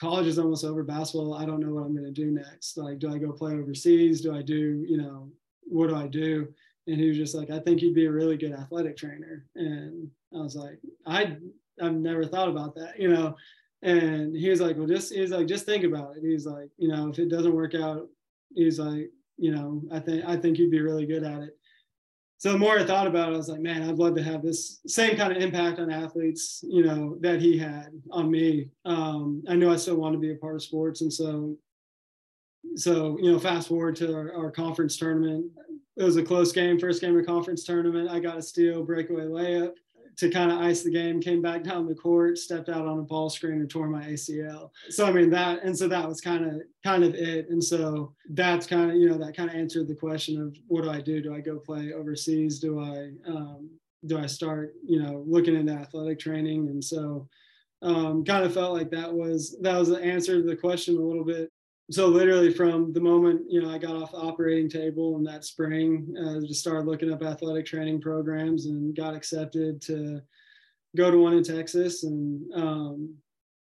college 0.00 0.28
is 0.28 0.38
almost 0.38 0.64
over. 0.64 0.84
Basketball, 0.84 1.34
I 1.34 1.44
don't 1.44 1.58
know 1.58 1.74
what 1.74 1.84
I'm 1.84 1.92
going 1.92 2.04
to 2.04 2.12
do 2.12 2.30
next. 2.30 2.78
Like, 2.78 3.00
do 3.00 3.12
I 3.12 3.18
go 3.18 3.32
play 3.32 3.54
overseas? 3.54 4.20
Do 4.20 4.32
I 4.32 4.42
do, 4.42 4.84
you 4.86 4.96
know, 4.96 5.28
what 5.64 5.88
do 5.88 5.96
I 5.96 6.06
do? 6.06 6.46
And 6.86 6.98
he 6.98 7.08
was 7.08 7.16
just 7.16 7.34
like, 7.34 7.50
I 7.50 7.58
think 7.58 7.82
you'd 7.82 7.94
be 7.94 8.06
a 8.06 8.12
really 8.12 8.36
good 8.36 8.52
athletic 8.52 8.96
trainer. 8.96 9.46
And 9.54 10.10
I 10.34 10.38
was 10.38 10.56
like, 10.56 10.78
I 11.06 11.36
I've 11.80 11.94
never 11.94 12.24
thought 12.24 12.48
about 12.48 12.74
that, 12.76 12.98
you 12.98 13.08
know. 13.08 13.36
And 13.82 14.36
he 14.36 14.50
was 14.50 14.60
like, 14.60 14.76
Well, 14.76 14.86
just 14.86 15.12
he's 15.12 15.30
like, 15.30 15.46
just 15.46 15.66
think 15.66 15.84
about 15.84 16.16
it. 16.16 16.22
He's 16.22 16.46
like, 16.46 16.68
you 16.76 16.88
know, 16.88 17.08
if 17.08 17.18
it 17.18 17.30
doesn't 17.30 17.54
work 17.54 17.74
out, 17.74 18.08
he's 18.54 18.78
like, 18.78 19.10
you 19.38 19.54
know, 19.54 19.82
I 19.92 20.00
think 20.00 20.24
I 20.26 20.36
think 20.36 20.58
you'd 20.58 20.70
be 20.70 20.82
really 20.82 21.06
good 21.06 21.24
at 21.24 21.42
it. 21.42 21.56
So 22.38 22.52
the 22.52 22.58
more 22.58 22.78
I 22.78 22.84
thought 22.84 23.06
about 23.06 23.30
it, 23.30 23.34
I 23.34 23.36
was 23.36 23.50
like, 23.50 23.60
man, 23.60 23.82
I'd 23.82 23.98
love 23.98 24.14
to 24.14 24.22
have 24.22 24.42
this 24.42 24.80
same 24.86 25.14
kind 25.14 25.30
of 25.30 25.42
impact 25.42 25.78
on 25.78 25.90
athletes, 25.90 26.64
you 26.66 26.82
know, 26.82 27.18
that 27.20 27.38
he 27.38 27.58
had 27.58 27.90
on 28.10 28.30
me. 28.30 28.70
Um, 28.86 29.42
I 29.46 29.56
knew 29.56 29.70
I 29.70 29.76
still 29.76 29.96
wanted 29.96 30.16
to 30.16 30.20
be 30.22 30.32
a 30.32 30.36
part 30.36 30.54
of 30.54 30.62
sports, 30.62 31.02
and 31.02 31.12
so, 31.12 31.54
so 32.76 33.18
you 33.20 33.30
know, 33.30 33.38
fast 33.38 33.68
forward 33.68 33.96
to 33.96 34.14
our, 34.14 34.34
our 34.34 34.50
conference 34.50 34.96
tournament, 34.96 35.50
it 36.00 36.04
was 36.04 36.16
a 36.16 36.22
close 36.22 36.50
game, 36.50 36.78
first 36.78 37.02
game 37.02 37.18
of 37.18 37.26
conference 37.26 37.62
tournament. 37.62 38.08
I 38.08 38.20
got 38.20 38.38
a 38.38 38.42
steal, 38.42 38.82
breakaway 38.82 39.24
layup 39.24 39.74
to 40.16 40.30
kind 40.30 40.50
of 40.50 40.58
ice 40.58 40.82
the 40.82 40.90
game. 40.90 41.20
Came 41.20 41.42
back 41.42 41.62
down 41.62 41.86
the 41.86 41.94
court, 41.94 42.38
stepped 42.38 42.70
out 42.70 42.86
on 42.86 43.00
a 43.00 43.02
ball 43.02 43.28
screen, 43.28 43.60
and 43.60 43.68
tore 43.68 43.86
my 43.86 44.04
ACL. 44.04 44.70
So 44.88 45.04
I 45.04 45.12
mean 45.12 45.28
that, 45.28 45.62
and 45.62 45.76
so 45.76 45.88
that 45.88 46.08
was 46.08 46.22
kind 46.22 46.46
of 46.46 46.62
kind 46.82 47.04
of 47.04 47.14
it. 47.14 47.50
And 47.50 47.62
so 47.62 48.14
that's 48.30 48.66
kind 48.66 48.90
of 48.90 48.96
you 48.96 49.10
know 49.10 49.18
that 49.18 49.36
kind 49.36 49.50
of 49.50 49.56
answered 49.56 49.88
the 49.88 49.94
question 49.94 50.40
of 50.40 50.56
what 50.68 50.84
do 50.84 50.90
I 50.90 51.02
do? 51.02 51.20
Do 51.20 51.34
I 51.34 51.40
go 51.40 51.58
play 51.58 51.92
overseas? 51.92 52.60
Do 52.60 52.80
I 52.80 53.10
um, 53.30 53.68
do 54.06 54.18
I 54.18 54.24
start 54.24 54.72
you 54.82 55.02
know 55.02 55.22
looking 55.26 55.54
into 55.54 55.74
athletic 55.74 56.18
training? 56.18 56.68
And 56.68 56.82
so 56.82 57.28
um, 57.82 58.24
kind 58.24 58.46
of 58.46 58.54
felt 58.54 58.72
like 58.72 58.90
that 58.90 59.12
was 59.12 59.54
that 59.60 59.78
was 59.78 59.88
the 59.88 60.02
answer 60.02 60.40
to 60.40 60.48
the 60.48 60.56
question 60.56 60.96
a 60.96 61.00
little 61.00 61.24
bit 61.24 61.50
so 61.90 62.06
literally 62.06 62.52
from 62.52 62.92
the 62.92 63.00
moment 63.00 63.42
you 63.48 63.60
know 63.60 63.70
I 63.70 63.78
got 63.78 63.96
off 63.96 64.12
the 64.12 64.18
operating 64.18 64.68
table 64.68 65.16
in 65.16 65.24
that 65.24 65.44
spring, 65.44 66.14
uh, 66.18 66.40
just 66.46 66.60
started 66.60 66.86
looking 66.86 67.12
up 67.12 67.22
athletic 67.22 67.66
training 67.66 68.00
programs 68.00 68.66
and 68.66 68.96
got 68.96 69.14
accepted 69.14 69.82
to 69.82 70.20
go 70.96 71.10
to 71.10 71.18
one 71.18 71.34
in 71.34 71.42
Texas, 71.42 72.04
and 72.04 72.52
um, 72.54 73.14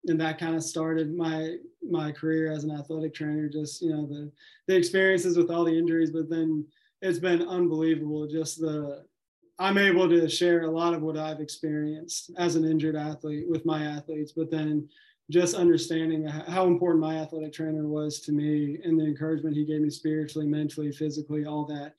and 0.05 0.19
that 0.21 0.39
kind 0.39 0.55
of 0.55 0.63
started 0.63 1.15
my 1.15 1.55
my 1.89 2.11
career 2.11 2.51
as 2.51 2.63
an 2.63 2.71
athletic 2.71 3.13
trainer. 3.13 3.49
Just 3.49 3.81
you 3.81 3.89
know 3.89 4.05
the 4.05 4.31
the 4.67 4.75
experiences 4.75 5.37
with 5.37 5.49
all 5.49 5.63
the 5.63 5.77
injuries, 5.77 6.11
but 6.11 6.29
then 6.29 6.65
it's 7.01 7.19
been 7.19 7.47
unbelievable. 7.47 8.27
Just 8.27 8.59
the 8.59 9.05
I'm 9.59 9.77
able 9.77 10.07
to 10.07 10.29
share 10.29 10.63
a 10.63 10.71
lot 10.71 10.93
of 10.93 11.01
what 11.01 11.17
I've 11.17 11.39
experienced 11.39 12.31
as 12.37 12.55
an 12.55 12.63
injured 12.63 12.95
athlete 12.95 13.45
with 13.49 13.65
my 13.65 13.83
athletes, 13.83 14.33
but 14.35 14.51
then 14.51 14.87
just 15.29 15.55
understanding 15.55 16.25
how 16.25 16.67
important 16.67 17.03
my 17.03 17.17
athletic 17.17 17.53
trainer 17.53 17.87
was 17.87 18.19
to 18.21 18.31
me 18.31 18.79
and 18.83 18.99
the 18.99 19.05
encouragement 19.05 19.55
he 19.55 19.65
gave 19.65 19.81
me 19.81 19.89
spiritually, 19.89 20.47
mentally, 20.47 20.91
physically, 20.91 21.45
all 21.45 21.65
that. 21.65 21.95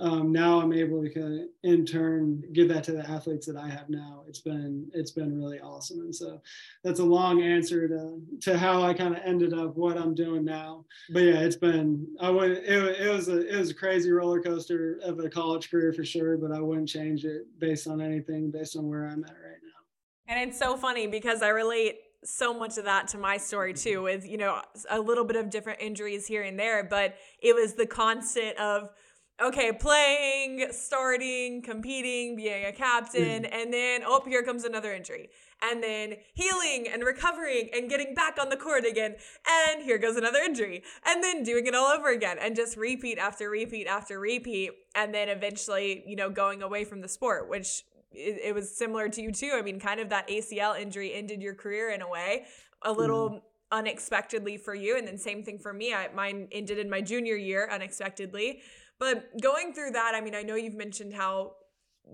Um, 0.00 0.30
now 0.30 0.60
I'm 0.60 0.72
able 0.72 1.02
to 1.02 1.10
kind 1.10 1.40
of 1.40 1.48
in 1.64 1.84
turn 1.84 2.40
give 2.52 2.68
that 2.68 2.84
to 2.84 2.92
the 2.92 3.10
athletes 3.10 3.46
that 3.46 3.56
I 3.56 3.68
have 3.68 3.88
now. 3.88 4.22
It's 4.28 4.40
been 4.40 4.88
it's 4.94 5.10
been 5.10 5.36
really 5.36 5.58
awesome, 5.58 6.02
and 6.02 6.14
so 6.14 6.40
that's 6.84 7.00
a 7.00 7.04
long 7.04 7.42
answer 7.42 7.88
to 7.88 8.20
to 8.42 8.56
how 8.56 8.80
I 8.84 8.94
kind 8.94 9.16
of 9.16 9.22
ended 9.24 9.52
up 9.52 9.76
what 9.76 9.98
I'm 9.98 10.14
doing 10.14 10.44
now. 10.44 10.84
But 11.10 11.24
yeah, 11.24 11.40
it's 11.40 11.56
been 11.56 12.06
I 12.20 12.30
would 12.30 12.52
it, 12.52 13.00
it 13.00 13.12
was 13.12 13.26
a 13.26 13.52
it 13.52 13.58
was 13.58 13.70
a 13.70 13.74
crazy 13.74 14.12
roller 14.12 14.40
coaster 14.40 15.00
of 15.02 15.18
a 15.18 15.28
college 15.28 15.68
career 15.68 15.92
for 15.92 16.04
sure, 16.04 16.36
but 16.36 16.52
I 16.52 16.60
wouldn't 16.60 16.88
change 16.88 17.24
it 17.24 17.46
based 17.58 17.88
on 17.88 18.00
anything 18.00 18.52
based 18.52 18.76
on 18.76 18.88
where 18.88 19.04
I'm 19.04 19.24
at 19.24 19.30
right 19.30 19.58
now. 19.64 20.32
And 20.32 20.48
it's 20.48 20.60
so 20.60 20.76
funny 20.76 21.08
because 21.08 21.42
I 21.42 21.48
relate 21.48 21.96
so 22.24 22.52
much 22.52 22.78
of 22.78 22.84
that 22.84 23.08
to 23.08 23.18
my 23.18 23.36
story 23.36 23.72
too 23.72 23.96
mm-hmm. 23.96 24.04
with 24.04 24.26
you 24.26 24.36
know 24.36 24.60
a 24.90 25.00
little 25.00 25.24
bit 25.24 25.36
of 25.36 25.50
different 25.50 25.80
injuries 25.80 26.26
here 26.26 26.42
and 26.42 26.58
there 26.58 26.82
but 26.82 27.14
it 27.40 27.54
was 27.54 27.74
the 27.74 27.86
constant 27.86 28.58
of 28.58 28.90
okay, 29.40 29.72
playing, 29.72 30.66
starting, 30.72 31.62
competing, 31.62 32.36
being 32.36 32.64
a 32.64 32.72
captain, 32.72 33.44
mm. 33.44 33.52
and 33.52 33.72
then 33.72 34.02
oh, 34.04 34.22
here 34.26 34.42
comes 34.42 34.64
another 34.64 34.92
injury. 34.92 35.28
And 35.60 35.82
then 35.82 36.14
healing 36.34 36.86
and 36.92 37.02
recovering 37.02 37.68
and 37.72 37.90
getting 37.90 38.14
back 38.14 38.38
on 38.40 38.48
the 38.48 38.56
court 38.56 38.84
again. 38.84 39.16
And 39.48 39.82
here 39.82 39.98
goes 39.98 40.14
another 40.16 40.38
injury. 40.38 40.84
And 41.04 41.22
then 41.22 41.42
doing 41.42 41.66
it 41.66 41.74
all 41.74 41.88
over 41.88 42.10
again 42.10 42.36
and 42.40 42.54
just 42.54 42.76
repeat 42.76 43.18
after 43.18 43.50
repeat 43.50 43.88
after 43.88 44.20
repeat. 44.20 44.70
And 44.94 45.12
then 45.12 45.28
eventually, 45.28 46.04
you 46.06 46.14
know, 46.14 46.30
going 46.30 46.62
away 46.62 46.84
from 46.84 47.00
the 47.00 47.08
sport, 47.08 47.48
which 47.48 47.82
it, 48.12 48.40
it 48.44 48.54
was 48.54 48.76
similar 48.76 49.08
to 49.08 49.22
you 49.22 49.32
too. 49.32 49.52
I 49.54 49.62
mean, 49.62 49.78
kind 49.80 50.00
of 50.00 50.08
that 50.10 50.28
ACL 50.28 50.80
injury 50.80 51.14
ended 51.14 51.42
your 51.42 51.54
career 51.54 51.90
in 51.90 52.02
a 52.02 52.08
way, 52.08 52.46
a 52.82 52.92
little. 52.92 53.30
Mm 53.30 53.42
unexpectedly 53.70 54.56
for 54.56 54.74
you 54.74 54.96
and 54.96 55.06
then 55.06 55.18
same 55.18 55.42
thing 55.42 55.58
for 55.58 55.74
me 55.74 55.92
I, 55.92 56.08
mine 56.14 56.48
ended 56.52 56.78
in 56.78 56.88
my 56.88 57.02
junior 57.02 57.36
year 57.36 57.68
unexpectedly 57.70 58.62
but 58.98 59.40
going 59.40 59.72
through 59.72 59.92
that, 59.92 60.12
I 60.14 60.20
mean, 60.20 60.34
I 60.34 60.42
know 60.42 60.56
you've 60.56 60.74
mentioned 60.74 61.14
how 61.14 61.52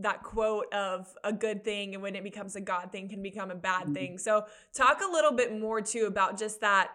that 0.00 0.22
quote 0.22 0.72
of 0.72 1.06
a 1.22 1.32
good 1.32 1.64
thing 1.64 1.94
and 1.94 2.02
when 2.02 2.16
it 2.16 2.24
becomes 2.24 2.56
a 2.56 2.60
God 2.60 2.90
thing 2.90 3.08
can 3.08 3.22
become 3.22 3.50
a 3.50 3.54
bad 3.54 3.84
mm-hmm. 3.84 3.94
thing. 3.94 4.18
So, 4.18 4.44
talk 4.74 5.00
a 5.00 5.10
little 5.10 5.32
bit 5.32 5.58
more 5.58 5.80
too 5.80 6.06
about 6.06 6.38
just 6.38 6.60
that. 6.60 6.90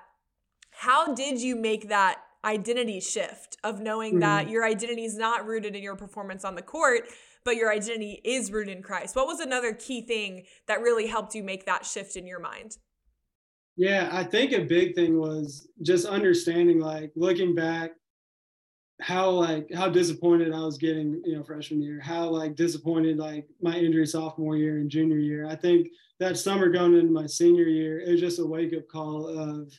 How 0.71 1.13
did 1.13 1.41
you 1.41 1.55
make 1.55 1.89
that 1.89 2.21
identity 2.45 2.99
shift 2.99 3.57
of 3.63 3.81
knowing 3.81 4.13
mm-hmm. 4.13 4.19
that 4.21 4.49
your 4.49 4.63
identity 4.63 5.05
is 5.05 5.17
not 5.17 5.45
rooted 5.45 5.75
in 5.75 5.81
your 5.81 5.95
performance 5.95 6.45
on 6.45 6.55
the 6.55 6.61
court, 6.61 7.03
but 7.49 7.57
your 7.57 7.71
identity 7.71 8.21
is 8.23 8.51
rooted 8.51 8.77
in 8.77 8.83
Christ? 8.83 9.15
What 9.15 9.25
was 9.25 9.39
another 9.39 9.73
key 9.73 10.01
thing 10.01 10.43
that 10.67 10.81
really 10.81 11.07
helped 11.07 11.33
you 11.33 11.41
make 11.41 11.65
that 11.65 11.83
shift 11.83 12.15
in 12.15 12.27
your 12.27 12.39
mind? 12.39 12.77
Yeah, 13.75 14.07
I 14.11 14.23
think 14.23 14.51
a 14.51 14.65
big 14.65 14.93
thing 14.93 15.19
was 15.19 15.67
just 15.81 16.05
understanding, 16.05 16.79
like 16.79 17.11
looking 17.15 17.55
back 17.55 17.93
how 19.01 19.31
like 19.31 19.67
how 19.73 19.89
disappointed 19.89 20.53
I 20.53 20.59
was 20.59 20.77
getting, 20.77 21.23
you 21.25 21.35
know, 21.37 21.43
freshman 21.43 21.81
year, 21.81 21.99
how 21.99 22.29
like 22.29 22.55
disappointed 22.55 23.17
like 23.17 23.47
my 23.59 23.75
injury 23.75 24.05
sophomore 24.05 24.55
year 24.55 24.77
and 24.77 24.87
junior 24.87 25.17
year. 25.17 25.47
I 25.47 25.55
think 25.55 25.87
that 26.19 26.37
summer 26.37 26.69
going 26.69 26.93
into 26.93 27.11
my 27.11 27.25
senior 27.25 27.63
year, 27.63 27.99
it 27.99 28.11
was 28.11 28.21
just 28.21 28.37
a 28.37 28.45
wake 28.45 28.75
up 28.75 28.87
call 28.87 29.27
of, 29.27 29.73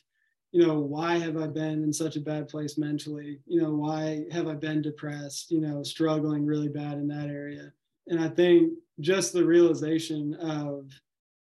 you 0.51 0.65
know, 0.65 0.79
why 0.79 1.17
have 1.17 1.37
I 1.37 1.47
been 1.47 1.83
in 1.83 1.93
such 1.93 2.17
a 2.17 2.21
bad 2.21 2.49
place 2.49 2.77
mentally? 2.77 3.39
You 3.45 3.61
know, 3.61 3.71
why 3.71 4.25
have 4.31 4.47
I 4.47 4.53
been 4.53 4.81
depressed, 4.81 5.49
you 5.49 5.61
know, 5.61 5.81
struggling 5.81 6.45
really 6.45 6.67
bad 6.67 6.93
in 6.93 7.07
that 7.07 7.29
area? 7.29 7.71
And 8.07 8.19
I 8.19 8.27
think 8.27 8.73
just 8.99 9.31
the 9.33 9.45
realization 9.45 10.33
of 10.35 10.91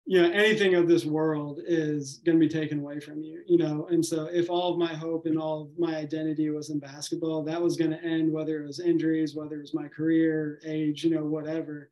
you 0.06 0.20
know 0.20 0.30
anything 0.32 0.74
of 0.74 0.88
this 0.88 1.06
world 1.06 1.60
is 1.68 2.18
going 2.26 2.40
to 2.40 2.46
be 2.46 2.52
taken 2.52 2.80
away 2.80 3.00
from 3.00 3.22
you 3.22 3.44
you 3.46 3.60
know 3.60 3.88
and 3.92 4.04
so 4.04 4.26
if 4.26 4.50
all 4.50 4.72
of 4.72 4.80
my 4.80 4.92
hope 4.92 5.28
and 5.28 5.38
all 5.38 5.62
of 5.62 5.70
my 5.78 5.96
identity 5.96 6.50
was 6.50 6.72
in 6.72 6.80
basketball 6.80 7.44
that 7.44 7.62
was 7.62 7.78
going 7.78 7.92
to 7.92 8.04
end 8.04 8.32
whether 8.32 8.60
it 8.60 8.66
was 8.66 8.80
injuries 8.80 9.36
whether 9.36 9.58
it 9.58 9.62
was 9.62 9.76
my 9.76 9.88
career 9.88 10.60
age 10.66 11.04
you 11.04 11.12
know 11.12 11.24
whatever 11.24 11.90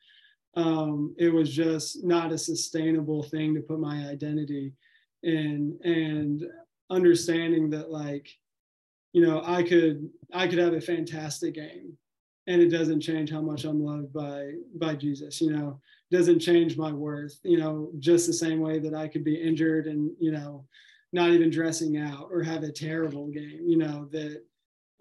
um, 0.56 1.14
it 1.20 1.32
was 1.32 1.54
just 1.54 2.04
not 2.04 2.32
a 2.32 2.38
sustainable 2.38 3.22
thing 3.22 3.54
to 3.54 3.62
put 3.62 3.80
my 3.80 4.08
identity 4.08 4.74
in 5.22 5.78
and 5.84 6.44
understanding 6.90 7.70
that 7.70 7.92
like 7.92 8.30
you 9.14 9.26
know 9.26 9.42
i 9.46 9.62
could 9.64 10.10
i 10.34 10.48
could 10.48 10.60
have 10.60 10.74
a 10.74 10.82
fantastic 10.82 11.56
game 11.56 11.98
and 12.48 12.62
it 12.62 12.70
doesn't 12.70 13.02
change 13.02 13.30
how 13.30 13.42
much 13.42 13.66
i'm 13.66 13.84
loved 13.84 14.14
by 14.14 14.52
by 14.76 14.96
jesus 14.96 15.42
you 15.42 15.52
know 15.52 15.80
doesn't 16.12 16.40
change 16.40 16.78
my 16.78 16.92
worth, 16.92 17.40
you 17.44 17.58
know, 17.58 17.92
just 18.00 18.28
the 18.28 18.34
same 18.34 18.60
way 18.60 18.80
that 18.80 18.94
I 18.94 19.08
could 19.08 19.24
be 19.24 19.36
injured 19.36 19.88
and, 19.88 20.12
you 20.20 20.32
know, 20.32 20.66
not 21.12 21.32
even 21.32 21.50
dressing 21.50 21.98
out 21.98 22.30
or 22.32 22.44
have 22.44 22.64
a 22.64 22.72
terrible 22.72 23.28
game, 23.28 23.64
you 23.66 23.78
know, 23.78 24.08
that 24.12 24.44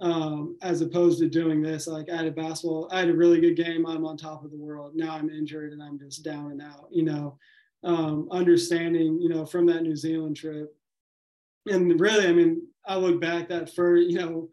um, 0.00 0.58
as 0.62 0.80
opposed 0.80 1.20
to 1.20 1.28
doing 1.28 1.62
this, 1.62 1.86
like 1.86 2.10
I 2.10 2.16
had 2.16 2.26
a 2.26 2.30
basketball, 2.30 2.88
I 2.92 3.00
had 3.00 3.08
a 3.08 3.16
really 3.16 3.40
good 3.40 3.56
game. 3.56 3.86
I'm 3.86 4.04
on 4.04 4.16
top 4.16 4.44
of 4.44 4.50
the 4.50 4.56
world. 4.56 4.92
Now 4.94 5.14
I'm 5.14 5.30
injured 5.30 5.72
and 5.72 5.82
I'm 5.82 5.98
just 5.98 6.24
down 6.24 6.50
and 6.50 6.60
out, 6.60 6.88
you 6.90 7.04
know, 7.04 7.38
um, 7.84 8.28
understanding, 8.30 9.20
you 9.20 9.28
know, 9.28 9.46
from 9.46 9.66
that 9.66 9.82
New 9.82 9.96
Zealand 9.96 10.36
trip. 10.36 10.74
And 11.66 11.98
really, 12.00 12.26
I 12.26 12.32
mean, 12.32 12.62
I 12.86 12.96
look 12.96 13.20
back 13.20 13.48
that 13.48 13.74
for, 13.74 13.96
you 13.96 14.18
know, 14.18 14.48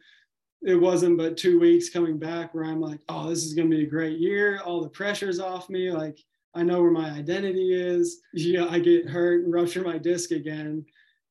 it 0.61 0.75
wasn't 0.75 1.17
but 1.17 1.37
two 1.37 1.59
weeks 1.59 1.89
coming 1.89 2.17
back 2.17 2.53
where 2.53 2.63
I'm 2.63 2.79
like, 2.79 2.99
oh, 3.09 3.29
this 3.29 3.43
is 3.43 3.53
going 3.53 3.69
to 3.69 3.77
be 3.77 3.83
a 3.83 3.89
great 3.89 4.19
year. 4.19 4.61
All 4.63 4.81
the 4.81 4.89
pressure's 4.89 5.39
off 5.39 5.69
me. 5.69 5.91
Like, 5.91 6.17
I 6.55 6.63
know 6.63 6.81
where 6.81 6.91
my 6.91 7.09
identity 7.11 7.73
is. 7.73 8.21
You 8.33 8.59
know, 8.59 8.69
I 8.69 8.79
get 8.79 9.09
hurt 9.09 9.43
and 9.43 9.53
rupture 9.53 9.81
my 9.81 9.97
disc 9.97 10.31
again. 10.31 10.85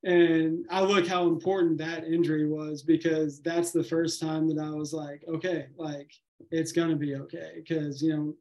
And 0.05 0.67
I 0.71 0.83
look 0.83 1.07
how 1.07 1.29
important 1.29 1.79
that 1.79 2.05
injury 2.05 2.47
was 2.47 2.83
because 2.83 3.41
that's 3.41 3.71
the 3.71 3.85
first 3.85 4.21
time 4.21 4.49
that 4.49 4.61
I 4.61 4.71
was 4.71 4.93
like, 4.93 5.23
okay, 5.29 5.69
like 5.77 6.11
it's 6.51 6.73
gonna 6.73 6.97
be 6.97 7.15
okay. 7.15 7.53
Because 7.57 8.03
you 8.03 8.17
know, 8.17 8.35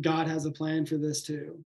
God 0.00 0.26
has 0.26 0.46
a 0.46 0.50
plan 0.50 0.86
for 0.86 0.96
this 0.96 1.22
too 1.22 1.62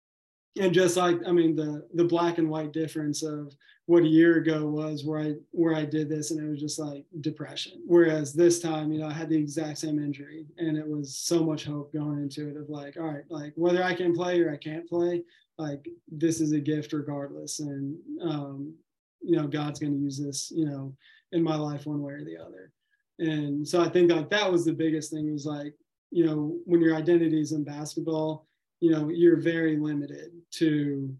and 0.60 0.74
just 0.74 0.98
like 0.98 1.18
i 1.28 1.32
mean 1.32 1.56
the 1.56 1.86
the 1.94 2.04
black 2.04 2.38
and 2.38 2.50
white 2.50 2.74
difference 2.74 3.24
of 3.24 3.56
what 3.92 4.04
a 4.04 4.08
year 4.08 4.38
ago 4.38 4.66
was 4.66 5.04
where 5.04 5.20
i 5.20 5.34
where 5.52 5.76
i 5.76 5.84
did 5.84 6.08
this 6.08 6.32
and 6.32 6.40
it 6.40 6.50
was 6.50 6.62
just 6.62 6.80
like 6.80 7.04
depression. 7.20 7.82
Whereas 7.86 8.32
this 8.32 8.62
time 8.62 8.90
you 8.90 9.00
know 9.00 9.08
i 9.08 9.12
had 9.12 9.28
the 9.28 9.38
exact 9.38 9.80
same 9.80 10.00
injury 10.00 10.46
and 10.58 10.78
it 10.78 10.88
was 10.88 11.18
so 11.18 11.44
much 11.44 11.66
hope 11.66 11.92
going 11.92 12.22
into 12.22 12.48
it 12.48 12.56
of 12.56 12.70
like 12.70 12.96
all 12.96 13.12
right 13.12 13.26
like 13.30 13.52
whether 13.58 13.84
i 13.84 13.94
can 13.94 14.16
play 14.16 14.40
or 14.40 14.50
i 14.50 14.56
can't 14.56 14.88
play 14.88 15.24
like 15.58 15.90
this 16.10 16.40
is 16.40 16.54
a 16.54 16.60
gift 16.60 16.94
regardless. 16.94 17.60
And 17.60 17.98
um 18.22 18.74
you 19.22 19.36
know 19.36 19.46
god's 19.46 19.80
going 19.82 19.94
to 19.94 20.00
use 20.00 20.18
this 20.18 20.52
you 20.56 20.66
know 20.66 20.96
in 21.34 21.44
my 21.44 21.58
life 21.58 21.86
one 21.86 22.02
way 22.02 22.14
or 22.14 22.24
the 22.24 22.38
other. 22.38 22.72
And 23.20 23.68
so 23.68 23.82
i 23.82 23.90
think 23.90 24.10
like 24.10 24.30
that 24.30 24.50
was 24.50 24.64
the 24.64 24.80
biggest 24.84 25.12
thing 25.12 25.34
was 25.34 25.46
like 25.46 25.74
you 26.12 26.26
know 26.26 26.58
when 26.64 26.80
your 26.80 26.96
identity 26.96 27.42
is 27.42 27.52
in 27.52 27.66
basketball 27.66 28.48
you 28.80 28.92
know 28.92 29.10
you're 29.10 29.42
very 29.54 29.76
limited 29.76 30.32
to 30.52 31.14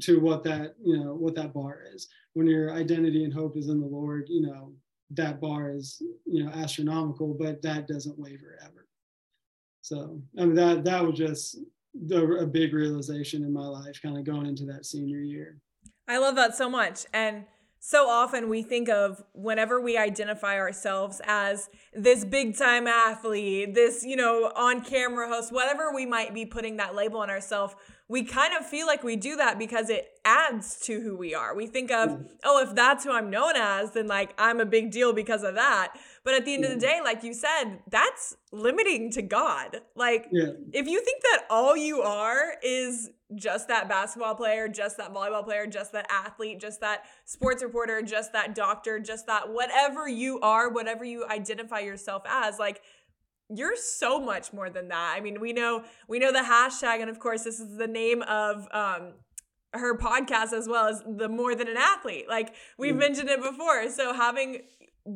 to 0.00 0.20
what 0.20 0.44
that 0.44 0.74
you 0.82 0.98
know 0.98 1.14
what 1.14 1.34
that 1.34 1.52
bar 1.52 1.82
is. 1.94 2.08
When 2.34 2.46
your 2.46 2.72
identity 2.72 3.24
and 3.24 3.32
hope 3.32 3.56
is 3.56 3.68
in 3.68 3.80
the 3.80 3.86
lord 3.86 4.26
you 4.28 4.42
know 4.42 4.72
that 5.10 5.40
bar 5.40 5.70
is 5.70 6.02
you 6.26 6.44
know 6.44 6.50
astronomical 6.50 7.34
but 7.34 7.62
that 7.62 7.88
doesn't 7.88 8.18
waver 8.18 8.58
ever. 8.64 8.86
So 9.80 10.20
i 10.38 10.44
mean 10.44 10.54
that 10.54 10.84
that 10.84 11.04
was 11.04 11.18
just 11.18 11.58
a 12.12 12.46
big 12.46 12.74
realization 12.74 13.42
in 13.42 13.52
my 13.52 13.66
life 13.66 14.00
kind 14.02 14.16
of 14.16 14.24
going 14.24 14.46
into 14.46 14.64
that 14.66 14.86
senior 14.86 15.18
year. 15.18 15.58
I 16.06 16.18
love 16.18 16.36
that 16.36 16.56
so 16.56 16.70
much. 16.70 17.04
And 17.12 17.44
so 17.80 18.08
often 18.08 18.48
we 18.48 18.62
think 18.62 18.88
of 18.88 19.22
whenever 19.32 19.80
we 19.80 19.96
identify 19.96 20.58
ourselves 20.58 21.20
as 21.24 21.68
this 21.92 22.24
big 22.24 22.56
time 22.56 22.86
athlete, 22.86 23.74
this, 23.74 24.04
you 24.04 24.16
know, 24.16 24.50
on 24.56 24.80
camera 24.80 25.28
host, 25.28 25.52
whatever 25.52 25.92
we 25.94 26.04
might 26.04 26.34
be 26.34 26.44
putting 26.44 26.78
that 26.78 26.94
label 26.94 27.20
on 27.20 27.30
ourselves, 27.30 27.74
we 28.10 28.24
kind 28.24 28.54
of 28.58 28.64
feel 28.64 28.86
like 28.86 29.04
we 29.04 29.16
do 29.16 29.36
that 29.36 29.58
because 29.58 29.90
it 29.90 30.08
adds 30.24 30.80
to 30.80 31.00
who 31.00 31.14
we 31.14 31.34
are. 31.34 31.54
We 31.54 31.66
think 31.66 31.90
of, 31.90 32.10
mm. 32.10 32.28
oh, 32.42 32.62
if 32.62 32.74
that's 32.74 33.04
who 33.04 33.12
I'm 33.12 33.28
known 33.28 33.54
as, 33.56 33.92
then 33.92 34.06
like 34.06 34.32
I'm 34.38 34.60
a 34.60 34.64
big 34.64 34.90
deal 34.90 35.12
because 35.12 35.42
of 35.42 35.54
that. 35.56 35.94
But 36.24 36.34
at 36.34 36.46
the 36.46 36.54
end 36.54 36.64
yeah. 36.64 36.70
of 36.70 36.80
the 36.80 36.86
day, 36.86 37.00
like 37.04 37.22
you 37.22 37.34
said, 37.34 37.80
that's 37.90 38.36
limiting 38.50 39.10
to 39.12 39.22
God. 39.22 39.82
Like 39.94 40.28
yeah. 40.32 40.52
if 40.72 40.86
you 40.86 41.04
think 41.04 41.22
that 41.22 41.44
all 41.50 41.76
you 41.76 42.00
are 42.00 42.54
is 42.62 43.10
just 43.34 43.68
that 43.68 43.90
basketball 43.90 44.34
player, 44.34 44.68
just 44.68 44.96
that 44.96 45.12
volleyball 45.12 45.44
player, 45.44 45.66
just 45.66 45.92
that 45.92 46.06
athlete, 46.10 46.60
just 46.60 46.80
that 46.80 47.04
sports 47.26 47.62
reporter, 47.62 48.00
just 48.00 48.32
that 48.32 48.54
doctor, 48.54 48.98
just 48.98 49.26
that 49.26 49.50
whatever 49.50 50.08
you 50.08 50.40
are, 50.40 50.70
whatever 50.70 51.04
you 51.04 51.26
identify 51.26 51.80
yourself 51.80 52.22
as, 52.26 52.58
like 52.58 52.80
you're 53.54 53.76
so 53.76 54.20
much 54.20 54.52
more 54.52 54.70
than 54.70 54.88
that. 54.88 55.14
I 55.16 55.20
mean, 55.20 55.40
we 55.40 55.52
know 55.52 55.84
we 56.06 56.18
know 56.18 56.32
the 56.32 56.40
hashtag, 56.40 57.00
and 57.00 57.10
of 57.10 57.18
course, 57.18 57.44
this 57.44 57.60
is 57.60 57.76
the 57.76 57.86
name 57.86 58.22
of 58.22 58.68
um, 58.72 59.14
her 59.74 59.96
podcast 59.96 60.52
as 60.52 60.68
well 60.68 60.88
as 60.88 61.02
the 61.06 61.28
more 61.28 61.54
than 61.54 61.68
an 61.68 61.76
athlete. 61.76 62.26
Like 62.28 62.54
we've 62.78 62.94
mm. 62.94 62.98
mentioned 62.98 63.28
it 63.28 63.42
before. 63.42 63.88
So 63.90 64.12
having 64.12 64.62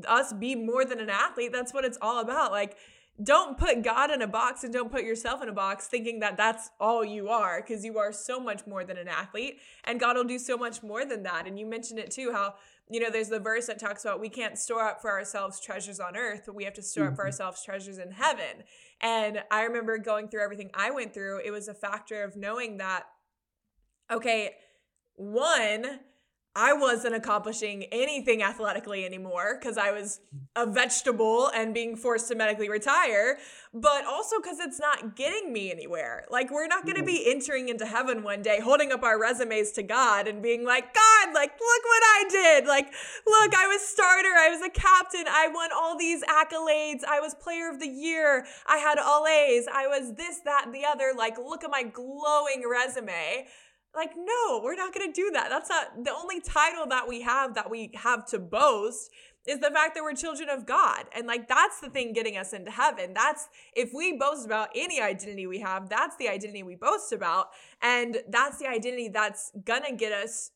us 0.07 0.33
be 0.33 0.55
more 0.55 0.85
than 0.85 1.01
an 1.01 1.11
athlete, 1.11 1.53
that's 1.53 1.73
what 1.73 1.85
it's 1.85 1.99
all 2.01 2.21
about. 2.21 2.53
Like 2.53 2.77
don't 3.23 3.59
put 3.59 3.83
God 3.83 4.11
in 4.11 4.23
a 4.23 4.27
box 4.27 4.65
and 4.65 4.73
don't 4.73 4.91
put 4.91 5.05
yourself 5.05 5.43
in 5.43 5.49
a 5.49 5.53
box 5.53 5.87
thinking 5.87 6.21
that 6.21 6.37
that's 6.37 6.71
all 6.81 7.05
you 7.05 7.29
are 7.29 7.61
because 7.61 7.85
you 7.85 7.99
are 7.99 8.11
so 8.11 8.41
much 8.41 8.67
more 8.67 8.85
than 8.85 8.97
an 8.97 9.07
athlete 9.07 9.59
and 9.85 10.01
God 10.01 10.17
will 10.17 10.25
do 10.25 10.39
so 10.39 10.57
much 10.57 10.83
more 10.83 11.05
than 11.05 11.23
that. 11.25 11.47
And 11.47 11.59
you 11.59 11.67
mentioned 11.67 12.01
it 12.01 12.11
too 12.11 12.33
how 12.33 12.55
you 12.93 13.01
know, 13.01 13.11
there's 13.11 13.31
the 13.31 13.41
verse 13.41 13.67
that 13.67 13.79
talks 13.79 14.05
about 14.05 14.21
we 14.21 14.29
can't 14.29 14.59
store 14.59 14.87
up 14.87 15.01
for 15.01 15.11
ourselves 15.11 15.59
treasures 15.59 15.99
on 15.99 16.15
earth, 16.15 16.49
we 16.53 16.65
have 16.65 16.75
to 16.75 16.83
store 16.83 17.05
mm-hmm. 17.05 17.13
up 17.13 17.17
for 17.17 17.23
mm-hmm. 17.23 17.29
ourselves 17.29 17.65
treasures 17.65 17.97
in 17.97 18.11
heaven. 18.11 18.65
And 19.01 19.43
I 19.51 19.63
remember 19.63 19.97
going 19.97 20.29
through 20.29 20.45
everything 20.45 20.71
I 20.75 20.91
went 20.91 21.15
through, 21.15 21.41
it 21.43 21.51
was 21.51 21.69
a 21.69 21.75
factor 21.75 22.23
of 22.23 22.37
knowing 22.37 22.77
that, 22.77 23.05
okay, 24.11 24.51
one, 25.15 26.01
I 26.55 26.75
wasn't 26.75 27.15
accomplishing 27.15 27.85
anything 27.85 28.43
athletically 28.43 29.07
anymore 29.07 29.57
because 29.59 29.79
I 29.79 29.91
was 29.91 30.21
mm. 30.35 30.41
a 30.55 30.71
vegetable 30.71 31.49
and 31.49 31.73
being 31.73 31.97
forced 31.97 32.29
to 32.29 32.35
medically 32.35 32.69
retire, 32.69 33.39
but 33.73 34.05
also 34.05 34.37
because 34.39 34.59
it's 34.61 34.79
not 34.79 35.17
getting 35.17 35.51
me 35.51 35.73
anywhere. 35.73 36.27
Like, 36.31 36.51
we're 36.51 36.67
not 36.67 36.85
going 36.85 36.99
to 36.99 37.05
be 37.05 37.25
entering 37.27 37.71
into 37.71 37.87
heaven 37.87 38.23
one 38.23 38.43
day 38.43 38.61
holding 38.61 38.93
up 38.93 39.03
our 39.03 39.19
resumes 39.19 39.73
to 39.73 39.83
God 39.83 40.29
and 40.29 40.43
being 40.43 40.63
like, 40.67 40.93
God, 40.93 41.35
like, 41.35 41.53
look 41.53 41.85
what 41.85 42.03
I 42.05 42.25
did. 42.29 42.67
Like, 42.67 42.93
look, 43.27 43.55
I 43.55 43.67
was 43.69 43.81
starter, 43.81 44.35
I 44.37 44.51
was 44.51 44.61
a 44.61 44.71
captain, 44.71 45.25
I 45.29 45.49
won 45.49 45.71
all 45.75 45.97
these 45.97 46.23
accolades, 46.25 47.01
I 47.09 47.21
was 47.21 47.35
player 47.35 47.71
of 47.71 47.81
the 47.81 47.89
year, 47.89 48.45
I 48.67 48.77
had 48.77 48.99
all 48.99 49.27
A's, 49.27 49.67
I 49.73 49.87
was 49.87 50.15
this, 50.17 50.41
that, 50.45 50.67
and 50.67 50.75
the 50.75 50.85
other. 50.85 51.13
Like, 51.17 51.39
look 51.39 51.65
at 51.65 51.71
my 51.71 51.83
glowing 51.83 52.65
resume 52.71 53.47
like 53.95 54.13
no 54.17 54.61
we're 54.63 54.75
not 54.75 54.95
going 54.95 55.07
to 55.07 55.13
do 55.13 55.31
that. 55.33 55.49
That's 55.51 55.69
not 55.69 56.05
the 56.05 56.13
only 56.13 56.41
title 56.41 56.87
that 56.89 57.09
we 57.09 57.23
have 57.23 57.55
that 57.55 57.71
we 57.71 57.91
have 57.95 58.27
to 58.27 58.39
boast 58.39 59.11
is 59.47 59.59
the 59.59 59.71
fact 59.71 59.95
that 59.95 60.03
we're 60.03 60.15
children 60.15 60.49
of 60.49 60.67
god. 60.67 61.05
And 61.15 61.27
like 61.27 61.49
that's 61.49 61.81
the 61.81 61.91
thing 61.91 62.13
getting 62.13 62.37
us 62.37 62.53
into 62.53 62.71
heaven. 62.71 63.13
That's 63.13 63.49
if 63.75 63.93
we 63.93 64.17
boast 64.17 64.47
about 64.47 64.69
any 64.75 65.01
identity 65.01 65.47
we 65.47 65.61
have 65.61 65.89
that's 65.89 66.17
the 66.17 66.29
identity 66.29 66.63
we 66.63 66.77
boast 66.77 67.13
about. 67.13 67.49
And 67.83 68.19
that's 68.29 68.59
the 68.59 68.67
identity 68.67 69.09
that's 69.09 69.53
gonna 69.65 69.93
get 69.95 70.13
us 70.13 70.52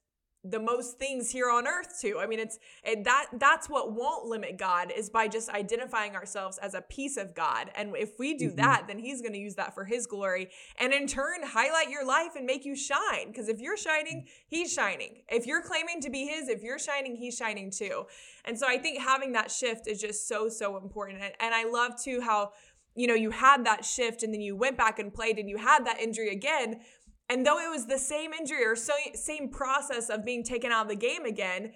the 0.50 0.60
most 0.60 0.98
things 0.98 1.30
here 1.30 1.50
on 1.50 1.66
earth 1.66 1.98
too. 2.00 2.18
I 2.20 2.26
mean, 2.26 2.38
it's 2.38 2.58
it, 2.84 3.04
that 3.04 3.26
that's 3.34 3.68
what 3.68 3.92
won't 3.92 4.26
limit 4.26 4.58
God 4.58 4.92
is 4.96 5.10
by 5.10 5.28
just 5.28 5.48
identifying 5.50 6.14
ourselves 6.14 6.58
as 6.58 6.74
a 6.74 6.80
piece 6.82 7.16
of 7.16 7.34
God. 7.34 7.70
And 7.74 7.94
if 7.96 8.18
we 8.18 8.34
do 8.34 8.48
mm-hmm. 8.48 8.56
that, 8.56 8.84
then 8.86 8.98
He's 8.98 9.20
going 9.20 9.32
to 9.32 9.38
use 9.38 9.54
that 9.56 9.74
for 9.74 9.84
His 9.84 10.06
glory, 10.06 10.50
and 10.78 10.92
in 10.92 11.06
turn 11.06 11.40
highlight 11.42 11.90
your 11.90 12.06
life 12.06 12.32
and 12.36 12.46
make 12.46 12.64
you 12.64 12.76
shine. 12.76 13.28
Because 13.28 13.48
if 13.48 13.60
you're 13.60 13.76
shining, 13.76 14.26
He's 14.46 14.72
shining. 14.72 15.22
If 15.28 15.46
you're 15.46 15.62
claiming 15.62 16.00
to 16.02 16.10
be 16.10 16.26
His, 16.26 16.48
if 16.48 16.62
you're 16.62 16.78
shining, 16.78 17.16
He's 17.16 17.36
shining 17.36 17.70
too. 17.70 18.04
And 18.44 18.58
so 18.58 18.66
I 18.66 18.78
think 18.78 19.00
having 19.00 19.32
that 19.32 19.50
shift 19.50 19.86
is 19.86 20.00
just 20.00 20.28
so 20.28 20.48
so 20.48 20.76
important. 20.76 21.22
And, 21.22 21.32
and 21.40 21.54
I 21.54 21.64
love 21.64 22.00
too 22.02 22.20
how 22.20 22.52
you 22.94 23.06
know 23.06 23.14
you 23.14 23.30
had 23.30 23.64
that 23.66 23.84
shift 23.84 24.22
and 24.22 24.32
then 24.32 24.40
you 24.40 24.56
went 24.56 24.76
back 24.76 24.98
and 24.98 25.12
played 25.12 25.38
and 25.38 25.48
you 25.48 25.58
had 25.58 25.86
that 25.86 26.00
injury 26.00 26.30
again 26.30 26.80
and 27.28 27.44
though 27.44 27.58
it 27.58 27.70
was 27.70 27.86
the 27.86 27.98
same 27.98 28.32
injury 28.32 28.64
or 28.64 28.76
so, 28.76 28.92
same 29.14 29.48
process 29.48 30.10
of 30.10 30.24
being 30.24 30.44
taken 30.44 30.70
out 30.70 30.82
of 30.82 30.88
the 30.88 30.96
game 30.96 31.24
again, 31.24 31.72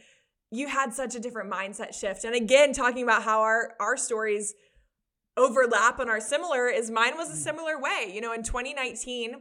you 0.51 0.69
had 0.69 0.95
such 0.95 1.15
a 1.15 1.21
different 1.21 1.51
mindset 1.51 1.95
shift. 1.95 2.25
And 2.25 2.35
again, 2.35 2.73
talking 2.73 3.03
about 3.03 3.23
how 3.23 3.41
our 3.41 3.75
our 3.81 3.97
stories 3.97 4.55
overlap 5.37 5.99
and 5.99 6.11
are 6.11 6.21
similar 6.21 6.69
is 6.69 6.91
mine 6.91 7.17
was 7.17 7.31
a 7.31 7.35
mm. 7.35 7.43
similar 7.43 7.81
way. 7.81 8.11
You 8.13 8.21
know, 8.21 8.33
in 8.33 8.43
2019, 8.43 9.37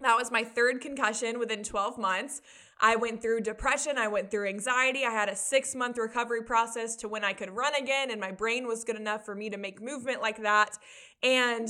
that 0.00 0.16
was 0.16 0.30
my 0.30 0.44
third 0.44 0.80
concussion 0.80 1.38
within 1.38 1.62
12 1.62 1.98
months. 1.98 2.40
I 2.80 2.96
went 2.96 3.22
through 3.22 3.40
depression, 3.42 3.98
I 3.98 4.08
went 4.08 4.30
through 4.30 4.48
anxiety. 4.48 5.04
I 5.04 5.10
had 5.10 5.28
a 5.28 5.32
6-month 5.32 5.96
recovery 5.96 6.42
process 6.42 6.96
to 6.96 7.08
when 7.08 7.24
I 7.24 7.32
could 7.32 7.50
run 7.50 7.74
again 7.74 8.10
and 8.10 8.20
my 8.20 8.32
brain 8.32 8.66
was 8.66 8.84
good 8.84 8.96
enough 8.96 9.24
for 9.24 9.34
me 9.34 9.48
to 9.50 9.56
make 9.56 9.80
movement 9.80 10.20
like 10.20 10.42
that. 10.42 10.76
And 11.22 11.68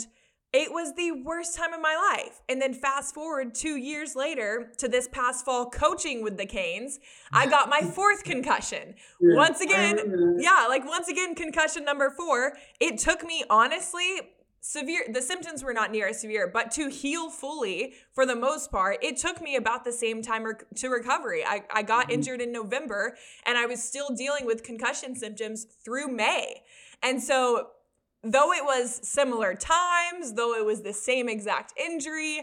it 0.55 0.72
was 0.72 0.94
the 0.94 1.11
worst 1.11 1.57
time 1.57 1.72
of 1.72 1.80
my 1.80 1.96
life. 2.12 2.40
And 2.48 2.62
then 2.62 2.72
fast 2.72 3.12
forward 3.12 3.57
two 3.57 3.76
years 3.76 4.14
later 4.14 4.70
to 4.78 4.86
this 4.86 5.09
past 5.09 5.44
fall 5.44 5.68
coaching 5.68 6.22
with 6.22 6.38
the 6.38 6.46
Canes, 6.46 7.00
I 7.32 7.46
got 7.50 7.68
my 7.68 7.80
fourth 7.80 8.22
concussion. 8.22 8.94
Yeah. 9.20 9.34
Once 9.34 9.61
again, 9.61 10.36
yeah, 10.38 10.66
like 10.68 10.86
once 10.86 11.09
again, 11.09 11.34
concussion 11.34 11.84
number 11.84 12.09
four. 12.09 12.57
It 12.78 12.98
took 12.98 13.24
me 13.24 13.42
honestly 13.50 14.20
severe 14.61 15.05
the 15.12 15.20
symptoms 15.20 15.62
were 15.62 15.74
not 15.74 15.90
near 15.90 16.09
as 16.09 16.22
severe 16.22 16.48
but 16.50 16.70
to 16.70 16.88
heal 16.88 17.28
fully 17.28 17.92
for 18.14 18.24
the 18.24 18.34
most 18.34 18.70
part 18.70 18.96
it 19.02 19.14
took 19.14 19.42
me 19.42 19.57
about 19.57 19.84
the 19.84 19.92
same 19.92 20.22
time 20.22 20.42
rec- 20.42 20.64
to 20.74 20.88
recovery 20.88 21.44
I, 21.44 21.64
I 21.70 21.82
got 21.82 22.05
mm-hmm. 22.05 22.12
injured 22.12 22.40
in 22.40 22.50
november 22.50 23.14
and 23.44 23.59
i 23.59 23.66
was 23.66 23.82
still 23.82 24.09
dealing 24.16 24.46
with 24.46 24.62
concussion 24.62 25.14
symptoms 25.16 25.66
through 25.84 26.09
may 26.09 26.62
and 27.02 27.22
so 27.22 27.66
though 28.24 28.52
it 28.52 28.64
was 28.64 29.06
similar 29.06 29.54
times, 29.54 30.32
though 30.34 30.54
it 30.54 30.64
was 30.64 30.82
the 30.82 30.92
same 30.92 31.28
exact 31.28 31.72
injury, 31.78 32.42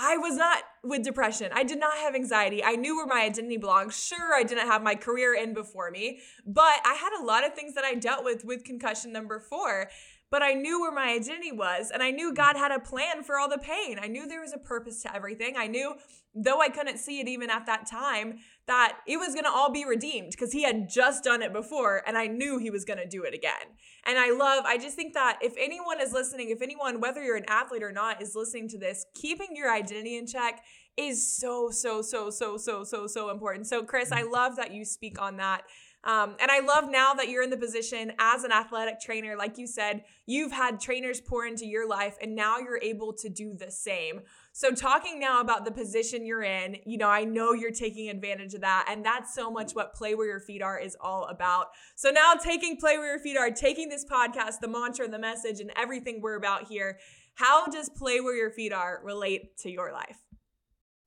I 0.00 0.16
was 0.16 0.36
not 0.36 0.62
with 0.84 1.02
depression. 1.02 1.50
I 1.52 1.64
did 1.64 1.80
not 1.80 1.94
have 1.94 2.14
anxiety. 2.14 2.62
I 2.62 2.76
knew 2.76 2.96
where 2.96 3.06
my 3.06 3.22
identity 3.22 3.56
belonged. 3.56 3.92
Sure, 3.92 4.32
I 4.32 4.44
didn't 4.44 4.68
have 4.68 4.80
my 4.80 4.94
career 4.94 5.34
in 5.34 5.54
before 5.54 5.90
me, 5.90 6.20
but 6.46 6.80
I 6.84 6.94
had 6.94 7.20
a 7.20 7.24
lot 7.24 7.44
of 7.44 7.54
things 7.54 7.74
that 7.74 7.84
I 7.84 7.94
dealt 7.94 8.22
with 8.22 8.44
with 8.44 8.62
concussion 8.62 9.12
number 9.12 9.40
four. 9.40 9.90
But 10.30 10.42
I 10.42 10.52
knew 10.52 10.80
where 10.80 10.92
my 10.92 11.10
identity 11.10 11.52
was, 11.52 11.90
and 11.90 12.02
I 12.02 12.10
knew 12.10 12.32
mm. 12.32 12.36
God 12.36 12.56
had 12.56 12.70
a 12.70 12.80
plan 12.80 13.22
for 13.22 13.38
all 13.38 13.48
the 13.48 13.58
pain. 13.58 13.98
I 14.00 14.08
knew 14.08 14.26
there 14.26 14.42
was 14.42 14.52
a 14.52 14.58
purpose 14.58 15.02
to 15.02 15.14
everything. 15.14 15.56
I 15.56 15.66
knew, 15.66 15.94
though 16.34 16.60
I 16.60 16.68
couldn't 16.68 16.98
see 16.98 17.20
it 17.20 17.28
even 17.28 17.48
at 17.50 17.66
that 17.66 17.86
time, 17.86 18.38
that 18.66 18.98
it 19.06 19.16
was 19.16 19.34
gonna 19.34 19.50
all 19.50 19.72
be 19.72 19.84
redeemed 19.86 20.32
because 20.32 20.52
He 20.52 20.62
had 20.62 20.88
just 20.88 21.24
done 21.24 21.40
it 21.42 21.52
before, 21.52 22.02
and 22.06 22.18
I 22.18 22.26
knew 22.26 22.58
He 22.58 22.70
was 22.70 22.84
gonna 22.84 23.06
do 23.06 23.24
it 23.24 23.34
again. 23.34 23.76
And 24.06 24.18
I 24.18 24.30
love, 24.30 24.64
I 24.66 24.76
just 24.76 24.96
think 24.96 25.14
that 25.14 25.38
if 25.42 25.54
anyone 25.58 26.00
is 26.00 26.12
listening, 26.12 26.50
if 26.50 26.60
anyone, 26.60 27.00
whether 27.00 27.22
you're 27.22 27.36
an 27.36 27.48
athlete 27.48 27.82
or 27.82 27.92
not, 27.92 28.20
is 28.20 28.34
listening 28.34 28.68
to 28.68 28.78
this, 28.78 29.06
keeping 29.14 29.48
your 29.54 29.72
identity 29.72 30.16
in 30.18 30.26
check 30.26 30.62
is 30.98 31.36
so, 31.36 31.70
so, 31.70 32.02
so, 32.02 32.28
so, 32.28 32.56
so, 32.56 32.84
so, 32.84 33.06
so 33.06 33.30
important. 33.30 33.66
So, 33.66 33.84
Chris, 33.84 34.10
I 34.10 34.22
mm. 34.22 34.32
love 34.32 34.56
that 34.56 34.72
you 34.72 34.84
speak 34.84 35.20
on 35.20 35.36
that. 35.36 35.62
Um, 36.04 36.36
and 36.40 36.50
I 36.50 36.60
love 36.60 36.84
now 36.88 37.12
that 37.14 37.28
you're 37.28 37.42
in 37.42 37.50
the 37.50 37.56
position 37.56 38.12
as 38.20 38.44
an 38.44 38.52
athletic 38.52 39.00
trainer, 39.00 39.36
like 39.36 39.58
you 39.58 39.66
said, 39.66 40.04
you've 40.26 40.52
had 40.52 40.80
trainers 40.80 41.20
pour 41.20 41.44
into 41.44 41.66
your 41.66 41.88
life, 41.88 42.16
and 42.22 42.36
now 42.36 42.58
you're 42.58 42.80
able 42.80 43.12
to 43.14 43.28
do 43.28 43.54
the 43.54 43.70
same. 43.70 44.20
So, 44.52 44.70
talking 44.70 45.18
now 45.18 45.40
about 45.40 45.64
the 45.64 45.72
position 45.72 46.24
you're 46.24 46.44
in, 46.44 46.76
you 46.86 46.98
know, 46.98 47.08
I 47.08 47.24
know 47.24 47.52
you're 47.52 47.72
taking 47.72 48.08
advantage 48.08 48.54
of 48.54 48.60
that. 48.60 48.86
And 48.88 49.04
that's 49.04 49.34
so 49.34 49.50
much 49.50 49.72
what 49.72 49.92
Play 49.92 50.14
Where 50.14 50.26
Your 50.26 50.40
Feet 50.40 50.62
Are 50.62 50.78
is 50.78 50.96
all 51.00 51.24
about. 51.24 51.66
So, 51.96 52.10
now 52.10 52.34
taking 52.34 52.76
Play 52.76 52.96
Where 52.96 53.10
Your 53.10 53.18
Feet 53.18 53.36
Are, 53.36 53.50
taking 53.50 53.88
this 53.88 54.04
podcast, 54.04 54.60
the 54.60 54.68
mantra, 54.68 55.08
the 55.08 55.18
message, 55.18 55.60
and 55.60 55.72
everything 55.76 56.20
we're 56.20 56.36
about 56.36 56.68
here, 56.68 56.98
how 57.34 57.66
does 57.66 57.88
Play 57.88 58.20
Where 58.20 58.36
Your 58.36 58.50
Feet 58.50 58.72
Are 58.72 59.00
relate 59.04 59.56
to 59.58 59.70
your 59.70 59.92
life? 59.92 60.18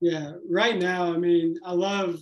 Yeah, 0.00 0.32
right 0.50 0.78
now, 0.78 1.12
I 1.12 1.16
mean, 1.16 1.56
I 1.64 1.72
love 1.72 2.20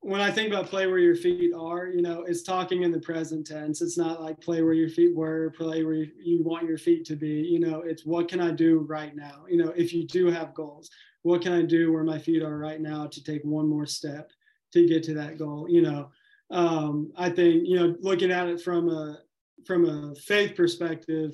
when 0.00 0.20
I 0.20 0.30
think 0.30 0.52
about 0.52 0.66
play 0.66 0.86
where 0.86 0.98
your 0.98 1.16
feet 1.16 1.52
are, 1.54 1.88
you 1.88 2.02
know, 2.02 2.22
it's 2.22 2.42
talking 2.42 2.82
in 2.82 2.92
the 2.92 3.00
present 3.00 3.46
tense. 3.46 3.82
It's 3.82 3.98
not 3.98 4.22
like 4.22 4.40
play 4.40 4.62
where 4.62 4.72
your 4.72 4.88
feet 4.88 5.14
were, 5.14 5.50
play 5.56 5.82
where 5.82 5.94
you, 5.94 6.42
want 6.44 6.68
your 6.68 6.78
feet 6.78 7.04
to 7.06 7.16
be. 7.16 7.42
You 7.42 7.58
know, 7.58 7.80
it's 7.80 8.06
what 8.06 8.28
can 8.28 8.40
I 8.40 8.52
do 8.52 8.80
right 8.80 9.14
now? 9.14 9.44
You 9.48 9.56
know, 9.56 9.70
if 9.76 9.92
you 9.92 10.06
do 10.06 10.26
have 10.26 10.54
goals, 10.54 10.88
what 11.22 11.42
can 11.42 11.52
I 11.52 11.62
do 11.62 11.92
where 11.92 12.04
my 12.04 12.18
feet 12.18 12.42
are 12.42 12.58
right 12.58 12.80
now 12.80 13.06
to 13.08 13.24
take 13.24 13.42
one 13.42 13.68
more 13.68 13.86
step 13.86 14.30
to 14.72 14.86
get 14.86 15.02
to 15.04 15.14
that 15.14 15.36
goal? 15.36 15.66
You 15.68 15.82
know, 15.82 16.10
um, 16.50 17.12
I 17.16 17.28
think 17.30 17.66
you 17.66 17.76
know, 17.76 17.96
looking 18.00 18.30
at 18.30 18.48
it 18.48 18.60
from 18.60 18.88
a 18.88 19.18
from 19.66 19.84
a 19.84 20.14
faith 20.14 20.56
perspective, 20.56 21.32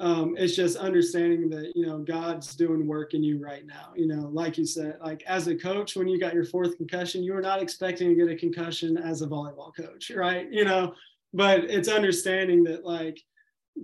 um, 0.00 0.34
it's 0.36 0.56
just 0.56 0.76
understanding 0.76 1.48
that 1.50 1.72
you 1.74 1.86
know 1.86 1.98
god's 1.98 2.54
doing 2.56 2.86
work 2.86 3.14
in 3.14 3.22
you 3.22 3.38
right 3.38 3.66
now 3.66 3.92
you 3.94 4.06
know 4.06 4.28
like 4.32 4.58
you 4.58 4.66
said 4.66 4.96
like 5.00 5.22
as 5.26 5.46
a 5.46 5.54
coach 5.54 5.94
when 5.94 6.08
you 6.08 6.18
got 6.18 6.34
your 6.34 6.44
fourth 6.44 6.76
concussion 6.76 7.22
you 7.22 7.32
were 7.32 7.40
not 7.40 7.62
expecting 7.62 8.08
to 8.08 8.14
get 8.14 8.28
a 8.28 8.36
concussion 8.36 8.96
as 8.96 9.22
a 9.22 9.26
volleyball 9.26 9.74
coach 9.74 10.10
right? 10.14 10.50
You 10.50 10.64
know 10.64 10.94
but 11.32 11.64
it's 11.64 11.88
understanding 11.88 12.64
that 12.64 12.84
like 12.84 13.20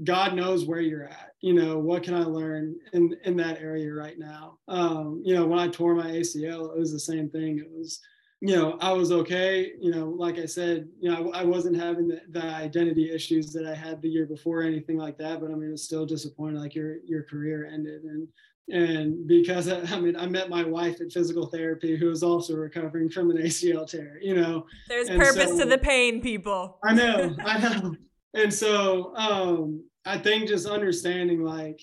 god 0.04 0.34
knows 0.34 0.64
where 0.64 0.80
you're 0.80 1.04
at 1.04 1.34
you 1.40 1.52
know 1.52 1.78
what 1.78 2.02
can 2.02 2.14
i 2.14 2.22
learn 2.22 2.76
in 2.92 3.16
in 3.24 3.36
that 3.36 3.60
area 3.60 3.92
right 3.92 4.18
now? 4.18 4.58
Um, 4.68 5.20
you 5.24 5.34
know 5.34 5.46
when 5.46 5.58
i 5.58 5.68
tore 5.68 5.94
my 5.94 6.06
acl 6.06 6.72
it 6.72 6.78
was 6.78 6.92
the 6.92 7.00
same 7.00 7.28
thing. 7.28 7.58
It 7.58 7.70
was 7.70 8.00
you 8.40 8.56
know, 8.56 8.78
I 8.80 8.92
was 8.92 9.12
okay. 9.12 9.72
You 9.78 9.90
know, 9.90 10.08
like 10.08 10.38
I 10.38 10.46
said, 10.46 10.88
you 10.98 11.10
know, 11.10 11.30
I, 11.30 11.40
I 11.40 11.44
wasn't 11.44 11.76
having 11.76 12.08
the, 12.08 12.22
the, 12.30 12.42
identity 12.42 13.10
issues 13.10 13.52
that 13.52 13.66
I 13.66 13.74
had 13.74 14.00
the 14.00 14.08
year 14.08 14.24
before 14.24 14.60
or 14.60 14.62
anything 14.62 14.96
like 14.96 15.18
that. 15.18 15.40
But 15.40 15.50
I 15.50 15.54
mean, 15.54 15.72
it's 15.72 15.82
still 15.82 16.06
disappointing. 16.06 16.56
Like 16.56 16.74
your 16.74 16.96
your 17.04 17.22
career 17.24 17.68
ended, 17.70 18.04
and 18.04 18.28
and 18.70 19.26
because 19.26 19.68
I, 19.68 19.80
I 19.94 20.00
mean, 20.00 20.16
I 20.16 20.26
met 20.26 20.48
my 20.48 20.64
wife 20.64 21.02
at 21.02 21.12
physical 21.12 21.46
therapy, 21.46 21.96
who 21.96 22.06
was 22.06 22.22
also 22.22 22.54
recovering 22.54 23.10
from 23.10 23.30
an 23.30 23.36
ACL 23.36 23.86
tear. 23.86 24.18
You 24.22 24.36
know, 24.36 24.66
there's 24.88 25.10
purpose 25.10 25.50
so, 25.50 25.58
to 25.58 25.64
the 25.66 25.78
pain, 25.78 26.22
people. 26.22 26.78
I 26.82 26.94
know, 26.94 27.36
I 27.44 27.58
know. 27.58 27.94
And 28.32 28.52
so 28.52 29.14
um, 29.16 29.84
I 30.06 30.16
think 30.16 30.48
just 30.48 30.66
understanding 30.66 31.42
like 31.42 31.80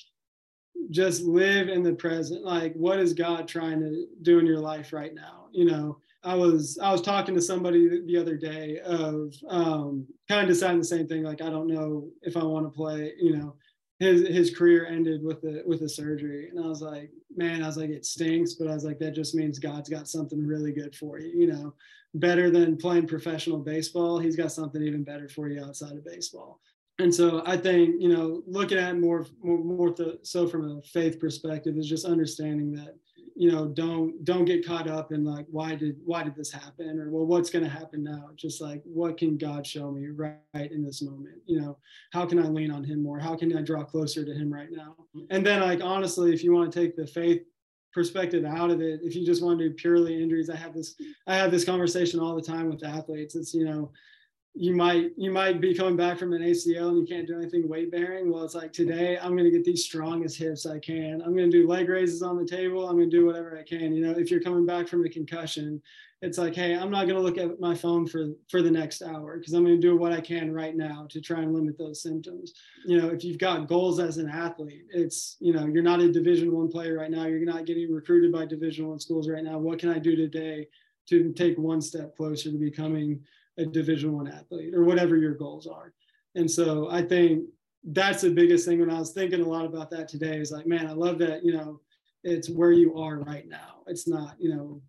just 0.90 1.22
live 1.24 1.70
in 1.70 1.84
the 1.84 1.94
present 1.94 2.46
like 2.46 2.72
what 2.76 3.00
is 3.00 3.12
god 3.12 3.48
trying 3.48 3.80
to 3.80 4.06
do 4.22 4.38
in 4.38 4.46
your 4.46 4.60
life 4.60 4.94
right 4.94 5.16
now 5.16 5.48
you 5.52 5.66
know 5.66 5.98
I 6.24 6.36
was 6.36 6.78
I 6.82 6.92
was 6.92 7.02
talking 7.02 7.36
to 7.36 7.42
somebody 7.42 8.02
the 8.06 8.18
other 8.18 8.36
day 8.36 8.80
of 8.80 9.34
um, 9.48 10.06
kind 10.28 10.42
of 10.42 10.48
deciding 10.48 10.80
the 10.80 10.86
same 10.86 11.08
thing. 11.08 11.24
Like 11.24 11.42
I 11.42 11.50
don't 11.50 11.68
know 11.68 12.10
if 12.22 12.36
I 12.36 12.44
want 12.44 12.66
to 12.66 12.76
play. 12.76 13.14
You 13.20 13.38
know, 13.38 13.56
his 14.00 14.28
his 14.28 14.56
career 14.56 14.86
ended 14.88 15.24
with 15.24 15.44
a 15.44 15.64
with 15.66 15.82
a 15.84 15.90
surgery, 15.90 16.50
and 16.50 16.64
I 16.64 16.68
was 16.68 16.82
like, 16.82 17.12
man, 17.36 17.64
I 17.64 17.68
was 17.68 17.78
like, 17.78 17.90
it 17.90 18.06
stinks, 18.06 18.56
but 18.56 18.68
I 18.68 18.74
was 18.74 18.84
like, 18.84 19.00
that 19.00 19.16
just 19.16 19.36
means 19.36 19.60
God's 19.60 19.90
got 19.90 20.08
something 20.08 20.46
really 20.46 20.72
good 20.72 20.96
for 20.96 21.20
you. 21.20 21.30
You 21.30 21.48
know, 21.48 21.74
better 22.16 22.50
than 22.50 22.78
playing 22.78 23.08
professional 23.08 23.60
baseball. 23.60 24.20
He's 24.20 24.36
got 24.36 24.52
something 24.52 24.82
even 24.82 25.04
better 25.04 25.30
for 25.30 25.48
you 25.48 25.64
outside 25.64 25.94
of 25.94 26.06
baseball. 26.06 26.60
And 27.00 27.14
so 27.14 27.44
I 27.46 27.58
think 27.58 28.02
you 28.02 28.10
know, 28.10 28.42
looking 28.48 28.80
at 28.80 28.98
more 28.98 29.26
more, 29.44 29.60
more 29.60 29.96
so 30.24 30.48
from 30.48 30.78
a 30.78 30.82
faith 30.82 31.20
perspective 31.20 31.78
is 31.78 31.88
just 31.88 32.06
understanding 32.06 32.72
that 32.74 32.96
you 33.38 33.52
know 33.52 33.68
don't 33.68 34.26
don't 34.26 34.46
get 34.46 34.66
caught 34.66 34.88
up 34.88 35.12
in 35.12 35.24
like 35.24 35.46
why 35.52 35.76
did 35.76 35.98
why 36.04 36.24
did 36.24 36.36
this 36.36 36.52
happen? 36.52 37.00
Or 37.00 37.12
well 37.12 37.26
what's 37.26 37.52
going 37.52 37.64
to 37.64 37.70
happen 37.70 38.04
now? 38.04 38.30
Just 38.36 38.60
like 38.62 38.82
what 38.84 39.18
can 39.18 39.38
god 39.38 39.66
show 39.66 39.92
me 39.92 40.08
right, 40.08 40.72
in 40.72 40.84
this 40.84 41.04
moment? 41.04 41.36
You 41.46 41.62
know 41.62 41.78
how 42.12 42.26
can 42.26 42.40
i 42.40 42.48
lean 42.48 42.72
on 42.72 42.84
him 42.84 43.04
more? 43.04 43.20
How 43.20 43.36
can 43.36 43.56
i 43.56 43.62
draw 43.62 43.84
closer 43.84 44.26
to 44.26 44.34
him 44.34 44.52
right 44.52 44.72
now? 44.72 44.96
And 45.30 45.46
then 45.46 45.62
like 45.62 45.82
honestly 45.84 46.34
if 46.34 46.44
you 46.44 46.52
want 46.52 46.72
to 46.72 46.80
take 46.80 46.96
the 46.96 47.06
faith 47.06 47.44
perspective 47.94 48.44
out 48.44 48.70
of 48.70 48.82
it 48.82 49.00
if 49.04 49.16
you 49.16 49.26
just 49.26 49.44
want 49.44 49.58
to 49.58 49.70
do 49.70 49.74
purely 49.74 50.22
injuries 50.22 50.52
i 50.52 50.56
have 50.56 50.72
this 50.74 50.94
i 51.26 51.36
have 51.36 51.50
this 51.50 51.66
conversation 51.66 52.20
all 52.20 52.36
the 52.36 52.42
time 52.42 52.70
with 52.70 52.84
athletes. 52.84 53.36
It's 53.36 53.54
you 53.54 53.66
know 53.66 53.92
you 54.60 54.76
might 54.76 55.12
you 55.18 55.30
might 55.30 55.62
be 55.62 55.76
coming 55.76 55.96
back 55.96 56.18
from 56.18 56.34
an 56.34 56.42
ACL 56.42 56.90
and 56.90 56.98
you 56.98 57.06
can't 57.06 57.28
do 57.28 57.38
anything 57.38 57.70
weight 57.70 57.92
bearing. 57.92 58.32
Well, 58.32 58.44
it's 58.44 58.56
like 58.56 58.74
today 58.74 59.18
I'm 59.18 59.32
going 59.38 59.44
to 59.44 59.52
get 59.52 59.64
these 59.64 59.86
strongest 59.86 60.38
hips 60.38 60.66
I 60.66 60.80
can. 60.80 61.22
I'm 61.22 61.36
going 61.36 61.52
to 61.52 61.62
do 61.62 61.68
leg 61.68 61.88
raises 61.88 62.24
on 62.24 62.38
the 62.38 62.46
table. 62.46 62.88
I'm 62.88 62.98
going 62.98 63.10
to 63.10 63.16
do 63.16 63.26
whatever 63.26 63.58
I 63.58 63.64
can. 63.64 63.94
You 63.94 64.06
know, 64.06 64.18
if 64.18 64.32
you're 64.32 64.42
coming 64.42 64.66
back 64.66 64.88
from 64.88 65.06
a 65.06 65.10
concussion, 65.10 65.80
it's 66.24 66.40
like, 66.40 66.56
hey, 66.56 66.76
I'm 66.76 66.90
not 66.90 67.06
going 67.06 67.18
to 67.18 67.22
look 67.22 67.38
at 67.38 67.60
my 67.60 67.76
phone 67.76 68.08
for 68.08 68.30
for 68.50 68.64
the 68.64 68.72
next 68.72 69.04
hour 69.04 69.38
because 69.38 69.54
I'm 69.54 69.64
going 69.64 69.80
to 69.80 69.88
do 69.88 69.96
what 69.96 70.12
I 70.12 70.22
can 70.22 70.52
right 70.52 70.76
now 70.76 71.06
to 71.12 71.22
try 71.22 71.42
and 71.42 71.54
limit 71.54 71.78
those 71.78 72.02
symptoms. 72.02 72.54
You 72.86 73.00
know, 73.00 73.10
if 73.10 73.24
you've 73.24 73.38
got 73.38 73.68
goals 73.68 74.00
as 74.00 74.18
an 74.18 74.28
athlete, 74.28 74.86
it's 74.90 75.38
you 75.40 75.54
know 75.54 75.68
you're 75.68 75.84
not 75.84 76.00
a 76.00 76.12
Division 76.12 76.52
One 76.52 76.70
player 76.70 76.98
right 76.98 77.12
now. 77.12 77.28
You're 77.28 77.46
not 77.46 77.68
getting 77.68 77.94
recruited 77.94 78.32
by 78.32 78.48
Division 78.48 78.88
One 78.88 79.00
schools 79.00 79.30
right 79.30 79.44
now. 79.44 79.60
What 79.60 79.78
can 79.78 79.90
I 79.90 80.00
do 80.00 80.16
today 80.16 80.68
to 81.10 81.32
take 81.34 81.58
one 81.60 81.80
step 81.80 82.18
closer 82.18 82.52
to 82.52 82.58
becoming 82.58 83.22
a 83.58 83.66
division 83.66 84.14
one 84.14 84.28
athlete 84.28 84.74
or 84.74 84.84
whatever 84.84 85.18
your 85.18 85.34
goals 85.34 85.68
are. 85.68 85.94
And 86.36 86.50
so 86.50 86.90
i 86.92 87.02
think 87.02 87.46
that's 87.92 88.22
the 88.22 88.30
biggest 88.32 88.66
thing. 88.66 88.80
When 88.80 88.92
i 88.92 89.00
was 89.00 89.12
thinking 89.12 89.42
a 89.42 89.48
lot 89.48 89.66
about 89.66 89.90
that 89.92 90.08
today 90.08 90.38
is 90.38 90.52
like 90.52 90.68
man 90.68 90.88
i 90.88 90.94
love 90.94 91.18
that 91.20 91.44
you 91.44 91.54
know 91.54 91.82
it's 92.24 92.50
where 92.50 92.72
you 92.72 92.98
are 92.98 93.20
right 93.20 93.48
now. 93.48 93.84
It's 93.88 94.08
not 94.08 94.36
you 94.40 94.50
know 94.50 94.82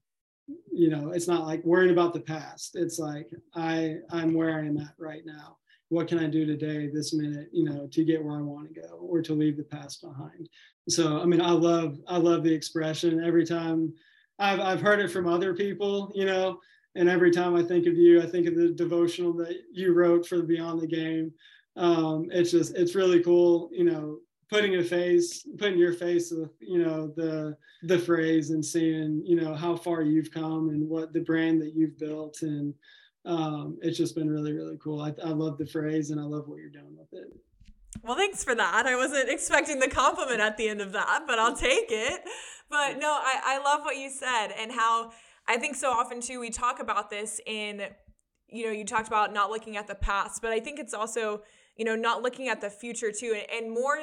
you 0.73 0.89
know 0.89 1.11
it's 1.11 1.29
not 1.29 1.47
like 1.47 1.64
worrying 1.64 1.93
about 1.93 2.12
the 2.12 2.21
past. 2.21 2.75
It's 2.75 2.99
like 2.99 3.31
i 3.55 3.97
i'm 4.11 4.35
where 4.35 4.57
i 4.57 4.61
am 4.61 4.79
at 4.79 4.95
right 4.99 5.23
now. 5.25 5.57
What 5.91 6.09
can 6.09 6.19
i 6.19 6.27
do 6.27 6.45
today 6.45 6.91
this 6.93 7.14
minute 7.14 7.49
you 7.53 7.64
know 7.64 7.87
to 7.93 8.05
get 8.05 8.23
where 8.23 8.37
i 8.37 8.43
want 8.43 8.75
to 8.75 8.81
go 8.81 8.97
or 8.97 9.23
to 9.23 9.35
leave 9.35 9.57
the 9.57 9.64
past 9.64 10.03
behind? 10.03 10.49
So 10.89 11.21
i 11.21 11.25
mean 11.25 11.41
i 11.41 11.51
love 11.51 11.99
i 12.09 12.16
love 12.16 12.43
the 12.43 12.53
expression 12.53 13.25
every 13.25 13.47
time. 13.47 13.95
I've, 14.41 14.61
I've 14.61 14.81
heard 14.81 15.01
it 15.01 15.11
from 15.11 15.29
other 15.29 15.55
people 15.55 16.12
you 16.14 16.25
know 16.25 16.61
and 16.95 17.09
every 17.09 17.30
time 17.30 17.55
I 17.55 17.62
think 17.62 17.86
of 17.86 17.95
you, 17.95 18.20
I 18.20 18.26
think 18.26 18.47
of 18.47 18.57
the 18.57 18.70
devotional 18.70 19.32
that 19.34 19.55
you 19.72 19.93
wrote 19.93 20.26
for 20.26 20.43
Beyond 20.43 20.80
the 20.80 20.86
Game. 20.86 21.32
Um, 21.76 22.28
it's 22.30 22.51
just 22.51 22.74
it's 22.74 22.95
really 22.95 23.22
cool, 23.22 23.70
you 23.72 23.84
know, 23.84 24.18
putting 24.51 24.76
a 24.76 24.82
face, 24.82 25.47
putting 25.59 25.78
your 25.78 25.93
face 25.93 26.32
with 26.32 26.51
you 26.61 26.82
know 26.82 27.12
the 27.16 27.57
the 27.82 27.99
phrase 27.99 28.51
and 28.51 28.64
seeing 28.64 29.22
you 29.24 29.36
know 29.36 29.55
how 29.55 29.76
far 29.76 30.03
you've 30.03 30.32
come 30.32 30.70
and 30.70 30.89
what 30.89 31.12
the 31.12 31.20
brand 31.20 31.61
that 31.62 31.74
you've 31.74 31.99
built 31.99 32.43
and 32.43 32.74
um, 33.24 33.78
it's 33.82 33.99
just 33.99 34.14
been 34.14 34.30
really 34.30 34.53
really 34.53 34.78
cool. 34.82 35.01
I, 35.01 35.14
I 35.24 35.30
love 35.30 35.59
the 35.59 35.66
phrase 35.66 36.11
and 36.11 36.20
I 36.20 36.24
love 36.24 36.49
what 36.49 36.59
you're 36.59 36.70
doing 36.70 36.97
with 36.97 37.12
it. 37.12 37.28
Well, 38.03 38.16
thanks 38.16 38.45
for 38.45 38.55
that. 38.55 38.86
I 38.86 38.97
wasn't 38.97 39.28
expecting 39.28 39.80
the 39.80 39.89
compliment 39.89 40.41
at 40.41 40.57
the 40.57 40.68
end 40.68 40.80
of 40.80 40.93
that, 40.93 41.24
but 41.26 41.39
I'll 41.39 41.57
take 41.57 41.86
it. 41.91 42.20
But 42.70 42.99
no, 42.99 43.09
I, 43.09 43.41
I 43.45 43.59
love 43.64 43.80
what 43.82 43.97
you 43.97 44.11
said 44.11 44.49
and 44.59 44.70
how 44.70 45.12
I 45.49 45.57
think 45.57 45.74
so 45.74 45.90
often 45.90 46.20
too 46.20 46.38
we 46.38 46.51
talk 46.51 46.78
about 46.78 47.11
this 47.11 47.40
in 47.46 47.82
you 48.49 48.66
know 48.66 48.70
you 48.70 48.84
talked 48.84 49.09
about 49.09 49.32
not 49.32 49.51
looking 49.51 49.76
at 49.76 49.86
the 49.86 49.94
past, 49.94 50.42
but 50.42 50.53
I 50.53 50.61
think 50.61 50.78
it's 50.78 50.94
also 50.94 51.42
you 51.76 51.84
know 51.84 51.96
not 51.96 52.22
looking 52.22 52.49
at 52.49 52.61
the 52.61 52.70
future 52.70 53.11
too 53.11 53.34
and, 53.34 53.64
and 53.64 53.72
more 53.72 53.99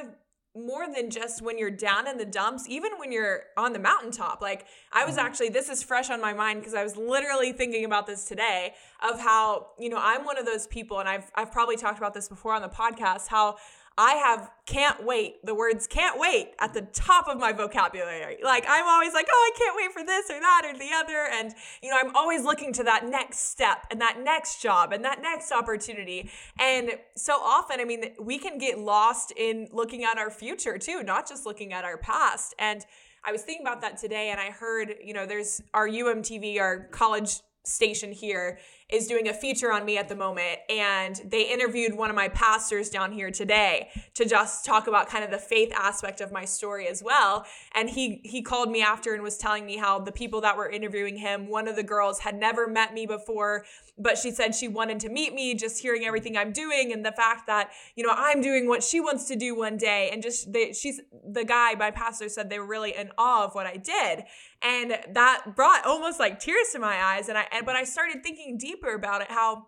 more 0.56 0.86
than 0.88 1.10
just 1.10 1.42
when 1.42 1.58
you're 1.58 1.70
down 1.70 2.08
in 2.08 2.18
the 2.18 2.26
dumps, 2.26 2.66
even 2.70 2.92
when 2.98 3.12
you're 3.12 3.44
on 3.58 3.74
the 3.74 3.80
mountaintop. 3.80 4.42
Like, 4.42 4.66
I 4.94 5.04
was 5.04 5.18
mm-hmm. 5.18 5.26
actually, 5.26 5.50
this 5.50 5.68
is 5.68 5.84
fresh 5.84 6.10
on 6.10 6.22
my 6.22 6.34
mind 6.34 6.62
because 6.62 6.74
I 6.74 6.82
was 6.82 6.96
literally 6.96 7.52
thinking 7.52 7.84
about 7.84 8.08
this 8.08 8.26
today 8.26 8.74
of 9.04 9.20
how, 9.20 9.72
you 9.78 9.90
know, 9.90 10.00
I'm 10.00 10.24
one 10.24 10.38
of 10.38 10.46
those 10.46 10.66
people, 10.66 11.00
and 11.00 11.10
I've, 11.10 11.30
I've 11.36 11.52
probably 11.52 11.76
talked 11.76 11.98
about 11.98 12.14
this 12.14 12.30
before 12.30 12.54
on 12.54 12.62
the 12.62 12.70
podcast, 12.70 13.28
how 13.28 13.58
I 13.98 14.14
have 14.16 14.52
can't 14.66 15.06
wait, 15.06 15.46
the 15.46 15.56
words 15.56 15.88
can't 15.88 16.20
wait 16.20 16.52
at 16.60 16.74
the 16.74 16.82
top 16.82 17.28
of 17.28 17.40
my 17.40 17.54
vocabulary. 17.54 18.38
Like 18.44 18.66
I'm 18.68 18.86
always 18.86 19.14
like, 19.14 19.28
oh, 19.32 19.52
I 19.54 19.58
can't 19.58 19.76
wait 19.76 19.94
for 19.94 20.06
this 20.06 20.30
or 20.30 20.40
that 20.40 20.64
or 20.66 20.78
the 20.78 20.90
other. 20.94 21.28
And, 21.32 21.54
you 21.82 21.92
know, 21.92 21.98
I'm 21.98 22.14
always 22.16 22.44
looking 22.44 22.74
to 22.74 22.84
that 22.84 23.08
next 23.08 23.50
step 23.52 23.86
and 23.90 24.02
that 24.02 24.20
next 24.22 24.62
job 24.62 24.92
and 24.92 25.06
that 25.06 25.22
next 25.22 25.52
opportunity. 25.52 26.30
And 26.60 26.92
so 27.16 27.36
often, 27.36 27.80
I 27.80 27.86
mean, 27.86 28.14
we 28.20 28.38
can 28.38 28.58
get 28.58 28.80
lost 28.80 29.32
in 29.38 29.70
looking 29.72 30.04
at 30.04 30.18
our 30.18 30.30
future 30.30 30.78
too, 30.78 31.02
not 31.04 31.28
just 31.28 31.46
looking 31.46 31.72
at 31.72 31.86
our 31.86 31.98
past. 31.98 32.54
And 32.60 32.86
I 33.24 33.32
was 33.32 33.44
thinking 33.44 33.66
about 33.66 33.82
that 33.82 33.98
today 33.98 34.30
and 34.30 34.42
I 34.42 34.50
heard, 34.50 34.96
you 35.04 35.14
know, 35.14 35.26
there's 35.26 35.62
our 35.74 35.88
UMTV, 35.88 36.60
our 36.60 36.86
college 36.92 37.40
station 37.64 38.12
here 38.12 38.60
is 38.90 39.08
doing 39.08 39.28
a 39.28 39.34
feature 39.34 39.72
on 39.72 39.84
me 39.84 39.98
at 39.98 40.08
the 40.10 40.16
moment 40.16 40.60
and 40.70 41.20
they 41.26 41.52
interviewed 41.52 41.96
one 41.96 42.10
of 42.10 42.16
my 42.16 42.28
pastors 42.30 42.90
down 42.90 43.12
here 43.12 43.32
today 43.32 43.90
to 44.14 44.26
just 44.26 44.64
talk 44.64 44.88
about 44.88 45.10
kind 45.10 45.24
of 45.24 45.32
the 45.32 45.40
faith 45.40 45.72
aspect 45.76 46.22
of 46.22 46.32
my 46.32 46.46
story 46.46 46.88
as 46.88 47.02
well. 47.02 47.46
And 47.74 47.90
he 47.90 48.22
he 48.24 48.42
called 48.44 48.70
me 48.70 48.84
after 48.84 49.14
and 49.14 49.24
was 49.24 49.38
telling 49.38 49.66
me 49.66 49.78
how 49.78 50.00
the 50.00 50.12
people 50.12 50.42
that 50.42 50.56
were 50.56 50.70
interviewing 50.70 51.18
him 51.18 51.48
one 51.48 51.68
of 51.68 51.76
the 51.76 51.84
girls 51.84 52.20
had 52.20 52.40
never 52.40 52.68
met 52.68 52.94
me 52.94 53.06
before 53.06 53.66
but 53.98 54.18
she 54.18 54.30
said 54.32 54.54
she 54.54 54.68
wanted 54.68 55.00
to 55.00 55.10
meet 55.10 55.34
me 55.34 55.56
just 55.56 55.82
hearing 55.82 56.04
everything 56.06 56.36
I'm 56.36 56.52
doing 56.52 56.92
and 56.92 57.06
the 57.06 57.12
fact 57.12 57.48
that 57.48 57.72
you 57.96 58.06
know 58.06 58.14
I'm 58.16 58.42
doing 58.42 58.68
what 58.68 58.84
she 58.84 59.00
wants 59.00 59.26
to 59.30 59.36
do 59.36 59.56
one 59.56 59.78
day. 59.78 60.10
And 60.12 60.22
just 60.22 60.52
they, 60.52 60.74
she's 60.74 61.00
the 61.28 61.46
guy 61.46 61.76
my 61.76 61.92
pastor 61.92 62.28
said 62.30 62.50
they 62.50 62.60
were 62.60 62.66
really 62.66 62.96
in 62.96 63.12
awe 63.18 63.46
of 63.46 63.56
what 63.56 63.66
I 63.66 63.78
did. 63.78 64.26
And 64.62 64.98
that 65.14 65.56
brought 65.56 65.86
almost 65.86 66.20
like 66.20 66.40
tears 66.40 66.70
to 66.74 66.80
my 66.80 67.02
eyes. 67.02 67.30
And 67.30 67.38
I 67.38 67.46
but 67.66 67.76
I 67.76 67.84
started 67.84 68.22
thinking 68.22 68.58
deeper 68.76 68.94
about 68.94 69.22
it 69.22 69.32
how 69.32 69.68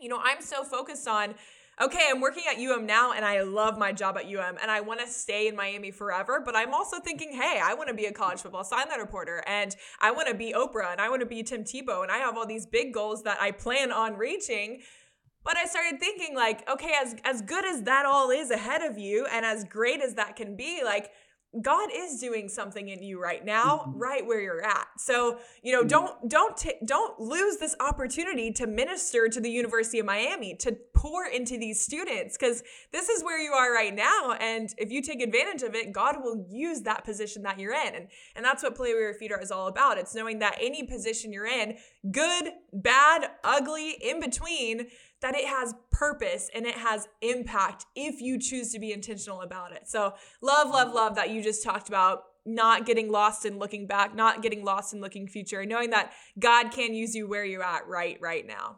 you 0.00 0.08
know 0.08 0.20
I'm 0.22 0.40
so 0.40 0.64
focused 0.64 1.08
on 1.08 1.34
okay, 1.80 2.08
I'm 2.10 2.22
working 2.22 2.44
at 2.50 2.58
UM 2.58 2.86
now 2.86 3.12
and 3.12 3.24
I 3.24 3.42
love 3.42 3.76
my 3.76 3.92
job 3.92 4.16
at 4.16 4.24
UM 4.24 4.56
and 4.62 4.70
I 4.70 4.80
want 4.80 5.00
to 5.00 5.06
stay 5.06 5.46
in 5.46 5.54
Miami 5.54 5.90
forever. 5.90 6.40
But 6.42 6.56
I'm 6.56 6.72
also 6.72 7.00
thinking, 7.00 7.32
hey, 7.32 7.60
I 7.62 7.74
want 7.74 7.88
to 7.88 7.94
be 7.94 8.06
a 8.06 8.12
college 8.12 8.40
football 8.40 8.64
sideline 8.64 8.98
reporter 8.98 9.44
and 9.46 9.76
I 10.00 10.10
want 10.10 10.28
to 10.28 10.34
be 10.34 10.54
Oprah 10.54 10.92
and 10.92 11.00
I 11.00 11.10
want 11.10 11.20
to 11.20 11.26
be 11.26 11.42
Tim 11.42 11.64
Tebow 11.64 12.02
and 12.02 12.10
I 12.10 12.16
have 12.18 12.36
all 12.36 12.46
these 12.46 12.64
big 12.64 12.94
goals 12.94 13.24
that 13.24 13.38
I 13.40 13.50
plan 13.50 13.92
on 13.92 14.16
reaching. 14.16 14.80
But 15.44 15.56
I 15.58 15.66
started 15.66 16.00
thinking, 16.00 16.34
like, 16.34 16.68
okay, 16.68 16.92
as 17.00 17.14
as 17.24 17.40
good 17.40 17.64
as 17.64 17.82
that 17.82 18.04
all 18.04 18.30
is 18.30 18.50
ahead 18.50 18.82
of 18.82 18.98
you 18.98 19.26
and 19.30 19.46
as 19.46 19.62
great 19.62 20.00
as 20.00 20.14
that 20.14 20.34
can 20.34 20.56
be, 20.56 20.82
like 20.82 21.10
God 21.62 21.88
is 21.94 22.20
doing 22.20 22.48
something 22.48 22.88
in 22.88 23.02
you 23.02 23.22
right 23.22 23.44
now, 23.44 23.78
mm-hmm. 23.78 23.98
right 23.98 24.26
where 24.26 24.40
you're 24.40 24.64
at. 24.64 24.86
So, 24.98 25.38
you 25.62 25.72
know, 25.72 25.80
mm-hmm. 25.80 25.88
don't 25.88 26.28
don't 26.28 26.56
t- 26.56 26.74
don't 26.84 27.18
lose 27.18 27.56
this 27.56 27.74
opportunity 27.80 28.52
to 28.52 28.66
minister 28.66 29.28
to 29.28 29.40
the 29.40 29.50
University 29.50 29.98
of 29.98 30.06
Miami, 30.06 30.54
to 30.56 30.76
pour 30.94 31.26
into 31.26 31.58
these 31.58 31.80
students 31.80 32.36
cuz 32.36 32.62
this 32.92 33.08
is 33.08 33.22
where 33.22 33.40
you 33.40 33.52
are 33.52 33.72
right 33.72 33.94
now 33.94 34.32
and 34.32 34.74
if 34.78 34.90
you 34.90 35.00
take 35.02 35.22
advantage 35.22 35.62
of 35.62 35.74
it, 35.74 35.92
God 35.92 36.22
will 36.22 36.46
use 36.50 36.82
that 36.82 37.04
position 37.04 37.42
that 37.42 37.58
you're 37.58 37.74
in. 37.74 37.94
And 37.94 38.08
and 38.34 38.44
that's 38.44 38.62
what 38.62 38.74
Play 38.74 38.92
Where 38.92 39.02
Your 39.02 39.14
Feet 39.14 39.32
Are 39.32 39.40
is 39.40 39.50
all 39.50 39.68
about. 39.68 39.98
It's 39.98 40.14
knowing 40.14 40.38
that 40.40 40.58
any 40.60 40.82
position 40.82 41.32
you're 41.32 41.46
in, 41.46 41.78
good, 42.10 42.52
bad, 42.72 43.30
ugly, 43.44 43.92
in 44.02 44.20
between, 44.20 44.88
that 45.26 45.34
it 45.34 45.46
has 45.46 45.74
purpose 45.90 46.48
and 46.54 46.66
it 46.66 46.76
has 46.76 47.08
impact 47.20 47.84
if 47.96 48.20
you 48.20 48.38
choose 48.38 48.70
to 48.72 48.78
be 48.78 48.92
intentional 48.92 49.40
about 49.42 49.72
it. 49.72 49.88
So, 49.88 50.14
love, 50.40 50.70
love, 50.70 50.94
love 50.94 51.16
that 51.16 51.30
you 51.30 51.42
just 51.42 51.64
talked 51.64 51.88
about 51.88 52.22
not 52.44 52.86
getting 52.86 53.10
lost 53.10 53.44
in 53.44 53.58
looking 53.58 53.88
back, 53.88 54.14
not 54.14 54.40
getting 54.40 54.64
lost 54.64 54.94
in 54.94 55.00
looking 55.00 55.26
future, 55.26 55.60
and 55.60 55.68
knowing 55.68 55.90
that 55.90 56.12
God 56.38 56.70
can 56.70 56.94
use 56.94 57.12
you 57.12 57.28
where 57.28 57.44
you're 57.44 57.64
at 57.64 57.88
right 57.88 58.18
right 58.20 58.46
now. 58.46 58.76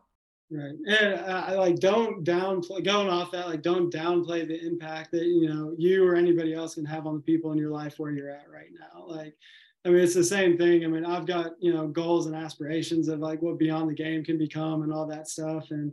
Right, 0.50 0.72
and 0.98 1.20
I 1.20 1.52
like 1.56 1.76
don't 1.80 2.24
downplay 2.24 2.82
going 2.82 3.10
off 3.10 3.30
that 3.32 3.48
like 3.48 3.60
don't 3.60 3.92
downplay 3.92 4.48
the 4.48 4.58
impact 4.66 5.12
that 5.12 5.24
you 5.24 5.50
know 5.50 5.74
you 5.76 6.02
or 6.08 6.14
anybody 6.14 6.54
else 6.54 6.76
can 6.76 6.86
have 6.86 7.06
on 7.06 7.16
the 7.16 7.20
people 7.20 7.52
in 7.52 7.58
your 7.58 7.70
life 7.70 7.98
where 7.98 8.10
you're 8.10 8.30
at 8.30 8.46
right 8.50 8.70
now. 8.72 9.04
Like, 9.06 9.36
I 9.84 9.90
mean, 9.90 9.98
it's 9.98 10.14
the 10.14 10.24
same 10.24 10.56
thing. 10.56 10.82
I 10.84 10.88
mean, 10.88 11.04
I've 11.04 11.26
got 11.26 11.52
you 11.60 11.74
know 11.74 11.88
goals 11.88 12.24
and 12.24 12.34
aspirations 12.34 13.08
of 13.08 13.18
like 13.20 13.42
what 13.42 13.58
beyond 13.58 13.90
the 13.90 13.94
game 13.94 14.24
can 14.24 14.38
become 14.38 14.80
and 14.80 14.90
all 14.94 15.06
that 15.08 15.28
stuff, 15.28 15.70
and 15.70 15.92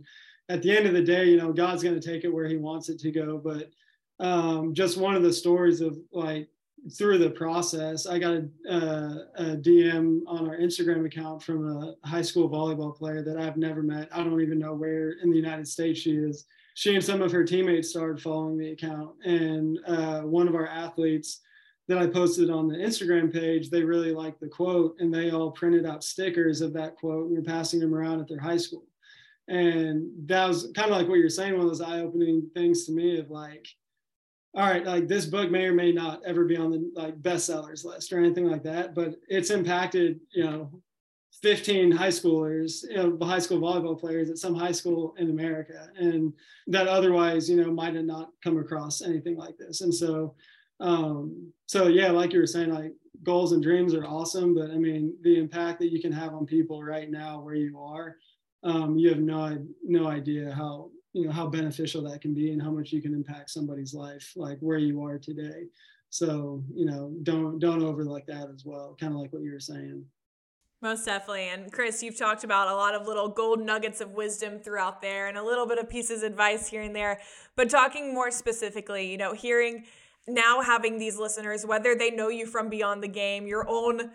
at 0.50 0.62
the 0.62 0.76
end 0.76 0.86
of 0.86 0.94
the 0.94 1.02
day, 1.02 1.26
you 1.26 1.38
know, 1.38 1.52
God's 1.52 1.84
going 1.84 2.00
to 2.00 2.06
take 2.06 2.24
it 2.24 2.34
where 2.34 2.48
He 2.48 2.58
wants 2.58 2.90
it 2.90 3.00
to 3.00 3.12
go. 3.12 3.38
But 3.38 3.72
um, 4.20 4.74
just 4.74 4.98
one 4.98 5.16
of 5.16 5.24
the 5.24 5.34
stories 5.34 5.82
of 5.82 5.98
like 6.12 6.50
through 6.96 7.18
the 7.18 7.32
process, 7.32 8.06
I 8.06 8.20
got 8.20 8.34
a, 8.34 8.50
uh, 8.70 9.16
a, 9.38 9.44
DM 9.58 10.22
on 10.28 10.48
our 10.48 10.58
Instagram 10.58 11.06
account 11.06 11.42
from 11.42 11.68
a 11.68 12.08
high 12.08 12.22
school 12.22 12.48
volleyball 12.48 12.96
player 12.96 13.24
that 13.24 13.38
I've 13.38 13.58
never 13.58 13.82
met. 13.82 14.08
I 14.12 14.24
don't 14.24 14.42
even 14.42 14.60
know 14.60 14.74
where 14.74 15.14
in 15.24 15.32
the 15.32 15.36
United 15.36 15.68
States 15.68 16.00
she 16.00 16.16
is. 16.16 16.46
She 16.76 16.94
and 16.94 17.04
some 17.04 17.22
of 17.22 17.32
her 17.32 17.44
teammates 17.44 17.90
started 17.90 18.22
following 18.22 18.58
the 18.58 18.72
account, 18.72 19.12
and 19.24 19.80
uh, 19.88 20.22
one 20.22 20.48
of 20.48 20.56
our 20.56 20.68
athletes 20.68 21.40
that 21.88 21.98
I 21.98 22.08
posted 22.08 22.50
on 22.50 22.68
the 22.68 22.76
Instagram 22.76 23.32
page, 23.32 23.70
they 23.70 23.84
really 23.84 24.12
liked 24.12 24.42
the 24.42 24.48
quote, 24.48 24.96
and 25.00 25.14
they 25.14 25.32
all 25.32 25.52
printed 25.52 25.86
out 25.86 26.04
stickers 26.04 26.62
of 26.62 26.74
that 26.74 26.98
quote 26.98 27.28
and 27.28 27.38
were 27.38 27.44
passing 27.44 27.80
them 27.80 27.96
around 27.96 28.20
at 28.20 28.28
their 28.28 28.40
high 28.40 28.58
school 28.58 28.84
and 29.48 30.10
that 30.26 30.48
was 30.48 30.72
kind 30.76 30.92
of 30.92 30.98
like 30.98 31.08
what 31.08 31.20
you're 31.20 31.30
saying 31.30 31.54
one 31.54 31.62
of 31.62 31.68
those 31.68 31.82
eye-opening 31.82 32.50
things 32.54 32.86
to 32.86 32.92
me 32.92 33.20
of 33.20 33.30
like 33.30 33.68
all 34.56 34.66
right, 34.66 34.86
like 34.86 35.08
this 35.08 35.26
book 35.26 35.52
may 35.52 35.66
or 35.66 35.74
may 35.74 35.92
not 35.92 36.22
ever 36.26 36.46
be 36.46 36.56
on 36.56 36.72
the 36.72 36.90
like 36.96 37.22
bestsellers 37.22 37.84
list 37.84 38.14
or 38.14 38.20
anything 38.20 38.46
like 38.46 38.64
that, 38.64 38.96
but 38.96 39.16
it's 39.28 39.50
impacted, 39.50 40.22
you 40.32 40.46
know, 40.46 40.82
15 41.42 41.92
high 41.92 42.08
schoolers, 42.08 42.84
you 42.90 42.96
know, 42.96 43.18
high 43.22 43.40
school 43.40 43.60
volleyball 43.60 44.00
players 44.00 44.30
at 44.30 44.38
some 44.38 44.56
high 44.56 44.72
school 44.72 45.14
in 45.18 45.30
America, 45.30 45.90
and 45.98 46.32
that 46.68 46.88
otherwise, 46.88 47.50
you 47.50 47.58
know, 47.58 47.70
might 47.70 47.96
have 47.96 48.06
not 48.06 48.30
come 48.42 48.58
across 48.58 49.02
anything 49.02 49.36
like 49.36 49.58
this. 49.58 49.82
And 49.82 49.94
so, 49.94 50.36
um, 50.80 51.52
so 51.66 51.88
yeah, 51.88 52.12
like 52.12 52.32
you 52.32 52.40
were 52.40 52.48
saying, 52.48 52.70
like 52.70 52.94
goals 53.24 53.52
and 53.52 53.62
dreams 53.62 53.94
are 53.94 54.06
awesome, 54.06 54.56
but 54.56 54.72
I 54.72 54.76
mean, 54.76 55.14
the 55.22 55.38
impact 55.38 55.80
that 55.80 55.92
you 55.92 56.02
can 56.02 56.14
have 56.14 56.34
on 56.34 56.46
people 56.46 56.82
right 56.82 57.12
now 57.12 57.42
where 57.42 57.56
you 57.56 57.78
are, 57.78 58.16
um, 58.64 58.98
you 58.98 59.10
have 59.10 59.20
no 59.20 59.58
no 59.84 60.08
idea 60.08 60.54
how 60.54 60.90
you 61.14 61.26
know 61.26 61.32
how 61.32 61.48
beneficial 61.48 62.02
that 62.04 62.22
can 62.22 62.34
be 62.34 62.52
and 62.52 62.62
how 62.62 62.72
much 62.72 62.92
you 62.92 63.02
can 63.02 63.14
impact 63.14 63.50
somebody's 63.50 63.94
life, 63.94 64.34
like 64.36 64.58
where 64.60 64.78
you 64.78 65.04
are 65.04 65.18
today. 65.18 65.66
So 66.10 66.64
you 66.74 66.86
know, 66.86 67.14
don't 67.24 67.60
don't 67.60 67.84
overlook 67.84 68.26
that 68.28 68.50
as 68.54 68.64
well. 68.66 68.96
Kind 69.00 69.14
of 69.14 69.20
like 69.20 69.32
what 69.32 69.44
you 69.44 69.52
were 69.52 69.60
saying. 69.60 70.06
Most 70.82 71.06
definitely. 71.06 71.48
And 71.50 71.72
Chris, 71.72 72.04
you've 72.04 72.18
talked 72.18 72.44
about 72.44 72.68
a 72.68 72.76
lot 72.76 72.94
of 72.94 73.08
little 73.08 73.30
gold 73.30 73.60
nuggets 73.60 74.02
of 74.02 74.12
wisdom 74.12 74.60
throughout 74.60 75.02
there 75.02 75.28
and 75.28 75.38
a 75.38 75.44
little 75.44 75.66
bit 75.66 75.80
of 75.80 75.90
pieces 75.90 76.22
of 76.22 76.32
advice 76.32 76.68
here 76.68 76.82
and 76.82 76.96
there. 76.96 77.22
But 77.56 77.70
talking 77.70 78.14
more 78.14 78.30
specifically, 78.30 79.10
you 79.10 79.18
know, 79.18 79.34
hearing 79.34 79.86
now 80.28 80.62
having 80.62 81.00
these 81.00 81.18
listeners, 81.18 81.66
whether 81.66 81.96
they 81.96 82.12
know 82.12 82.28
you 82.28 82.46
from 82.46 82.70
beyond 82.70 83.02
the 83.02 83.08
game, 83.08 83.48
your 83.48 83.68
own 83.68 84.12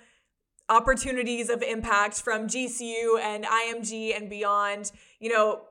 opportunities 0.70 1.50
of 1.50 1.62
impact 1.62 2.22
from 2.22 2.46
GCU 2.46 3.20
and 3.20 3.44
IMG 3.44 4.16
and 4.16 4.30
beyond, 4.30 4.92
you 5.18 5.30
know, 5.30 5.62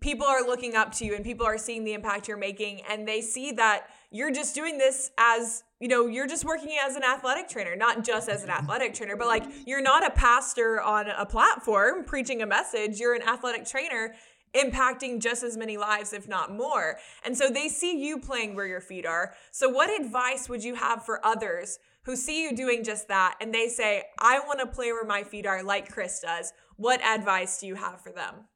people 0.00 0.26
are 0.26 0.42
looking 0.42 0.74
up 0.74 0.92
to 0.92 1.04
you 1.04 1.14
and 1.14 1.24
people 1.24 1.46
are 1.46 1.58
seeing 1.58 1.84
the 1.84 1.92
impact 1.92 2.28
you're 2.28 2.36
making 2.36 2.80
and 2.88 3.06
they 3.06 3.20
see 3.20 3.52
that 3.52 3.88
you're 4.10 4.30
just 4.30 4.54
doing 4.54 4.78
this 4.78 5.10
as 5.18 5.64
you 5.80 5.88
know 5.88 6.06
you're 6.06 6.26
just 6.26 6.44
working 6.44 6.76
as 6.82 6.96
an 6.96 7.02
athletic 7.02 7.46
trainer 7.46 7.76
not 7.76 8.02
just 8.02 8.28
as 8.28 8.42
an 8.42 8.48
athletic 8.48 8.94
trainer 8.94 9.16
but 9.16 9.26
like 9.26 9.44
you're 9.66 9.82
not 9.82 10.06
a 10.06 10.10
pastor 10.10 10.80
on 10.80 11.08
a 11.08 11.26
platform 11.26 12.04
preaching 12.04 12.40
a 12.40 12.46
message. 12.46 12.98
You're 12.98 13.14
an 13.14 13.22
athletic 13.22 13.66
trainer 13.66 14.14
impacting 14.54 15.20
just 15.20 15.42
as 15.42 15.56
many 15.56 15.76
lives 15.76 16.12
if 16.12 16.26
not 16.28 16.54
more. 16.54 16.98
And 17.24 17.36
so 17.36 17.50
they 17.50 17.68
see 17.68 18.02
you 18.02 18.18
playing 18.18 18.54
where 18.54 18.66
your 18.66 18.80
feet 18.80 19.06
are. 19.06 19.34
So 19.50 19.68
what 19.68 19.90
advice 20.00 20.48
would 20.48 20.64
you 20.64 20.74
have 20.74 21.04
for 21.04 21.24
others 21.24 21.78
who 22.04 22.16
see 22.16 22.42
you 22.42 22.56
doing 22.56 22.82
just 22.82 23.08
that 23.08 23.36
and 23.40 23.54
they 23.54 23.68
say 23.68 24.02
i 24.18 24.38
want 24.40 24.58
to 24.58 24.66
play 24.66 24.92
where 24.92 25.04
my 25.04 25.22
feet 25.22 25.46
are 25.46 25.62
like 25.62 25.90
chris 25.90 26.20
does. 26.20 26.52
What 26.76 27.00
advice 27.02 27.60
do 27.60 27.66
you 27.66 27.74
have 27.74 28.00
for 28.00 28.10
them? 28.10 28.46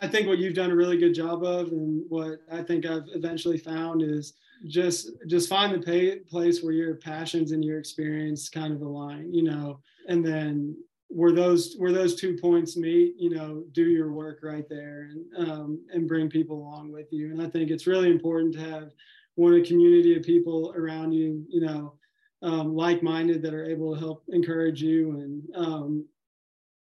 I 0.00 0.06
think 0.06 0.28
what 0.28 0.38
you've 0.38 0.54
done 0.54 0.70
a 0.70 0.76
really 0.76 0.96
good 0.96 1.14
job 1.14 1.44
of, 1.44 1.72
and 1.72 2.04
what 2.08 2.38
I 2.50 2.62
think 2.62 2.86
I've 2.86 3.08
eventually 3.12 3.58
found 3.58 4.02
is 4.02 4.34
just 4.66 5.10
just 5.26 5.48
find 5.48 5.74
the 5.74 5.84
pay, 5.84 6.20
place 6.20 6.62
where 6.62 6.72
your 6.72 6.94
passions 6.94 7.52
and 7.52 7.64
your 7.64 7.78
experience 7.78 8.48
kind 8.48 8.72
of 8.72 8.82
align, 8.82 9.34
you 9.34 9.42
know, 9.42 9.80
and 10.08 10.24
then 10.24 10.76
where 11.08 11.32
those 11.32 11.74
where 11.76 11.92
those 11.92 12.14
two 12.14 12.38
points 12.40 12.76
meet, 12.76 13.14
you 13.18 13.30
know, 13.30 13.64
do 13.72 13.84
your 13.84 14.12
work 14.12 14.38
right 14.42 14.68
there 14.68 15.10
and 15.10 15.50
um, 15.50 15.80
and 15.92 16.06
bring 16.06 16.30
people 16.30 16.56
along 16.56 16.92
with 16.92 17.12
you. 17.12 17.30
And 17.32 17.42
I 17.42 17.48
think 17.48 17.70
it's 17.70 17.86
really 17.86 18.10
important 18.10 18.54
to 18.54 18.60
have 18.60 18.92
one 19.34 19.54
a 19.54 19.62
community 19.62 20.16
of 20.16 20.22
people 20.22 20.72
around 20.76 21.12
you, 21.12 21.44
you 21.48 21.60
know, 21.60 21.94
um, 22.42 22.74
like-minded 22.74 23.42
that 23.42 23.54
are 23.54 23.68
able 23.68 23.94
to 23.94 24.00
help 24.00 24.24
encourage 24.28 24.82
you 24.82 25.12
and 25.12 25.42
um, 25.54 26.06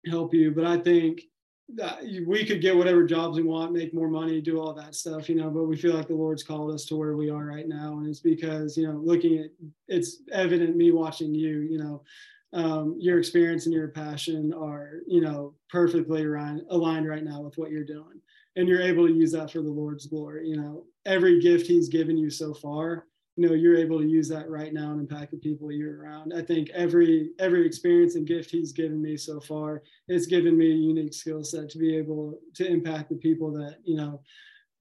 help 0.07 0.33
you. 0.35 0.51
But 0.53 0.65
I 0.65 0.79
think 0.79 1.23
we 2.27 2.47
could 2.47 2.63
get 2.63 2.77
whatever 2.77 3.05
jobs 3.05 3.37
we 3.37 3.43
want, 3.43 3.73
make 3.73 3.93
more 3.93 4.09
money, 4.09 4.41
do 4.41 4.59
all 4.59 4.73
that 4.73 4.95
stuff, 4.95 5.29
you 5.29 5.35
know, 5.35 5.51
but 5.51 5.65
we 5.65 5.77
feel 5.77 5.95
like 5.95 6.09
the 6.09 6.15
Lord's 6.15 6.43
called 6.43 6.73
us 6.73 6.87
to 6.87 6.97
where 6.97 7.15
we 7.17 7.29
are 7.29 7.45
right 7.45 7.69
now. 7.69 7.99
And 7.99 8.09
it's 8.09 8.21
because, 8.21 8.77
you 8.77 8.87
know, 8.87 8.99
looking 8.99 9.39
at 9.39 9.51
it's 9.87 10.23
evident 10.33 10.77
me 10.77 10.93
watching 10.93 11.35
you, 11.35 11.61
you 11.61 11.79
know, 11.79 12.03
um, 12.55 12.97
your 12.99 13.19
experience 13.19 13.67
and 13.67 13.75
your 13.75 13.89
passion 13.89 14.55
are, 14.55 15.01
you 15.07 15.21
know, 15.21 15.55
perfectly 15.69 16.25
aligned, 16.25 16.63
aligned 16.71 17.07
right 17.07 17.25
now 17.25 17.43
with 17.43 17.59
what 17.59 17.71
you're 17.71 17.85
doing. 17.85 18.23
And 18.57 18.67
you're 18.67 18.81
able 18.81 19.07
to 19.07 19.13
use 19.13 19.33
that 19.33 19.51
for 19.53 19.61
the 19.61 19.69
Lord's 19.69 20.07
glory. 20.07 20.49
You 20.49 20.57
know, 20.57 20.85
every 21.05 21.39
gift 21.41 21.67
he's 21.67 21.91
given 21.91 22.17
you 22.17 22.31
so 22.31 22.55
far, 22.55 23.05
you 23.39 23.49
know 23.49 23.55
you're 23.55 23.77
able 23.77 24.01
to 24.01 24.07
use 24.07 24.29
that 24.29 24.51
right 24.51 24.75
now 24.75 24.91
and 24.91 25.01
impact 25.01 25.31
the 25.31 25.37
people 25.39 25.71
you're 25.71 26.03
around 26.03 26.33
i 26.37 26.43
think 26.43 26.69
every 26.71 27.31
every 27.39 27.65
experience 27.65 28.17
and 28.17 28.27
gift 28.27 28.51
he's 28.51 28.73
given 28.73 29.01
me 29.01 29.17
so 29.17 29.39
far 29.41 29.83
it's 30.09 30.27
given 30.27 30.59
me 30.59 30.73
a 30.73 30.75
unique 30.75 31.15
skill 31.15 31.45
set 31.45 31.69
to 31.69 31.79
be 31.79 31.97
able 31.97 32.41
to 32.55 32.67
impact 32.67 33.09
the 33.09 33.17
people 33.17 33.53
that 33.53 33.77
you 33.85 33.97
know 33.97 34.21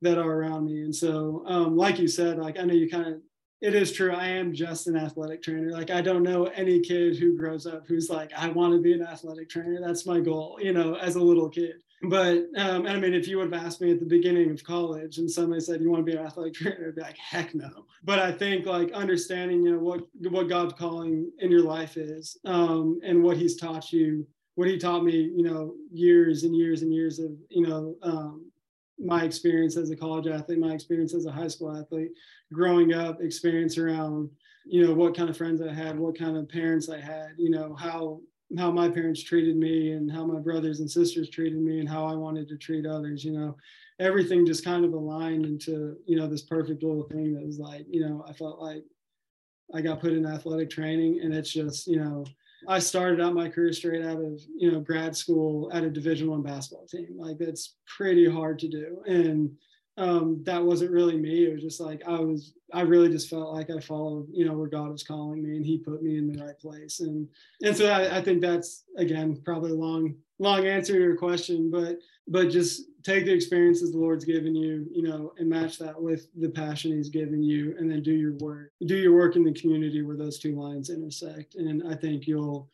that 0.01 0.17
are 0.17 0.31
around 0.31 0.65
me. 0.65 0.81
And 0.81 0.95
so 0.95 1.43
um, 1.47 1.75
like 1.75 1.99
you 1.99 2.07
said 2.07 2.37
like 2.37 2.59
i 2.59 2.63
know 2.63 2.73
you 2.73 2.89
kind 2.89 3.07
of 3.07 3.21
it 3.59 3.73
is 3.73 3.91
true 3.91 4.13
i 4.13 4.27
am 4.27 4.53
just 4.53 4.87
an 4.87 4.95
athletic 4.95 5.41
trainer. 5.41 5.71
Like 5.71 5.89
i 5.89 6.01
don't 6.01 6.23
know 6.23 6.45
any 6.45 6.79
kid 6.79 7.17
who 7.17 7.37
grows 7.37 7.65
up 7.65 7.87
who's 7.87 8.09
like 8.09 8.31
i 8.37 8.49
want 8.49 8.73
to 8.73 8.81
be 8.81 8.93
an 8.93 9.01
athletic 9.01 9.49
trainer. 9.49 9.79
That's 9.81 10.05
my 10.05 10.19
goal 10.19 10.59
you 10.61 10.73
know 10.73 10.95
as 10.95 11.15
a 11.15 11.23
little 11.23 11.49
kid 11.49 11.81
but 12.03 12.45
um, 12.57 12.85
I 12.85 12.97
mean, 12.97 13.13
if 13.13 13.27
you 13.27 13.37
would 13.37 13.51
have 13.51 13.65
asked 13.65 13.81
me 13.81 13.91
at 13.91 13.99
the 13.99 14.05
beginning 14.05 14.51
of 14.51 14.63
college 14.63 15.17
and 15.17 15.29
somebody 15.29 15.61
said 15.61 15.81
you 15.81 15.89
want 15.89 16.05
to 16.05 16.11
be 16.11 16.17
an 16.17 16.25
athletic 16.25 16.53
trainer, 16.53 16.89
I'd 16.89 16.95
be 16.95 17.01
like, 17.01 17.17
heck 17.17 17.55
no. 17.55 17.85
But 18.03 18.19
I 18.19 18.31
think 18.31 18.65
like 18.65 18.91
understanding, 18.91 19.63
you 19.63 19.71
know, 19.71 19.79
what 19.79 20.01
what 20.29 20.47
God's 20.47 20.73
calling 20.73 21.31
in 21.39 21.51
your 21.51 21.63
life 21.63 21.97
is, 21.97 22.37
um, 22.45 22.99
and 23.03 23.23
what 23.23 23.37
He's 23.37 23.57
taught 23.57 23.91
you, 23.91 24.27
what 24.55 24.67
He 24.67 24.77
taught 24.77 25.03
me, 25.03 25.15
you 25.15 25.43
know, 25.43 25.73
years 25.91 26.43
and 26.43 26.55
years 26.55 26.83
and 26.83 26.93
years 26.93 27.19
of, 27.19 27.31
you 27.49 27.67
know, 27.67 27.95
um, 28.03 28.51
my 28.99 29.23
experience 29.23 29.75
as 29.77 29.89
a 29.89 29.95
college 29.95 30.27
athlete, 30.27 30.59
my 30.59 30.73
experience 30.73 31.13
as 31.13 31.25
a 31.25 31.31
high 31.31 31.47
school 31.47 31.75
athlete, 31.75 32.11
growing 32.53 32.93
up, 32.93 33.21
experience 33.21 33.77
around, 33.77 34.29
you 34.65 34.85
know, 34.85 34.93
what 34.93 35.15
kind 35.15 35.29
of 35.29 35.37
friends 35.37 35.61
I 35.61 35.73
had, 35.73 35.97
what 35.97 36.17
kind 36.17 36.37
of 36.37 36.49
parents 36.49 36.89
I 36.89 36.99
had, 36.99 37.29
you 37.37 37.49
know, 37.49 37.75
how 37.75 38.21
how 38.57 38.71
my 38.71 38.89
parents 38.89 39.21
treated 39.21 39.57
me 39.57 39.91
and 39.91 40.11
how 40.11 40.25
my 40.25 40.39
brothers 40.39 40.79
and 40.79 40.89
sisters 40.89 41.29
treated 41.29 41.59
me 41.59 41.79
and 41.79 41.89
how 41.89 42.05
I 42.05 42.15
wanted 42.15 42.47
to 42.49 42.57
treat 42.57 42.85
others, 42.85 43.25
you 43.25 43.33
know, 43.33 43.57
everything 43.99 44.45
just 44.45 44.63
kind 44.63 44.85
of 44.85 44.93
aligned 44.93 45.45
into, 45.45 45.97
you 46.05 46.17
know, 46.17 46.27
this 46.27 46.43
perfect 46.43 46.83
little 46.83 47.03
thing 47.03 47.33
that 47.33 47.45
was 47.45 47.59
like, 47.59 47.85
you 47.89 48.01
know, 48.01 48.23
I 48.27 48.33
felt 48.33 48.61
like 48.61 48.83
I 49.73 49.81
got 49.81 49.99
put 49.99 50.13
in 50.13 50.25
athletic 50.25 50.69
training 50.69 51.19
and 51.21 51.33
it's 51.33 51.51
just, 51.51 51.87
you 51.87 51.97
know, 51.97 52.25
I 52.67 52.79
started 52.79 53.21
out 53.21 53.33
my 53.33 53.49
career 53.49 53.73
straight 53.73 54.03
out 54.03 54.21
of, 54.21 54.41
you 54.55 54.71
know, 54.71 54.79
grad 54.79 55.15
school 55.15 55.69
at 55.73 55.83
a 55.83 55.89
division 55.89 56.29
one 56.29 56.41
basketball 56.41 56.87
team. 56.87 57.15
Like 57.17 57.37
that's 57.37 57.75
pretty 57.85 58.29
hard 58.29 58.59
to 58.59 58.67
do. 58.67 59.03
And 59.05 59.51
um, 59.97 60.43
that 60.43 60.63
wasn't 60.63 60.91
really 60.91 61.17
me. 61.17 61.45
It 61.45 61.53
was 61.53 61.63
just 61.63 61.79
like 61.79 62.03
I 62.07 62.19
was. 62.19 62.53
I 62.73 62.81
really 62.81 63.09
just 63.09 63.29
felt 63.29 63.53
like 63.53 63.69
I 63.69 63.79
followed, 63.79 64.27
you 64.31 64.45
know, 64.45 64.53
where 64.53 64.67
God 64.67 64.91
was 64.91 65.03
calling 65.03 65.41
me, 65.41 65.55
and 65.55 65.65
He 65.65 65.77
put 65.77 66.03
me 66.03 66.17
in 66.17 66.31
the 66.31 66.43
right 66.43 66.57
place. 66.57 66.99
And 66.99 67.27
and 67.63 67.75
so 67.75 67.87
I, 67.89 68.17
I 68.17 68.21
think 68.21 68.41
that's 68.41 68.83
again 68.97 69.41
probably 69.43 69.71
a 69.71 69.75
long, 69.75 70.15
long 70.37 70.67
answer 70.67 70.93
to 70.93 70.99
your 70.99 71.17
question, 71.17 71.71
but 71.71 71.97
but 72.27 72.49
just 72.49 72.83
take 73.03 73.25
the 73.25 73.33
experiences 73.33 73.91
the 73.91 73.97
Lord's 73.97 74.25
given 74.25 74.53
you, 74.53 74.85
you 74.91 75.01
know, 75.01 75.33
and 75.37 75.49
match 75.49 75.79
that 75.79 75.99
with 75.99 76.27
the 76.39 76.49
passion 76.49 76.91
He's 76.91 77.09
given 77.09 77.41
you, 77.41 77.75
and 77.79 77.89
then 77.89 78.03
do 78.03 78.13
your 78.13 78.33
work. 78.35 78.71
Do 78.85 78.95
your 78.95 79.15
work 79.15 79.35
in 79.35 79.43
the 79.43 79.53
community 79.53 80.03
where 80.03 80.17
those 80.17 80.37
two 80.37 80.59
lines 80.59 80.91
intersect, 80.91 81.55
and 81.55 81.91
I 81.91 81.95
think 81.95 82.27
you'll 82.27 82.69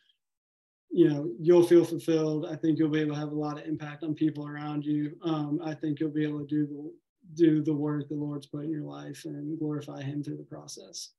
you 0.90 1.08
know 1.08 1.28
you'll 1.40 1.66
feel 1.66 1.84
fulfilled 1.84 2.46
i 2.48 2.54
think 2.54 2.78
you'll 2.78 2.88
be 2.88 3.00
able 3.00 3.14
to 3.14 3.18
have 3.18 3.32
a 3.32 3.34
lot 3.34 3.58
of 3.58 3.66
impact 3.66 4.04
on 4.04 4.14
people 4.14 4.46
around 4.46 4.84
you 4.84 5.16
um, 5.24 5.58
i 5.64 5.74
think 5.74 5.98
you'll 5.98 6.08
be 6.08 6.22
able 6.22 6.38
to 6.38 6.46
do 6.46 6.66
the 6.66 6.92
do 7.34 7.62
the 7.62 7.74
work 7.74 8.08
the 8.08 8.14
Lord's 8.14 8.46
put 8.46 8.64
in 8.64 8.70
your 8.70 8.82
life 8.82 9.24
and 9.24 9.58
glorify 9.58 10.02
Him 10.02 10.22
through 10.22 10.36
the 10.36 10.44
process. 10.44 11.10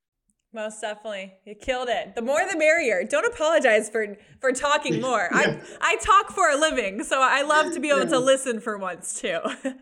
Most 0.54 0.80
definitely. 0.80 1.34
You 1.44 1.54
killed 1.54 1.90
it. 1.90 2.16
The 2.16 2.22
more 2.22 2.40
the 2.50 2.58
merrier. 2.58 3.04
Don't 3.04 3.26
apologize 3.26 3.90
for 3.90 4.16
for 4.40 4.54
talking 4.54 5.02
more. 5.10 5.30
yeah. 5.34 5.60
I 5.82 5.96
I 5.96 5.96
talk 5.98 6.32
for 6.32 6.50
a 6.50 6.56
living, 6.56 7.04
so 7.04 7.20
I 7.22 7.42
love 7.42 7.74
to 7.74 7.80
be 7.80 7.90
able 7.90 8.04
yeah. 8.04 8.12
to 8.12 8.20
listen 8.20 8.62
for 8.62 8.78
once 8.78 9.20
too. 9.20 9.40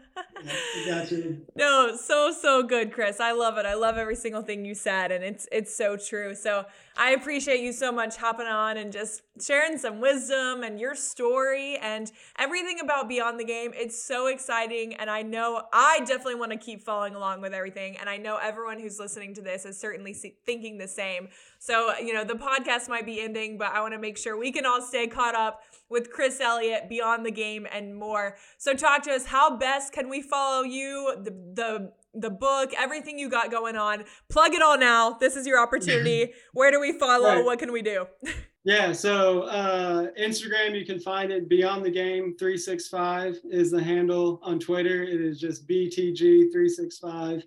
gotcha. 0.88 1.36
No, 1.55 1.95
so 1.95 2.32
so 2.32 2.64
good, 2.64 2.91
Chris. 2.91 3.20
I 3.20 3.32
love 3.32 3.57
it. 3.57 3.66
I 3.66 3.74
love 3.74 3.97
every 3.97 4.16
single 4.16 4.41
thing 4.41 4.66
you 4.66 4.76
said 4.76 5.11
and 5.11 5.24
it's 5.24 5.47
it's 5.51 5.76
so 5.76 5.97
true. 5.97 6.36
So 6.36 6.66
I 6.95 7.11
appreciate 7.11 7.61
you 7.61 7.74
so 7.74 7.91
much 7.91 8.18
hopping 8.18 8.45
on 8.45 8.78
and 8.78 8.91
just 8.91 9.24
sharing 9.41 9.78
some 9.78 9.99
wisdom 9.99 10.64
and 10.64 10.80
your 10.80 10.93
story 10.93 11.78
and 11.78 12.11
everything 12.38 12.80
about 12.80 13.09
Beyond 13.09 13.39
the 13.39 13.45
Game. 13.45 13.72
It's 13.74 14.01
so 14.01 14.28
exciting 14.28 14.93
and 14.95 15.09
I 15.09 15.24
know 15.24 15.64
I 15.74 15.99
definitely 15.99 16.36
want 16.36 16.51
to 16.51 16.57
keep 16.57 16.84
following 16.84 17.16
along 17.16 17.41
with 17.41 17.53
everything 17.53 17.97
and 17.97 18.09
I 18.09 18.18
know 18.18 18.38
everyone 18.38 18.80
who's 18.80 18.99
listening 18.99 19.34
to 19.36 19.41
this 19.41 19.66
is 19.66 19.80
certainly 19.80 20.14
thinking 20.14 20.64
thinking 20.64 20.78
the 20.78 20.88
same. 20.88 21.30
So, 21.64 21.97
you 21.97 22.14
know, 22.14 22.26
the 22.26 22.34
podcast 22.34 22.89
might 22.89 23.05
be 23.05 23.22
ending, 23.22 23.57
but 23.57 23.72
I 23.72 23.80
want 23.80 23.93
to 23.93 23.97
make 23.97 24.18
sure 24.18 24.38
we 24.38 24.51
can 24.51 24.66
all 24.66 24.82
stay 24.82 25.07
caught 25.07 25.34
up 25.34 25.61
with 25.89 26.11
Chris 26.11 26.41
Elliott, 26.41 26.89
Beyond 26.89 27.26
the 27.26 27.32
Game, 27.32 27.66
and 27.72 27.95
more. 27.95 28.36
So, 28.57 28.74
talk 28.74 29.03
to 29.03 29.11
us. 29.11 29.28
How 29.28 29.55
best 29.55 29.93
can 29.93 30.09
we 30.09 30.22
follow 30.22 30.64
you, 30.64 31.16
the, 31.24 31.32
the, 31.32 31.93
the 32.14 32.30
book, 32.30 32.74
everything 32.78 33.18
you 33.18 33.30
got 33.30 33.49
going 33.49 33.78
on? 33.78 34.03
Plug 34.30 34.53
it 34.53 34.61
all 34.61 34.78
now. 34.78 35.11
This 35.11 35.38
is 35.38 35.47
your 35.47 35.57
opportunity. 35.57 36.34
Where 36.51 36.70
do 36.70 36.82
we 36.82 36.99
follow? 36.99 37.36
Right. 37.36 37.45
What 37.45 37.59
can 37.59 37.72
we 37.72 37.82
do? 37.82 38.07
Yeah, 38.66 38.93
so 38.93 39.41
uh, 39.41 40.07
Instagram, 40.18 40.80
you 40.80 40.86
can 40.86 40.97
find 40.97 41.34
it 41.34 41.49
Beyond 41.49 41.84
the 41.84 41.91
Game 41.91 42.34
365 42.39 43.36
is 43.51 43.72
the 43.72 43.84
handle. 43.84 44.39
On 44.41 44.57
Twitter, 44.57 45.03
it 45.03 45.20
is 45.20 45.38
just 45.38 45.68
BTG365. 45.68 47.43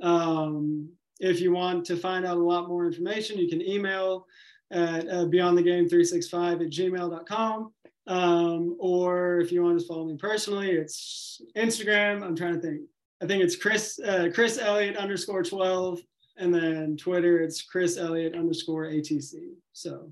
Um, 0.00 0.88
if 1.22 1.40
you 1.40 1.52
want 1.52 1.86
to 1.86 1.96
find 1.96 2.26
out 2.26 2.36
a 2.36 2.42
lot 2.42 2.68
more 2.68 2.84
information, 2.84 3.38
you 3.38 3.48
can 3.48 3.62
email 3.62 4.26
at 4.72 5.08
uh, 5.08 5.24
beyondthegame365 5.26 6.64
at 6.64 6.70
gmail.com. 6.70 7.72
Um, 8.08 8.76
or 8.80 9.38
if 9.38 9.52
you 9.52 9.62
want 9.62 9.78
to 9.78 9.86
follow 9.86 10.04
me 10.04 10.16
personally, 10.16 10.72
it's 10.72 11.40
Instagram. 11.56 12.24
I'm 12.24 12.34
trying 12.34 12.54
to 12.54 12.60
think. 12.60 12.80
I 13.22 13.26
think 13.26 13.44
it's 13.44 13.54
Chris 13.54 14.00
uh, 14.00 14.30
Chris 14.34 14.58
Elliott 14.58 14.96
underscore 14.96 15.44
12. 15.44 16.00
And 16.38 16.52
then 16.52 16.96
Twitter, 16.96 17.38
it's 17.40 17.62
Chris 17.62 17.96
Elliott 17.96 18.34
underscore 18.34 18.86
ATC. 18.86 19.50
So 19.72 20.10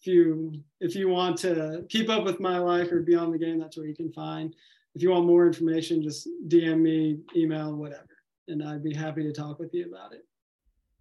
if 0.00 0.06
you 0.06 0.52
if 0.80 0.94
you 0.94 1.08
want 1.08 1.36
to 1.38 1.84
keep 1.88 2.08
up 2.08 2.22
with 2.22 2.38
my 2.38 2.58
life 2.58 2.92
or 2.92 3.00
beyond 3.00 3.34
the 3.34 3.38
game, 3.38 3.58
that's 3.58 3.76
where 3.76 3.86
you 3.86 3.96
can 3.96 4.12
find. 4.12 4.54
If 4.94 5.02
you 5.02 5.10
want 5.10 5.26
more 5.26 5.48
information, 5.48 6.00
just 6.00 6.28
DM 6.46 6.78
me, 6.78 7.18
email, 7.34 7.74
whatever, 7.74 8.06
and 8.46 8.62
I'd 8.62 8.84
be 8.84 8.94
happy 8.94 9.24
to 9.24 9.32
talk 9.32 9.58
with 9.58 9.74
you 9.74 9.88
about 9.88 10.12
it. 10.12 10.24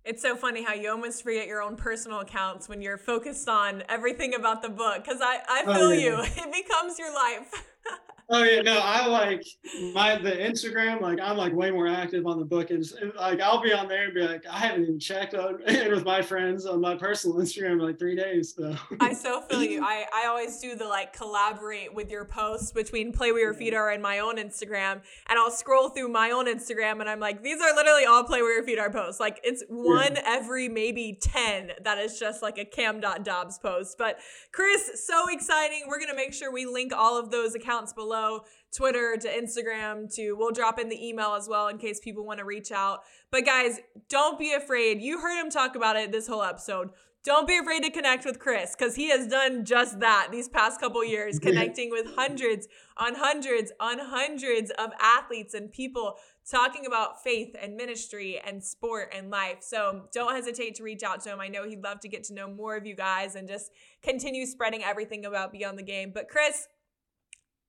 It's 0.05 0.21
so 0.21 0.35
funny 0.35 0.63
how 0.63 0.73
you 0.73 0.89
almost 0.89 1.23
forget 1.23 1.47
your 1.47 1.61
own 1.61 1.77
personal 1.77 2.19
accounts 2.19 2.67
when 2.67 2.81
you're 2.81 2.97
focused 2.97 3.47
on 3.47 3.83
everything 3.87 4.35
about 4.35 4.61
the 4.61 4.67
book. 4.67 5.03
Because 5.03 5.21
I, 5.21 5.39
I 5.47 5.63
oh, 5.65 5.73
feel 5.73 5.83
oh, 5.83 5.91
yeah. 5.91 5.99
you. 5.99 6.23
It 6.43 6.67
becomes 6.67 6.99
your 6.99 7.13
life. 7.13 7.63
Oh 8.35 8.43
yeah, 8.43 8.63
no, 8.63 8.79
I 8.81 9.05
like 9.05 9.45
my 9.93 10.17
the 10.17 10.31
Instagram. 10.31 11.01
Like 11.01 11.19
I'm 11.21 11.37
like 11.37 11.53
way 11.53 11.69
more 11.69 11.87
active 11.87 12.25
on 12.25 12.39
the 12.39 12.45
book, 12.45 12.71
and 12.71 12.83
like 13.15 13.39
I'll 13.39 13.61
be 13.61 13.71
on 13.71 13.87
there 13.87 14.05
and 14.05 14.13
be 14.15 14.21
like, 14.21 14.43
I 14.49 14.57
haven't 14.57 14.81
even 14.81 14.97
checked 14.97 15.35
on 15.35 15.59
with 15.67 16.03
my 16.03 16.19
friends 16.23 16.65
on 16.65 16.81
my 16.81 16.95
personal 16.95 17.37
Instagram 17.37 17.73
in 17.73 17.77
like 17.77 17.99
three 17.99 18.15
days. 18.15 18.55
So 18.57 18.75
I 18.99 19.13
so 19.13 19.41
feel 19.41 19.61
you. 19.61 19.83
I 19.83 20.05
I 20.11 20.25
always 20.25 20.59
do 20.59 20.73
the 20.75 20.87
like 20.87 21.13
collaborate 21.13 21.93
with 21.93 22.09
your 22.09 22.25
posts 22.25 22.71
between 22.71 23.11
Play 23.11 23.31
Where 23.31 23.41
Your 23.41 23.53
Feet 23.53 23.75
Are 23.75 23.91
and 23.91 24.01
my 24.01 24.17
own 24.17 24.37
Instagram, 24.37 25.01
and 25.27 25.37
I'll 25.37 25.51
scroll 25.51 25.89
through 25.89 26.09
my 26.09 26.31
own 26.31 26.47
Instagram, 26.47 27.01
and 27.01 27.07
I'm 27.07 27.19
like, 27.19 27.43
these 27.43 27.61
are 27.61 27.75
literally 27.75 28.05
all 28.05 28.23
Play 28.23 28.41
Where 28.41 28.55
Your 28.55 28.63
Feet 28.63 28.79
Are 28.79 28.89
posts. 28.89 29.19
Like 29.19 29.41
it's 29.43 29.63
one 29.69 30.15
yeah. 30.15 30.23
every 30.25 30.69
maybe 30.69 31.19
ten 31.21 31.69
that 31.83 31.99
is 31.99 32.19
just 32.19 32.41
like 32.41 32.57
a 32.57 32.65
Cam 32.65 32.99
Dobbs 32.99 33.59
post. 33.59 33.99
But 33.99 34.17
Chris, 34.51 35.05
so 35.05 35.25
exciting. 35.29 35.83
We're 35.87 35.99
gonna 35.99 36.15
make 36.15 36.33
sure 36.33 36.51
we 36.51 36.65
link 36.65 36.93
all 36.95 37.19
of 37.19 37.29
those 37.29 37.53
accounts 37.53 37.93
below 37.93 38.22
below 38.23 38.43
Twitter 38.75 39.17
to 39.17 39.27
Instagram 39.27 40.13
to 40.15 40.33
we'll 40.33 40.51
drop 40.51 40.79
in 40.79 40.89
the 40.89 41.07
email 41.07 41.35
as 41.35 41.47
well 41.47 41.67
in 41.67 41.77
case 41.77 41.99
people 41.99 42.25
want 42.25 42.39
to 42.39 42.45
reach 42.45 42.71
out. 42.71 43.01
But 43.31 43.45
guys, 43.45 43.79
don't 44.09 44.39
be 44.39 44.53
afraid. 44.53 45.01
You 45.01 45.21
heard 45.21 45.39
him 45.39 45.49
talk 45.49 45.75
about 45.75 45.95
it 45.95 46.11
this 46.11 46.27
whole 46.27 46.43
episode. 46.43 46.89
Don't 47.23 47.47
be 47.47 47.57
afraid 47.57 47.83
to 47.83 47.89
connect 47.89 48.25
with 48.25 48.37
Chris 48.37 48.75
because 48.77 48.95
he 48.95 49.09
has 49.09 49.27
done 49.27 49.63
just 49.63 50.01
that 50.01 50.27
these 50.31 50.49
past 50.49 50.81
couple 50.81 51.05
years, 51.05 51.39
connecting 51.41 51.89
with 51.89 52.15
hundreds 52.15 52.67
on 52.97 53.15
hundreds 53.15 53.71
on 53.79 53.97
hundreds 53.99 54.71
of 54.71 54.89
athletes 54.99 55.53
and 55.53 55.71
people 55.71 56.17
talking 56.49 56.85
about 56.85 57.23
faith 57.23 57.55
and 57.61 57.77
ministry 57.77 58.41
and 58.45 58.61
sport 58.61 59.13
and 59.15 59.29
life. 59.29 59.59
So 59.61 60.01
don't 60.11 60.35
hesitate 60.35 60.75
to 60.75 60.83
reach 60.83 61.01
out 61.03 61.21
to 61.21 61.29
him. 61.31 61.39
I 61.39 61.47
know 61.47 61.65
he'd 61.65 61.81
love 61.81 62.01
to 62.01 62.09
get 62.09 62.25
to 62.25 62.33
know 62.33 62.49
more 62.49 62.75
of 62.75 62.85
you 62.85 62.95
guys 62.95 63.35
and 63.35 63.47
just 63.47 63.71
continue 64.01 64.45
spreading 64.45 64.83
everything 64.83 65.25
about 65.25 65.53
Beyond 65.53 65.79
the 65.79 65.83
Game. 65.83 66.11
But 66.13 66.27
Chris, 66.27 66.67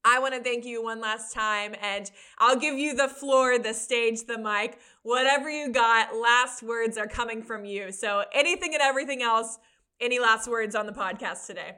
I 0.05 0.18
want 0.18 0.34
to 0.34 0.40
thank 0.40 0.66
you 0.66 0.82
one 0.82 1.00
last 1.00 1.32
time, 1.32 1.74
and 1.80 2.11
I'll 2.38 2.59
give 2.59 2.76
you 2.76 2.94
the 2.94 3.09
floor, 3.09 3.59
the 3.59 3.72
stage, 3.72 4.24
the 4.26 4.36
mic, 4.36 4.78
whatever 5.02 5.48
you 5.48 5.72
got. 5.72 6.14
Last 6.14 6.62
words 6.62 6.98
are 6.98 7.07
coming 7.07 7.42
from 7.42 7.64
you. 7.64 7.90
So, 7.90 8.24
anything 8.32 8.74
and 8.74 8.82
everything 8.82 9.22
else, 9.22 9.59
any 10.00 10.18
last 10.18 10.46
words 10.46 10.74
on 10.74 10.84
the 10.84 10.92
podcast 10.92 11.46
today? 11.46 11.76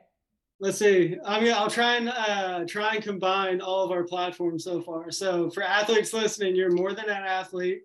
Let's 0.59 0.79
see. 0.79 1.17
I 1.25 1.41
mean, 1.41 1.53
I'll 1.53 1.71
try 1.71 1.97
and 1.97 2.09
uh, 2.09 2.65
try 2.67 2.95
and 2.95 3.05
combine 3.05 3.61
all 3.61 3.85
of 3.85 3.93
our 3.93 4.03
platforms 4.03 4.65
so 4.65 4.83
far. 4.83 5.11
So, 5.13 5.49
for 5.51 5.63
athletes 5.63 6.13
listening, 6.13 6.57
you're 6.57 6.73
more 6.73 6.95
than 6.95 7.05
an 7.05 7.25
athlete. 7.25 7.83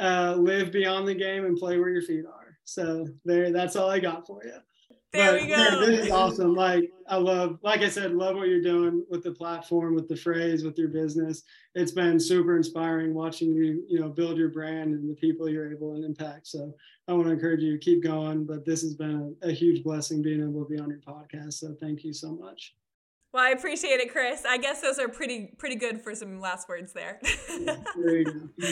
Uh, 0.00 0.34
live 0.38 0.72
beyond 0.72 1.06
the 1.06 1.14
game 1.14 1.44
and 1.44 1.58
play 1.58 1.78
where 1.78 1.90
your 1.90 2.00
feet 2.00 2.24
are. 2.24 2.56
So, 2.64 3.06
there. 3.26 3.52
That's 3.52 3.76
all 3.76 3.90
I 3.90 3.98
got 3.98 4.26
for 4.26 4.42
you. 4.44 4.54
There 5.12 5.32
but, 5.32 5.42
we 5.42 5.48
go. 5.48 5.56
Man, 5.56 5.80
this 5.80 6.00
is 6.06 6.10
awesome. 6.10 6.54
Like 6.54 6.90
I 7.08 7.16
love, 7.16 7.58
like 7.62 7.82
I 7.82 7.88
said, 7.88 8.12
love 8.12 8.36
what 8.36 8.48
you're 8.48 8.62
doing 8.62 9.04
with 9.10 9.22
the 9.22 9.32
platform, 9.32 9.94
with 9.94 10.08
the 10.08 10.16
phrase, 10.16 10.64
with 10.64 10.78
your 10.78 10.88
business. 10.88 11.42
It's 11.74 11.92
been 11.92 12.18
super 12.18 12.56
inspiring 12.56 13.14
watching 13.14 13.52
you, 13.52 13.84
you 13.88 14.00
know, 14.00 14.08
build 14.08 14.38
your 14.38 14.48
brand 14.48 14.94
and 14.94 15.10
the 15.10 15.14
people 15.14 15.48
you're 15.48 15.72
able 15.72 15.94
to 15.94 16.04
impact. 16.04 16.46
So 16.46 16.74
I 17.08 17.12
want 17.12 17.26
to 17.26 17.32
encourage 17.32 17.60
you 17.60 17.72
to 17.72 17.84
keep 17.84 18.02
going. 18.02 18.44
But 18.44 18.64
this 18.64 18.82
has 18.82 18.94
been 18.94 19.36
a, 19.42 19.48
a 19.48 19.52
huge 19.52 19.82
blessing 19.82 20.22
being 20.22 20.40
able 20.40 20.64
to 20.64 20.70
be 20.70 20.78
on 20.78 20.88
your 20.88 21.00
podcast. 21.00 21.54
So 21.54 21.76
thank 21.80 22.04
you 22.04 22.12
so 22.12 22.32
much. 22.32 22.74
Well, 23.32 23.42
I 23.42 23.50
appreciate 23.52 23.98
it, 23.98 24.12
Chris. 24.12 24.44
I 24.46 24.58
guess 24.58 24.82
those 24.82 24.98
are 24.98 25.08
pretty 25.08 25.54
pretty 25.56 25.76
good 25.76 26.02
for 26.02 26.14
some 26.14 26.38
last 26.38 26.68
words 26.68 26.92
there. 26.92 27.18
there 27.48 28.16
you 28.18 28.24
go. 28.26 28.66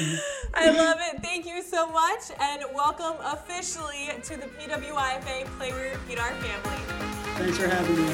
I 0.53 0.71
love 0.71 0.99
it. 1.01 1.23
Thank 1.23 1.47
you 1.47 1.63
so 1.63 1.91
much, 1.91 2.25
and 2.39 2.65
welcome 2.75 3.15
officially 3.25 4.11
to 4.23 4.37
the 4.37 4.49
PWYFA 4.59 5.47
Player 5.57 5.73
Where 5.73 5.95
Feet 6.01 6.19
Are 6.19 6.33
family. 6.33 6.77
Thanks 7.39 7.57
for 7.57 7.69
having 7.69 7.97
me. 7.97 8.13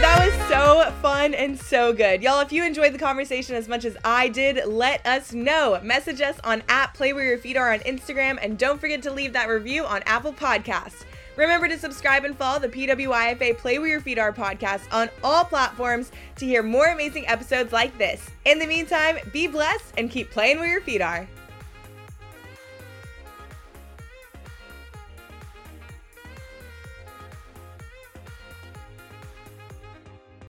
That 0.00 0.24
was 0.24 0.48
so 0.48 0.90
fun 1.02 1.34
and 1.34 1.60
so 1.60 1.92
good. 1.92 2.22
Y'all, 2.22 2.40
if 2.40 2.52
you 2.52 2.64
enjoyed 2.64 2.94
the 2.94 2.98
conversation 2.98 3.54
as 3.54 3.68
much 3.68 3.84
as 3.84 3.98
I 4.02 4.28
did, 4.28 4.64
let 4.66 5.06
us 5.06 5.34
know. 5.34 5.78
Message 5.82 6.22
us 6.22 6.40
on 6.42 6.62
at 6.70 6.94
Play 6.94 7.12
Where 7.12 7.26
Your 7.26 7.36
Feet 7.36 7.58
Are 7.58 7.70
on 7.70 7.80
Instagram, 7.80 8.38
and 8.40 8.56
don't 8.56 8.80
forget 8.80 9.02
to 9.02 9.12
leave 9.12 9.34
that 9.34 9.50
review 9.50 9.84
on 9.84 10.02
Apple 10.06 10.32
Podcasts. 10.32 11.04
Remember 11.36 11.66
to 11.66 11.78
subscribe 11.78 12.24
and 12.24 12.36
follow 12.36 12.58
the 12.58 12.68
PWYFA 12.68 13.56
Play 13.56 13.78
Where 13.78 13.88
Your 13.88 14.00
Feet 14.00 14.18
Are 14.18 14.32
podcast 14.32 14.82
on 14.92 15.08
all 15.24 15.44
platforms 15.44 16.12
to 16.36 16.44
hear 16.44 16.62
more 16.62 16.88
amazing 16.88 17.26
episodes 17.26 17.72
like 17.72 17.96
this. 17.96 18.28
In 18.44 18.58
the 18.58 18.66
meantime, 18.66 19.16
be 19.32 19.46
blessed 19.46 19.94
and 19.96 20.10
keep 20.10 20.30
playing 20.30 20.58
where 20.58 20.68
your 20.68 20.82
feet 20.82 21.00
are. 21.00 21.26